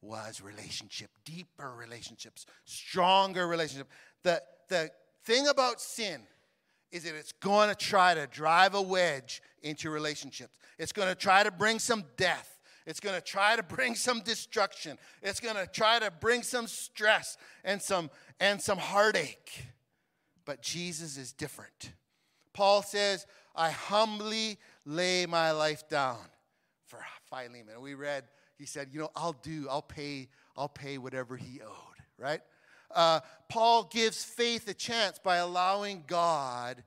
was 0.01 0.41
relationship, 0.41 1.09
deeper 1.25 1.73
relationships, 1.73 2.45
stronger 2.65 3.47
relationships. 3.47 3.89
The, 4.23 4.41
the 4.67 4.91
thing 5.23 5.47
about 5.47 5.79
sin 5.81 6.21
is 6.91 7.03
that 7.03 7.15
it's 7.15 7.33
going 7.33 7.69
to 7.69 7.75
try 7.75 8.13
to 8.13 8.27
drive 8.27 8.75
a 8.75 8.81
wedge 8.81 9.41
into 9.61 9.89
relationships. 9.89 10.57
It's 10.77 10.91
going 10.91 11.09
to 11.09 11.15
try 11.15 11.43
to 11.43 11.51
bring 11.51 11.79
some 11.79 12.05
death. 12.15 12.59
It's 12.85 12.99
going 12.99 13.15
to 13.15 13.21
try 13.21 13.55
to 13.55 13.63
bring 13.63 13.95
some 14.07 14.21
destruction. 14.21 14.97
It's 15.21 15.39
going 15.39 15.55
to 15.55 15.67
try 15.67 15.99
to 15.99 16.09
bring 16.09 16.43
some 16.43 16.67
stress 16.67 17.37
and 17.63 17.81
some 17.81 18.09
and 18.39 18.61
some 18.61 18.77
heartache. 18.77 19.65
But 20.45 20.61
Jesus 20.61 21.17
is 21.17 21.33
different. 21.33 21.91
Paul 22.53 22.81
says, 22.81 23.25
"I 23.55 23.71
humbly 23.71 24.57
lay 24.85 25.25
my 25.25 25.51
life 25.51 25.87
down 25.89 26.19
for 26.85 27.03
Philemon." 27.29 27.81
We 27.81 27.93
read, 27.93 28.23
he 28.57 28.65
said, 28.65 28.89
"You 28.93 29.01
know, 29.01 29.11
I'll 29.15 29.33
do. 29.33 29.67
I'll 29.69 29.81
pay. 29.81 30.29
I'll 30.55 30.69
pay 30.69 30.97
whatever 30.97 31.35
he 31.35 31.59
owed." 31.61 31.73
Right? 32.17 32.41
Uh, 32.97 33.19
Paul 33.47 33.83
gives 33.83 34.23
faith 34.23 34.67
a 34.67 34.73
chance 34.73 35.19
by 35.19 35.37
allowing 35.37 36.03
God 36.07 36.83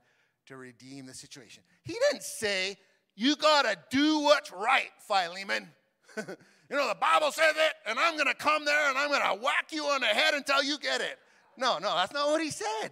to 0.47 0.57
redeem 0.57 1.07
the 1.07 1.15
situation. 1.15 1.63
He 1.85 1.93
didn't 1.93 2.25
say, 2.25 2.77
You 3.15 3.37
got 3.37 3.65
to 3.65 3.79
do 3.91 4.19
what's 4.19 4.51
right, 4.51 4.91
Philemon. 5.07 5.69
you 6.17 6.25
know, 6.69 6.89
the 6.89 6.97
Bible 7.01 7.31
says 7.31 7.55
it, 7.57 7.75
and 7.87 7.97
I'm 7.97 8.15
going 8.15 8.27
to 8.27 8.35
come 8.35 8.65
there 8.65 8.89
and 8.89 8.99
I'm 8.99 9.09
going 9.09 9.23
to 9.23 9.43
whack 9.43 9.69
you 9.71 9.85
on 9.85 10.01
the 10.01 10.09
head 10.09 10.35
until 10.35 10.65
you 10.65 10.79
get 10.79 11.01
it. 11.01 11.17
No, 11.57 11.79
no, 11.79 11.95
that's 11.95 12.13
not 12.13 12.27
what 12.27 12.43
he 12.43 12.51
said. 12.51 12.91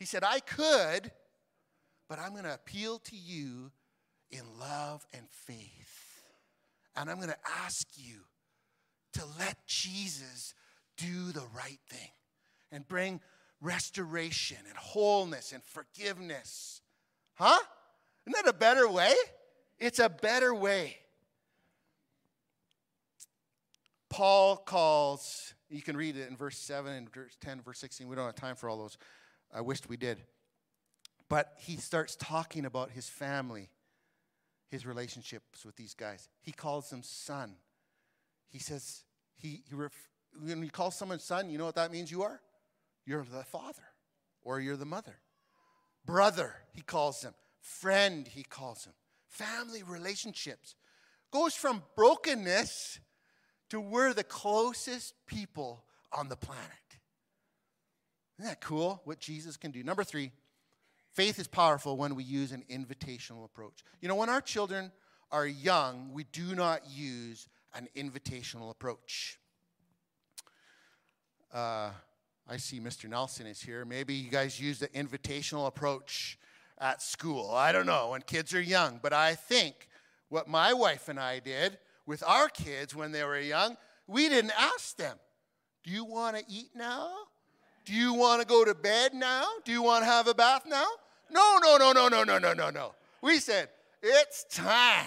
He 0.00 0.04
said, 0.04 0.24
I 0.24 0.40
could, 0.40 1.12
but 2.08 2.18
I'm 2.18 2.32
going 2.32 2.44
to 2.44 2.54
appeal 2.54 2.98
to 2.98 3.16
you 3.16 3.70
in 4.32 4.42
love 4.58 5.06
and 5.12 5.26
faith. 5.30 6.24
And 6.96 7.08
I'm 7.08 7.18
going 7.18 7.28
to 7.28 7.36
ask 7.64 7.86
you 7.94 8.22
to 9.12 9.22
let 9.38 9.64
Jesus 9.68 10.54
do 10.96 11.30
the 11.30 11.44
right 11.54 11.78
thing 11.88 12.10
and 12.72 12.86
bring 12.88 13.20
restoration 13.60 14.58
and 14.68 14.76
wholeness 14.76 15.52
and 15.52 15.62
forgiveness. 15.62 16.80
Huh? 17.34 17.58
Isn't 18.26 18.44
that 18.44 18.52
a 18.52 18.56
better 18.56 18.88
way? 18.88 19.14
It's 19.78 19.98
a 19.98 20.08
better 20.08 20.54
way. 20.54 20.96
Paul 24.10 24.56
calls, 24.56 25.54
you 25.70 25.80
can 25.80 25.96
read 25.96 26.16
it 26.16 26.28
in 26.28 26.36
verse 26.36 26.58
7 26.58 26.92
and 26.92 27.12
verse 27.12 27.36
10, 27.40 27.62
verse 27.62 27.78
16. 27.78 28.08
We 28.08 28.16
don't 28.16 28.26
have 28.26 28.34
time 28.34 28.56
for 28.56 28.68
all 28.68 28.76
those. 28.76 28.98
I 29.54 29.60
wished 29.60 29.88
we 29.88 29.96
did. 29.96 30.18
But 31.28 31.54
he 31.58 31.76
starts 31.76 32.14
talking 32.16 32.66
about 32.66 32.90
his 32.90 33.08
family, 33.08 33.70
his 34.70 34.84
relationships 34.84 35.64
with 35.64 35.76
these 35.76 35.94
guys. 35.94 36.28
He 36.42 36.52
calls 36.52 36.90
them 36.90 37.02
son. 37.02 37.54
He 38.50 38.58
says, 38.58 39.04
he, 39.34 39.62
he 39.66 39.74
ref, 39.74 39.92
when 40.38 40.62
you 40.62 40.70
call 40.70 40.90
someone 40.90 41.18
son, 41.18 41.48
you 41.48 41.56
know 41.56 41.64
what 41.64 41.76
that 41.76 41.90
means 41.90 42.10
you 42.10 42.22
are? 42.22 42.40
You're 43.04 43.24
the 43.24 43.44
father 43.44 43.82
or 44.42 44.60
you're 44.60 44.76
the 44.76 44.84
mother. 44.84 45.16
Brother, 46.04 46.54
he 46.72 46.82
calls 46.82 47.20
them. 47.20 47.34
Friend, 47.60 48.26
he 48.26 48.42
calls 48.42 48.84
them. 48.84 48.94
Family 49.28 49.82
relationships. 49.82 50.74
Goes 51.30 51.54
from 51.54 51.82
brokenness 51.96 52.98
to 53.70 53.80
we're 53.80 54.12
the 54.12 54.24
closest 54.24 55.14
people 55.26 55.84
on 56.12 56.28
the 56.28 56.36
planet. 56.36 56.62
Isn't 58.38 58.50
that 58.50 58.60
cool 58.60 59.00
what 59.04 59.18
Jesus 59.18 59.56
can 59.56 59.70
do? 59.70 59.82
Number 59.82 60.04
three, 60.04 60.32
faith 61.12 61.38
is 61.38 61.46
powerful 61.46 61.96
when 61.96 62.14
we 62.14 62.24
use 62.24 62.52
an 62.52 62.64
invitational 62.70 63.44
approach. 63.44 63.84
You 64.00 64.08
know, 64.08 64.16
when 64.16 64.28
our 64.28 64.40
children 64.40 64.92
are 65.30 65.46
young, 65.46 66.10
we 66.12 66.24
do 66.24 66.54
not 66.54 66.82
use 66.90 67.48
an 67.74 67.88
invitational 67.96 68.70
approach. 68.70 69.38
Uh, 71.52 71.90
I 72.48 72.56
see 72.56 72.80
Mr. 72.80 73.08
Nelson 73.08 73.46
is 73.46 73.60
here. 73.60 73.84
Maybe 73.84 74.14
you 74.14 74.30
guys 74.30 74.60
use 74.60 74.78
the 74.78 74.88
invitational 74.88 75.66
approach 75.66 76.38
at 76.78 77.00
school. 77.00 77.50
I 77.50 77.72
don't 77.72 77.86
know, 77.86 78.10
when 78.10 78.22
kids 78.22 78.52
are 78.54 78.60
young. 78.60 78.98
But 79.02 79.12
I 79.12 79.34
think 79.34 79.88
what 80.28 80.48
my 80.48 80.72
wife 80.72 81.08
and 81.08 81.18
I 81.18 81.38
did 81.38 81.78
with 82.06 82.22
our 82.26 82.48
kids 82.48 82.94
when 82.94 83.12
they 83.12 83.22
were 83.24 83.38
young, 83.38 83.76
we 84.06 84.28
didn't 84.28 84.52
ask 84.58 84.96
them, 84.96 85.16
Do 85.84 85.90
you 85.90 86.04
want 86.04 86.36
to 86.36 86.44
eat 86.48 86.70
now? 86.74 87.10
Do 87.84 87.94
you 87.94 88.14
want 88.14 88.40
to 88.40 88.46
go 88.46 88.64
to 88.64 88.74
bed 88.74 89.14
now? 89.14 89.46
Do 89.64 89.72
you 89.72 89.82
want 89.82 90.02
to 90.02 90.10
have 90.10 90.26
a 90.26 90.34
bath 90.34 90.64
now? 90.66 90.86
No, 91.30 91.58
no, 91.62 91.76
no, 91.76 91.92
no, 91.92 92.08
no, 92.08 92.24
no, 92.24 92.38
no, 92.38 92.52
no, 92.52 92.70
no. 92.70 92.94
We 93.22 93.38
said, 93.38 93.68
It's 94.02 94.44
time. 94.50 95.06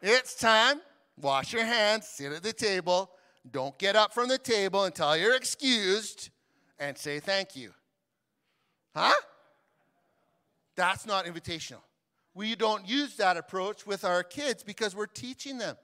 It's 0.00 0.34
time. 0.36 0.80
Wash 1.20 1.52
your 1.52 1.64
hands, 1.64 2.06
sit 2.06 2.32
at 2.32 2.44
the 2.44 2.52
table, 2.52 3.10
don't 3.50 3.78
get 3.78 3.96
up 3.96 4.12
from 4.12 4.28
the 4.28 4.38
table 4.38 4.84
until 4.84 5.16
you're 5.16 5.36
excused 5.36 6.30
and 6.78 6.96
say 6.96 7.20
thank 7.20 7.56
you. 7.56 7.72
Huh? 8.94 9.14
That's 10.76 11.06
not 11.06 11.24
invitational. 11.24 11.82
We 12.34 12.54
don't 12.54 12.88
use 12.88 13.16
that 13.16 13.36
approach 13.36 13.86
with 13.86 14.04
our 14.04 14.22
kids 14.22 14.62
because 14.62 14.94
we're 14.94 15.06
teaching 15.06 15.58
them. 15.58 15.76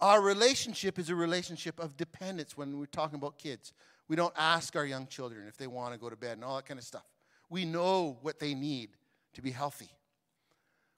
Our 0.00 0.20
relationship 0.20 0.98
is 0.98 1.10
a 1.10 1.14
relationship 1.14 1.78
of 1.78 1.96
dependence 1.96 2.56
when 2.56 2.78
we're 2.78 2.86
talking 2.86 3.16
about 3.16 3.38
kids. 3.38 3.72
We 4.08 4.16
don't 4.16 4.34
ask 4.36 4.74
our 4.76 4.84
young 4.84 5.06
children 5.06 5.46
if 5.46 5.56
they 5.56 5.66
want 5.66 5.94
to 5.94 6.00
go 6.00 6.10
to 6.10 6.16
bed 6.16 6.32
and 6.32 6.44
all 6.44 6.56
that 6.56 6.66
kind 6.66 6.78
of 6.78 6.84
stuff. 6.84 7.04
We 7.48 7.64
know 7.64 8.18
what 8.22 8.38
they 8.38 8.54
need 8.54 8.90
to 9.34 9.42
be 9.42 9.50
healthy. 9.50 9.90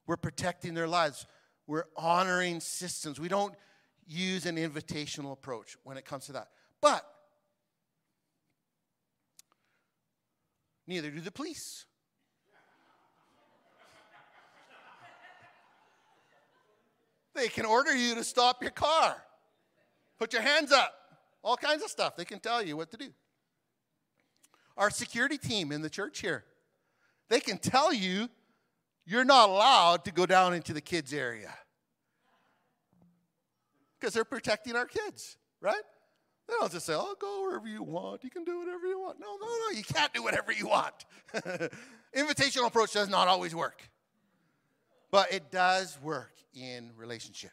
We're 0.07 0.17
protecting 0.17 0.75
their 0.75 0.89
lives. 0.89 1.27
We're 1.67 1.87
honoring 1.97 2.61
systems. 2.61 3.21
We 3.21 3.29
don't 3.29 3.55
use 4.07 4.47
an 4.47 4.57
invitational 4.57 5.33
approach 5.33 5.77
when 5.85 5.97
it 5.97 6.05
comes 6.05 6.27
to 6.27 6.33
that. 6.33 6.49
But 6.81 7.05
neither 10.87 11.11
do 11.11 11.21
the 11.21 11.31
police. 11.31 11.87
They 17.35 17.49
can 17.49 17.65
order 17.65 17.97
you 17.97 18.15
to 18.17 18.25
stop 18.25 18.63
your 18.63 18.73
car, 18.73 19.17
put 20.19 20.35
your 20.35 20.43
hands 20.43 20.71
up, 20.71 20.93
all 21.43 21.57
kinds 21.57 21.83
of 21.83 21.89
stuff. 21.89 22.15
They 22.15 22.27
can 22.27 22.41
tell 22.41 22.63
you 22.63 22.77
what 22.77 22.91
to 22.91 22.97
do. 22.99 23.09
Our 24.77 24.91
security 24.91 25.39
team 25.39 25.73
in 25.73 25.81
the 25.83 25.89
church 25.89 26.21
here, 26.21 26.45
they 27.29 27.41
can 27.41 27.57
tell 27.57 27.93
you 27.93 28.29
you're 29.07 29.25
not 29.25 29.49
allowed 29.49 30.05
to 30.05 30.13
go 30.13 30.27
down 30.27 30.55
into 30.55 30.73
the 30.73 30.81
kids' 30.81 31.13
area 31.13 31.55
because 34.03 34.15
they're 34.15 34.25
protecting 34.25 34.75
our 34.75 34.87
kids, 34.87 35.37
right? 35.61 35.83
They 36.49 36.55
don't 36.59 36.73
just 36.73 36.87
say, 36.87 36.95
oh, 36.95 37.15
go 37.21 37.43
wherever 37.43 37.69
you 37.69 37.85
want. 37.85 38.25
You 38.25 38.31
can 38.31 38.43
do 38.43 38.59
whatever 38.59 38.85
you 38.89 38.99
want. 38.99 39.21
No, 39.21 39.37
no, 39.41 39.47
no. 39.47 39.77
You 39.77 39.85
can't 39.85 40.13
do 40.13 40.25
whatever 40.25 40.51
you 40.51 40.67
want. 40.67 41.05
Invitational 42.17 42.67
approach 42.67 42.93
does 42.93 43.09
not 43.09 43.29
always 43.29 43.55
work, 43.55 43.81
but 45.13 45.33
it 45.33 45.53
does 45.53 45.97
work 46.03 46.33
in 46.53 46.91
relationship. 46.97 47.53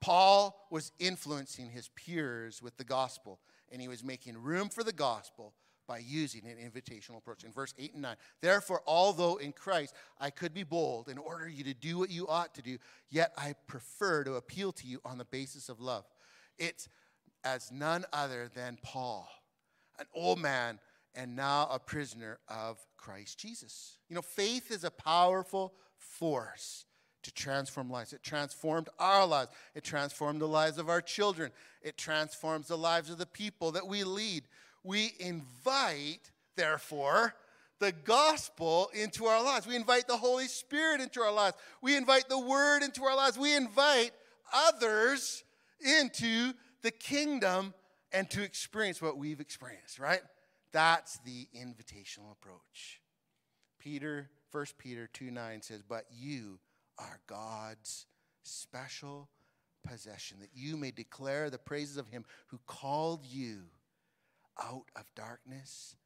Paul 0.00 0.66
was 0.68 0.90
influencing 0.98 1.70
his 1.70 1.90
peers 1.90 2.60
with 2.60 2.76
the 2.76 2.84
gospel, 2.84 3.38
and 3.70 3.80
he 3.80 3.86
was 3.86 4.02
making 4.02 4.36
room 4.42 4.68
for 4.68 4.82
the 4.82 4.92
gospel 4.92 5.54
by 5.86 5.98
using 5.98 6.42
an 6.46 6.56
invitational 6.56 7.18
approach. 7.18 7.44
In 7.44 7.52
verse 7.52 7.74
8 7.78 7.94
and 7.94 8.02
9, 8.02 8.16
therefore, 8.40 8.82
although 8.86 9.36
in 9.36 9.52
Christ 9.52 9.94
I 10.20 10.30
could 10.30 10.54
be 10.54 10.64
bold 10.64 11.08
and 11.08 11.18
order 11.18 11.48
you 11.48 11.64
to 11.64 11.74
do 11.74 11.98
what 11.98 12.10
you 12.10 12.26
ought 12.28 12.54
to 12.54 12.62
do, 12.62 12.78
yet 13.10 13.32
I 13.36 13.54
prefer 13.66 14.24
to 14.24 14.34
appeal 14.34 14.72
to 14.72 14.86
you 14.86 15.00
on 15.04 15.18
the 15.18 15.24
basis 15.24 15.68
of 15.68 15.80
love. 15.80 16.04
It's 16.58 16.88
as 17.44 17.70
none 17.70 18.04
other 18.12 18.50
than 18.54 18.78
Paul, 18.82 19.28
an 19.98 20.06
old 20.14 20.40
man 20.40 20.80
and 21.14 21.34
now 21.34 21.68
a 21.70 21.78
prisoner 21.78 22.38
of 22.48 22.78
Christ 22.96 23.38
Jesus. 23.38 23.98
You 24.08 24.16
know, 24.16 24.22
faith 24.22 24.70
is 24.70 24.84
a 24.84 24.90
powerful 24.90 25.72
force 25.96 26.84
to 27.22 27.32
transform 27.32 27.90
lives. 27.90 28.12
It 28.12 28.22
transformed 28.22 28.88
our 28.98 29.26
lives. 29.26 29.50
It 29.74 29.82
transformed 29.82 30.40
the 30.40 30.46
lives 30.46 30.78
of 30.78 30.88
our 30.88 31.00
children. 31.00 31.50
It 31.82 31.96
transforms 31.96 32.68
the 32.68 32.78
lives 32.78 33.10
of 33.10 33.18
the 33.18 33.26
people 33.26 33.72
that 33.72 33.88
we 33.88 34.04
lead. 34.04 34.44
We 34.86 35.14
invite, 35.18 36.30
therefore, 36.54 37.34
the 37.80 37.90
gospel 37.92 38.88
into 38.94 39.26
our 39.26 39.42
lives. 39.42 39.66
We 39.66 39.74
invite 39.74 40.06
the 40.06 40.16
Holy 40.16 40.46
Spirit 40.46 41.00
into 41.00 41.20
our 41.20 41.32
lives. 41.32 41.56
We 41.82 41.96
invite 41.96 42.28
the 42.28 42.38
Word 42.38 42.82
into 42.82 43.04
our 43.04 43.16
lives. 43.16 43.36
We 43.36 43.54
invite 43.54 44.12
others 44.54 45.42
into 45.80 46.52
the 46.82 46.92
kingdom 46.92 47.74
and 48.12 48.30
to 48.30 48.42
experience 48.42 49.02
what 49.02 49.18
we've 49.18 49.40
experienced, 49.40 49.98
right? 49.98 50.22
That's 50.72 51.18
the 51.18 51.48
invitational 51.54 52.30
approach. 52.30 53.00
Peter, 53.80 54.30
1 54.52 54.66
Peter 54.78 55.08
2 55.12 55.32
9 55.32 55.62
says, 55.62 55.82
But 55.82 56.04
you 56.16 56.60
are 56.98 57.18
God's 57.26 58.06
special 58.44 59.28
possession, 59.86 60.38
that 60.40 60.50
you 60.54 60.76
may 60.76 60.92
declare 60.92 61.50
the 61.50 61.58
praises 61.58 61.96
of 61.96 62.08
him 62.08 62.24
who 62.48 62.60
called 62.66 63.24
you 63.24 63.62
out 64.62 64.84
of 64.94 65.04
darkness 65.14 65.96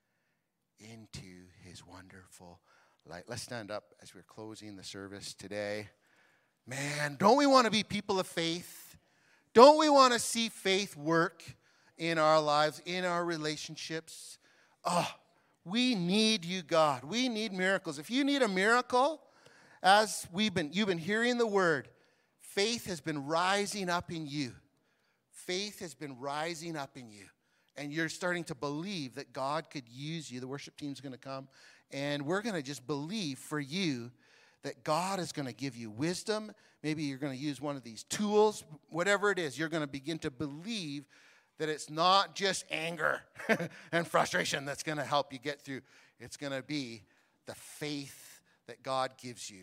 into 0.78 1.46
his 1.62 1.86
wonderful 1.86 2.60
light. 3.06 3.24
Let's 3.28 3.42
stand 3.42 3.70
up 3.70 3.94
as 4.02 4.14
we're 4.14 4.22
closing 4.22 4.76
the 4.76 4.84
service 4.84 5.34
today. 5.34 5.88
Man, 6.66 7.16
don't 7.18 7.36
we 7.36 7.46
want 7.46 7.66
to 7.66 7.70
be 7.70 7.82
people 7.82 8.20
of 8.20 8.26
faith? 8.26 8.96
Don't 9.52 9.78
we 9.78 9.88
want 9.88 10.12
to 10.12 10.18
see 10.18 10.48
faith 10.48 10.96
work 10.96 11.42
in 11.98 12.18
our 12.18 12.40
lives, 12.40 12.80
in 12.86 13.04
our 13.04 13.24
relationships? 13.24 14.38
Oh, 14.84 15.08
we 15.64 15.94
need 15.94 16.44
you, 16.44 16.62
God. 16.62 17.04
We 17.04 17.28
need 17.28 17.52
miracles. 17.52 17.98
If 17.98 18.10
you 18.10 18.24
need 18.24 18.42
a 18.42 18.48
miracle, 18.48 19.20
as 19.82 20.26
we've 20.32 20.54
been, 20.54 20.70
you've 20.72 20.88
been 20.88 20.98
hearing 20.98 21.38
the 21.38 21.46
word, 21.46 21.88
faith 22.40 22.86
has 22.86 23.00
been 23.00 23.26
rising 23.26 23.90
up 23.90 24.10
in 24.10 24.26
you. 24.26 24.52
Faith 25.30 25.80
has 25.80 25.94
been 25.94 26.18
rising 26.18 26.76
up 26.76 26.96
in 26.96 27.10
you. 27.10 27.24
And 27.80 27.94
you're 27.94 28.10
starting 28.10 28.44
to 28.44 28.54
believe 28.54 29.14
that 29.14 29.32
God 29.32 29.70
could 29.70 29.88
use 29.88 30.30
you. 30.30 30.38
The 30.38 30.46
worship 30.46 30.76
team's 30.76 31.00
going 31.00 31.14
to 31.14 31.18
come. 31.18 31.48
And 31.90 32.26
we're 32.26 32.42
going 32.42 32.54
to 32.54 32.60
just 32.62 32.86
believe 32.86 33.38
for 33.38 33.58
you 33.58 34.10
that 34.62 34.84
God 34.84 35.18
is 35.18 35.32
going 35.32 35.46
to 35.46 35.54
give 35.54 35.74
you 35.76 35.88
wisdom. 35.88 36.52
Maybe 36.82 37.04
you're 37.04 37.16
going 37.16 37.32
to 37.32 37.42
use 37.42 37.58
one 37.58 37.76
of 37.76 37.82
these 37.82 38.02
tools, 38.02 38.64
whatever 38.90 39.30
it 39.30 39.38
is, 39.38 39.58
you're 39.58 39.70
going 39.70 39.82
to 39.82 39.86
begin 39.86 40.18
to 40.18 40.30
believe 40.30 41.06
that 41.56 41.70
it's 41.70 41.88
not 41.88 42.34
just 42.34 42.66
anger 42.70 43.22
and 43.92 44.06
frustration 44.06 44.66
that's 44.66 44.82
going 44.82 44.98
to 44.98 45.04
help 45.04 45.32
you 45.32 45.38
get 45.38 45.62
through. 45.62 45.80
It's 46.18 46.36
going 46.36 46.52
to 46.52 46.62
be 46.62 47.04
the 47.46 47.54
faith 47.54 48.42
that 48.66 48.82
God 48.82 49.12
gives 49.16 49.50
you. 49.50 49.62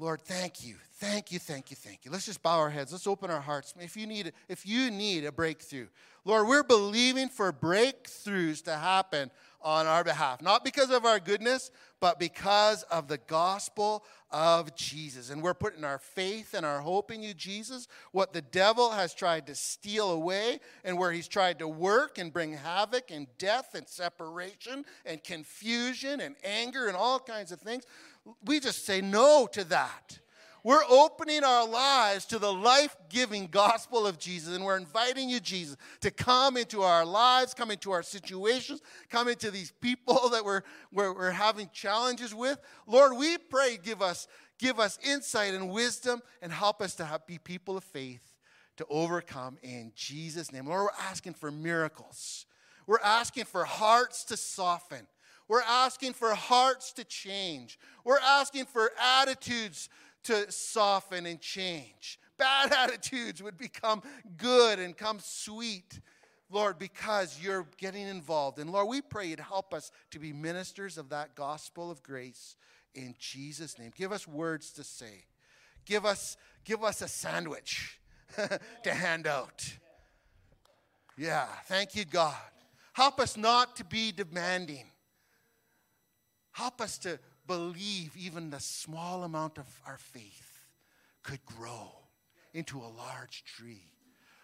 Lord, 0.00 0.22
thank 0.22 0.64
you. 0.64 0.76
Thank 0.94 1.30
you, 1.30 1.38
thank 1.38 1.70
you, 1.70 1.76
thank 1.76 2.06
you. 2.06 2.10
Let's 2.10 2.24
just 2.24 2.42
bow 2.42 2.58
our 2.58 2.70
heads. 2.70 2.90
Let's 2.90 3.06
open 3.06 3.30
our 3.30 3.40
hearts. 3.40 3.74
If 3.78 3.98
you 3.98 4.06
need 4.06 4.32
if 4.48 4.66
you 4.66 4.90
need 4.90 5.26
a 5.26 5.32
breakthrough. 5.32 5.88
Lord, 6.24 6.48
we're 6.48 6.62
believing 6.62 7.28
for 7.28 7.52
breakthroughs 7.52 8.64
to 8.64 8.76
happen 8.76 9.30
on 9.62 9.86
our 9.86 10.02
behalf, 10.02 10.40
not 10.40 10.64
because 10.64 10.90
of 10.90 11.04
our 11.04 11.20
goodness, 11.20 11.70
but 12.00 12.18
because 12.18 12.82
of 12.84 13.08
the 13.08 13.18
gospel 13.18 14.04
of 14.30 14.74
Jesus. 14.74 15.28
And 15.28 15.42
we're 15.42 15.54
putting 15.54 15.84
our 15.84 15.98
faith 15.98 16.54
and 16.54 16.64
our 16.64 16.80
hope 16.80 17.10
in 17.10 17.22
you, 17.22 17.34
Jesus. 17.34 17.88
What 18.12 18.32
the 18.32 18.42
devil 18.42 18.90
has 18.90 19.12
tried 19.12 19.46
to 19.48 19.54
steal 19.54 20.10
away, 20.10 20.60
and 20.84 20.98
where 20.98 21.12
he's 21.12 21.28
tried 21.28 21.58
to 21.58 21.68
work 21.68 22.16
and 22.16 22.32
bring 22.32 22.52
havoc 22.52 23.10
and 23.10 23.26
death 23.38 23.74
and 23.74 23.86
separation 23.88 24.84
and 25.04 25.22
confusion 25.22 26.20
and 26.20 26.36
anger 26.42 26.86
and 26.86 26.96
all 26.96 27.18
kinds 27.18 27.52
of 27.52 27.60
things, 27.60 27.84
we 28.44 28.60
just 28.60 28.84
say 28.84 29.00
no 29.00 29.48
to 29.52 29.64
that. 29.64 30.18
We're 30.62 30.84
opening 30.88 31.42
our 31.42 31.66
lives 31.66 32.26
to 32.26 32.38
the 32.38 32.52
life 32.52 32.94
giving 33.08 33.46
gospel 33.46 34.06
of 34.06 34.18
Jesus, 34.18 34.54
and 34.54 34.64
we're 34.64 34.76
inviting 34.76 35.30
you, 35.30 35.40
Jesus, 35.40 35.76
to 36.02 36.10
come 36.10 36.58
into 36.58 36.82
our 36.82 37.04
lives, 37.04 37.54
come 37.54 37.70
into 37.70 37.92
our 37.92 38.02
situations, 38.02 38.82
come 39.08 39.28
into 39.28 39.50
these 39.50 39.72
people 39.80 40.28
that 40.32 40.44
we're, 40.44 40.62
we're, 40.92 41.14
we're 41.14 41.30
having 41.30 41.70
challenges 41.72 42.34
with. 42.34 42.58
Lord, 42.86 43.16
we 43.16 43.38
pray, 43.38 43.78
give 43.82 44.02
us, 44.02 44.28
give 44.58 44.78
us 44.78 44.98
insight 45.02 45.54
and 45.54 45.70
wisdom, 45.70 46.20
and 46.42 46.52
help 46.52 46.82
us 46.82 46.94
to 46.96 47.06
have, 47.06 47.26
be 47.26 47.38
people 47.38 47.78
of 47.78 47.84
faith 47.84 48.38
to 48.76 48.86
overcome 48.90 49.56
in 49.62 49.92
Jesus' 49.94 50.52
name. 50.52 50.66
Lord, 50.66 50.84
we're 50.84 51.04
asking 51.06 51.34
for 51.34 51.50
miracles. 51.50 52.44
We're 52.86 53.00
asking 53.00 53.44
for 53.44 53.64
hearts 53.64 54.24
to 54.24 54.36
soften. 54.36 55.06
We're 55.50 55.62
asking 55.62 56.12
for 56.12 56.32
hearts 56.32 56.92
to 56.92 57.02
change. 57.02 57.76
We're 58.04 58.20
asking 58.20 58.66
for 58.66 58.92
attitudes 59.18 59.88
to 60.22 60.48
soften 60.52 61.26
and 61.26 61.40
change. 61.40 62.20
Bad 62.38 62.72
attitudes 62.78 63.42
would 63.42 63.58
become 63.58 64.00
good 64.36 64.78
and 64.78 64.96
come 64.96 65.18
sweet, 65.18 65.98
Lord, 66.50 66.78
because 66.78 67.36
you're 67.42 67.66
getting 67.78 68.06
involved. 68.06 68.60
And 68.60 68.70
Lord, 68.70 68.86
we 68.86 69.00
pray 69.00 69.26
you'd 69.26 69.40
help 69.40 69.74
us 69.74 69.90
to 70.12 70.20
be 70.20 70.32
ministers 70.32 70.96
of 70.96 71.08
that 71.08 71.34
gospel 71.34 71.90
of 71.90 72.00
grace 72.04 72.54
in 72.94 73.16
Jesus' 73.18 73.76
name. 73.76 73.90
Give 73.96 74.12
us 74.12 74.28
words 74.28 74.70
to 74.74 74.84
say. 74.84 75.24
Give 75.84 76.06
us, 76.06 76.36
give 76.64 76.84
us 76.84 77.02
a 77.02 77.08
sandwich 77.08 77.98
to 78.84 78.94
hand 78.94 79.26
out. 79.26 79.68
Yeah, 81.18 81.46
thank 81.64 81.96
you, 81.96 82.04
God. 82.04 82.36
Help 82.92 83.18
us 83.18 83.36
not 83.36 83.74
to 83.74 83.84
be 83.84 84.12
demanding. 84.12 84.84
Help 86.52 86.80
us 86.80 86.98
to 86.98 87.18
believe 87.46 88.16
even 88.16 88.50
the 88.50 88.60
small 88.60 89.24
amount 89.24 89.58
of 89.58 89.66
our 89.86 89.98
faith 89.98 90.66
could 91.22 91.44
grow 91.44 91.90
into 92.54 92.78
a 92.78 92.94
large 92.96 93.44
tree, 93.44 93.92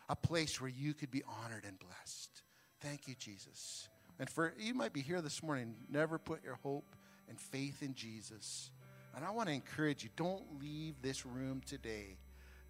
a 0.09 0.17
place 0.17 0.61
where 0.61 0.71
you 0.71 0.95
could 0.95 1.11
be 1.11 1.23
honored 1.45 1.65
and 1.67 1.79
blessed. 1.79 2.43
Thank 2.81 3.09
you, 3.09 3.15
Jesus. 3.19 3.89
And 4.19 4.31
for 4.31 4.55
you 4.59 4.75
might 4.75 4.93
be 4.93 5.03
here 5.03 5.21
this 5.21 5.43
morning, 5.43 5.75
never 5.91 6.19
put 6.19 6.45
your 6.45 6.59
hope 6.63 6.95
and 7.29 7.39
faith 7.39 7.83
in 7.83 7.95
Jesus. 7.95 8.71
And 9.15 9.25
I 9.25 9.31
want 9.31 9.49
to 9.49 9.55
encourage 9.55 10.05
you 10.05 10.11
don't 10.17 10.61
leave 10.61 11.01
this 11.03 11.27
room 11.27 11.63
today. 11.67 12.19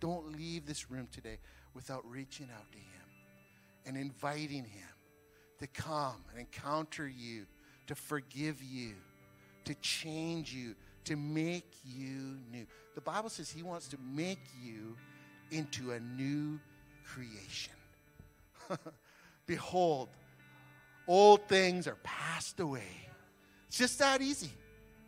Don't 0.00 0.36
leave 0.36 0.66
this 0.66 0.90
room 0.90 1.08
today 1.10 1.38
without 1.74 2.08
reaching 2.08 2.48
out 2.54 2.70
to 2.72 2.78
Him 2.78 2.86
and 3.84 3.96
inviting 3.96 4.64
Him 4.64 4.88
to 5.60 5.66
come 5.66 6.24
and 6.30 6.40
encounter 6.40 7.08
you, 7.08 7.46
to 7.86 7.94
forgive 7.94 8.62
you 8.62 8.94
to 9.66 9.74
change 9.76 10.52
you, 10.52 10.74
to 11.04 11.16
make 11.16 11.70
you 11.84 12.38
new. 12.50 12.66
The 12.94 13.00
Bible 13.00 13.28
says 13.28 13.50
He 13.50 13.62
wants 13.62 13.88
to 13.88 13.98
make 14.14 14.40
you 14.62 14.96
into 15.50 15.92
a 15.92 16.00
new 16.00 16.58
creation. 17.04 17.74
Behold, 19.46 20.08
old 21.06 21.46
things 21.48 21.86
are 21.86 21.98
passed 22.02 22.58
away. 22.58 23.08
It's 23.68 23.78
just 23.78 23.98
that 23.98 24.22
easy. 24.22 24.50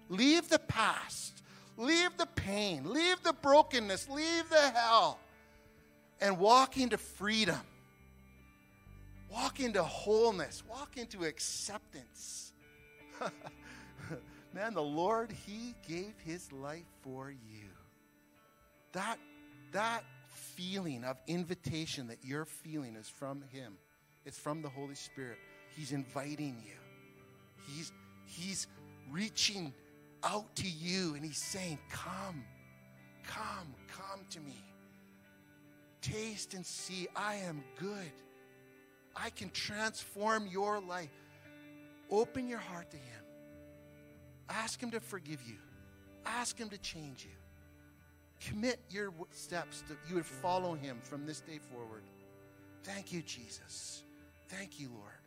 Leave 0.08 0.48
the 0.48 0.58
past, 0.58 1.42
leave 1.76 2.16
the 2.16 2.26
pain, 2.26 2.92
leave 2.92 3.22
the 3.22 3.32
brokenness, 3.32 4.08
leave 4.08 4.48
the 4.48 4.70
hell, 4.70 5.18
and 6.20 6.38
walk 6.38 6.76
into 6.76 6.96
freedom. 6.96 7.60
Walk 9.30 9.60
into 9.60 9.82
wholeness, 9.82 10.62
walk 10.68 10.96
into 10.96 11.24
acceptance. 11.24 12.52
Man, 14.58 14.74
the 14.74 14.82
Lord, 14.82 15.30
He 15.46 15.76
gave 15.86 16.14
His 16.24 16.50
life 16.50 16.88
for 17.02 17.30
you. 17.30 17.68
That, 18.90 19.16
that 19.70 20.02
feeling 20.26 21.04
of 21.04 21.16
invitation 21.28 22.08
that 22.08 22.18
you're 22.24 22.44
feeling 22.44 22.96
is 22.96 23.08
from 23.08 23.44
Him, 23.52 23.74
it's 24.24 24.36
from 24.36 24.60
the 24.62 24.68
Holy 24.68 24.96
Spirit. 24.96 25.38
He's 25.76 25.92
inviting 25.92 26.60
you, 26.66 26.74
He's, 27.68 27.92
he's 28.24 28.66
reaching 29.12 29.72
out 30.24 30.52
to 30.56 30.68
you 30.68 31.14
and 31.14 31.24
He's 31.24 31.40
saying, 31.40 31.78
Come, 31.88 32.42
come, 33.22 33.72
come 33.86 34.22
to 34.30 34.40
me. 34.40 34.64
Taste 36.02 36.54
and 36.54 36.66
see, 36.66 37.06
I 37.14 37.36
am 37.36 37.62
good. 37.78 38.10
I 39.14 39.30
can 39.30 39.50
transform 39.50 40.48
your 40.48 40.80
life. 40.80 41.10
Open 42.10 42.48
your 42.48 42.58
heart 42.58 42.90
to 42.90 42.96
Him. 42.96 43.22
Ask 44.48 44.82
Him 44.82 44.90
to 44.92 45.00
forgive 45.00 45.42
you. 45.46 45.56
Ask 46.24 46.58
Him 46.58 46.68
to 46.70 46.78
change 46.78 47.24
you. 47.24 47.36
Commit 48.40 48.80
your 48.90 49.12
steps 49.30 49.82
that 49.88 49.98
you 50.08 50.14
would 50.14 50.26
follow 50.26 50.74
Him 50.74 50.98
from 51.02 51.26
this 51.26 51.40
day 51.40 51.58
forward. 51.58 52.02
Thank 52.84 53.12
you, 53.12 53.22
Jesus. 53.22 54.02
Thank 54.48 54.80
you, 54.80 54.88
Lord. 54.94 55.17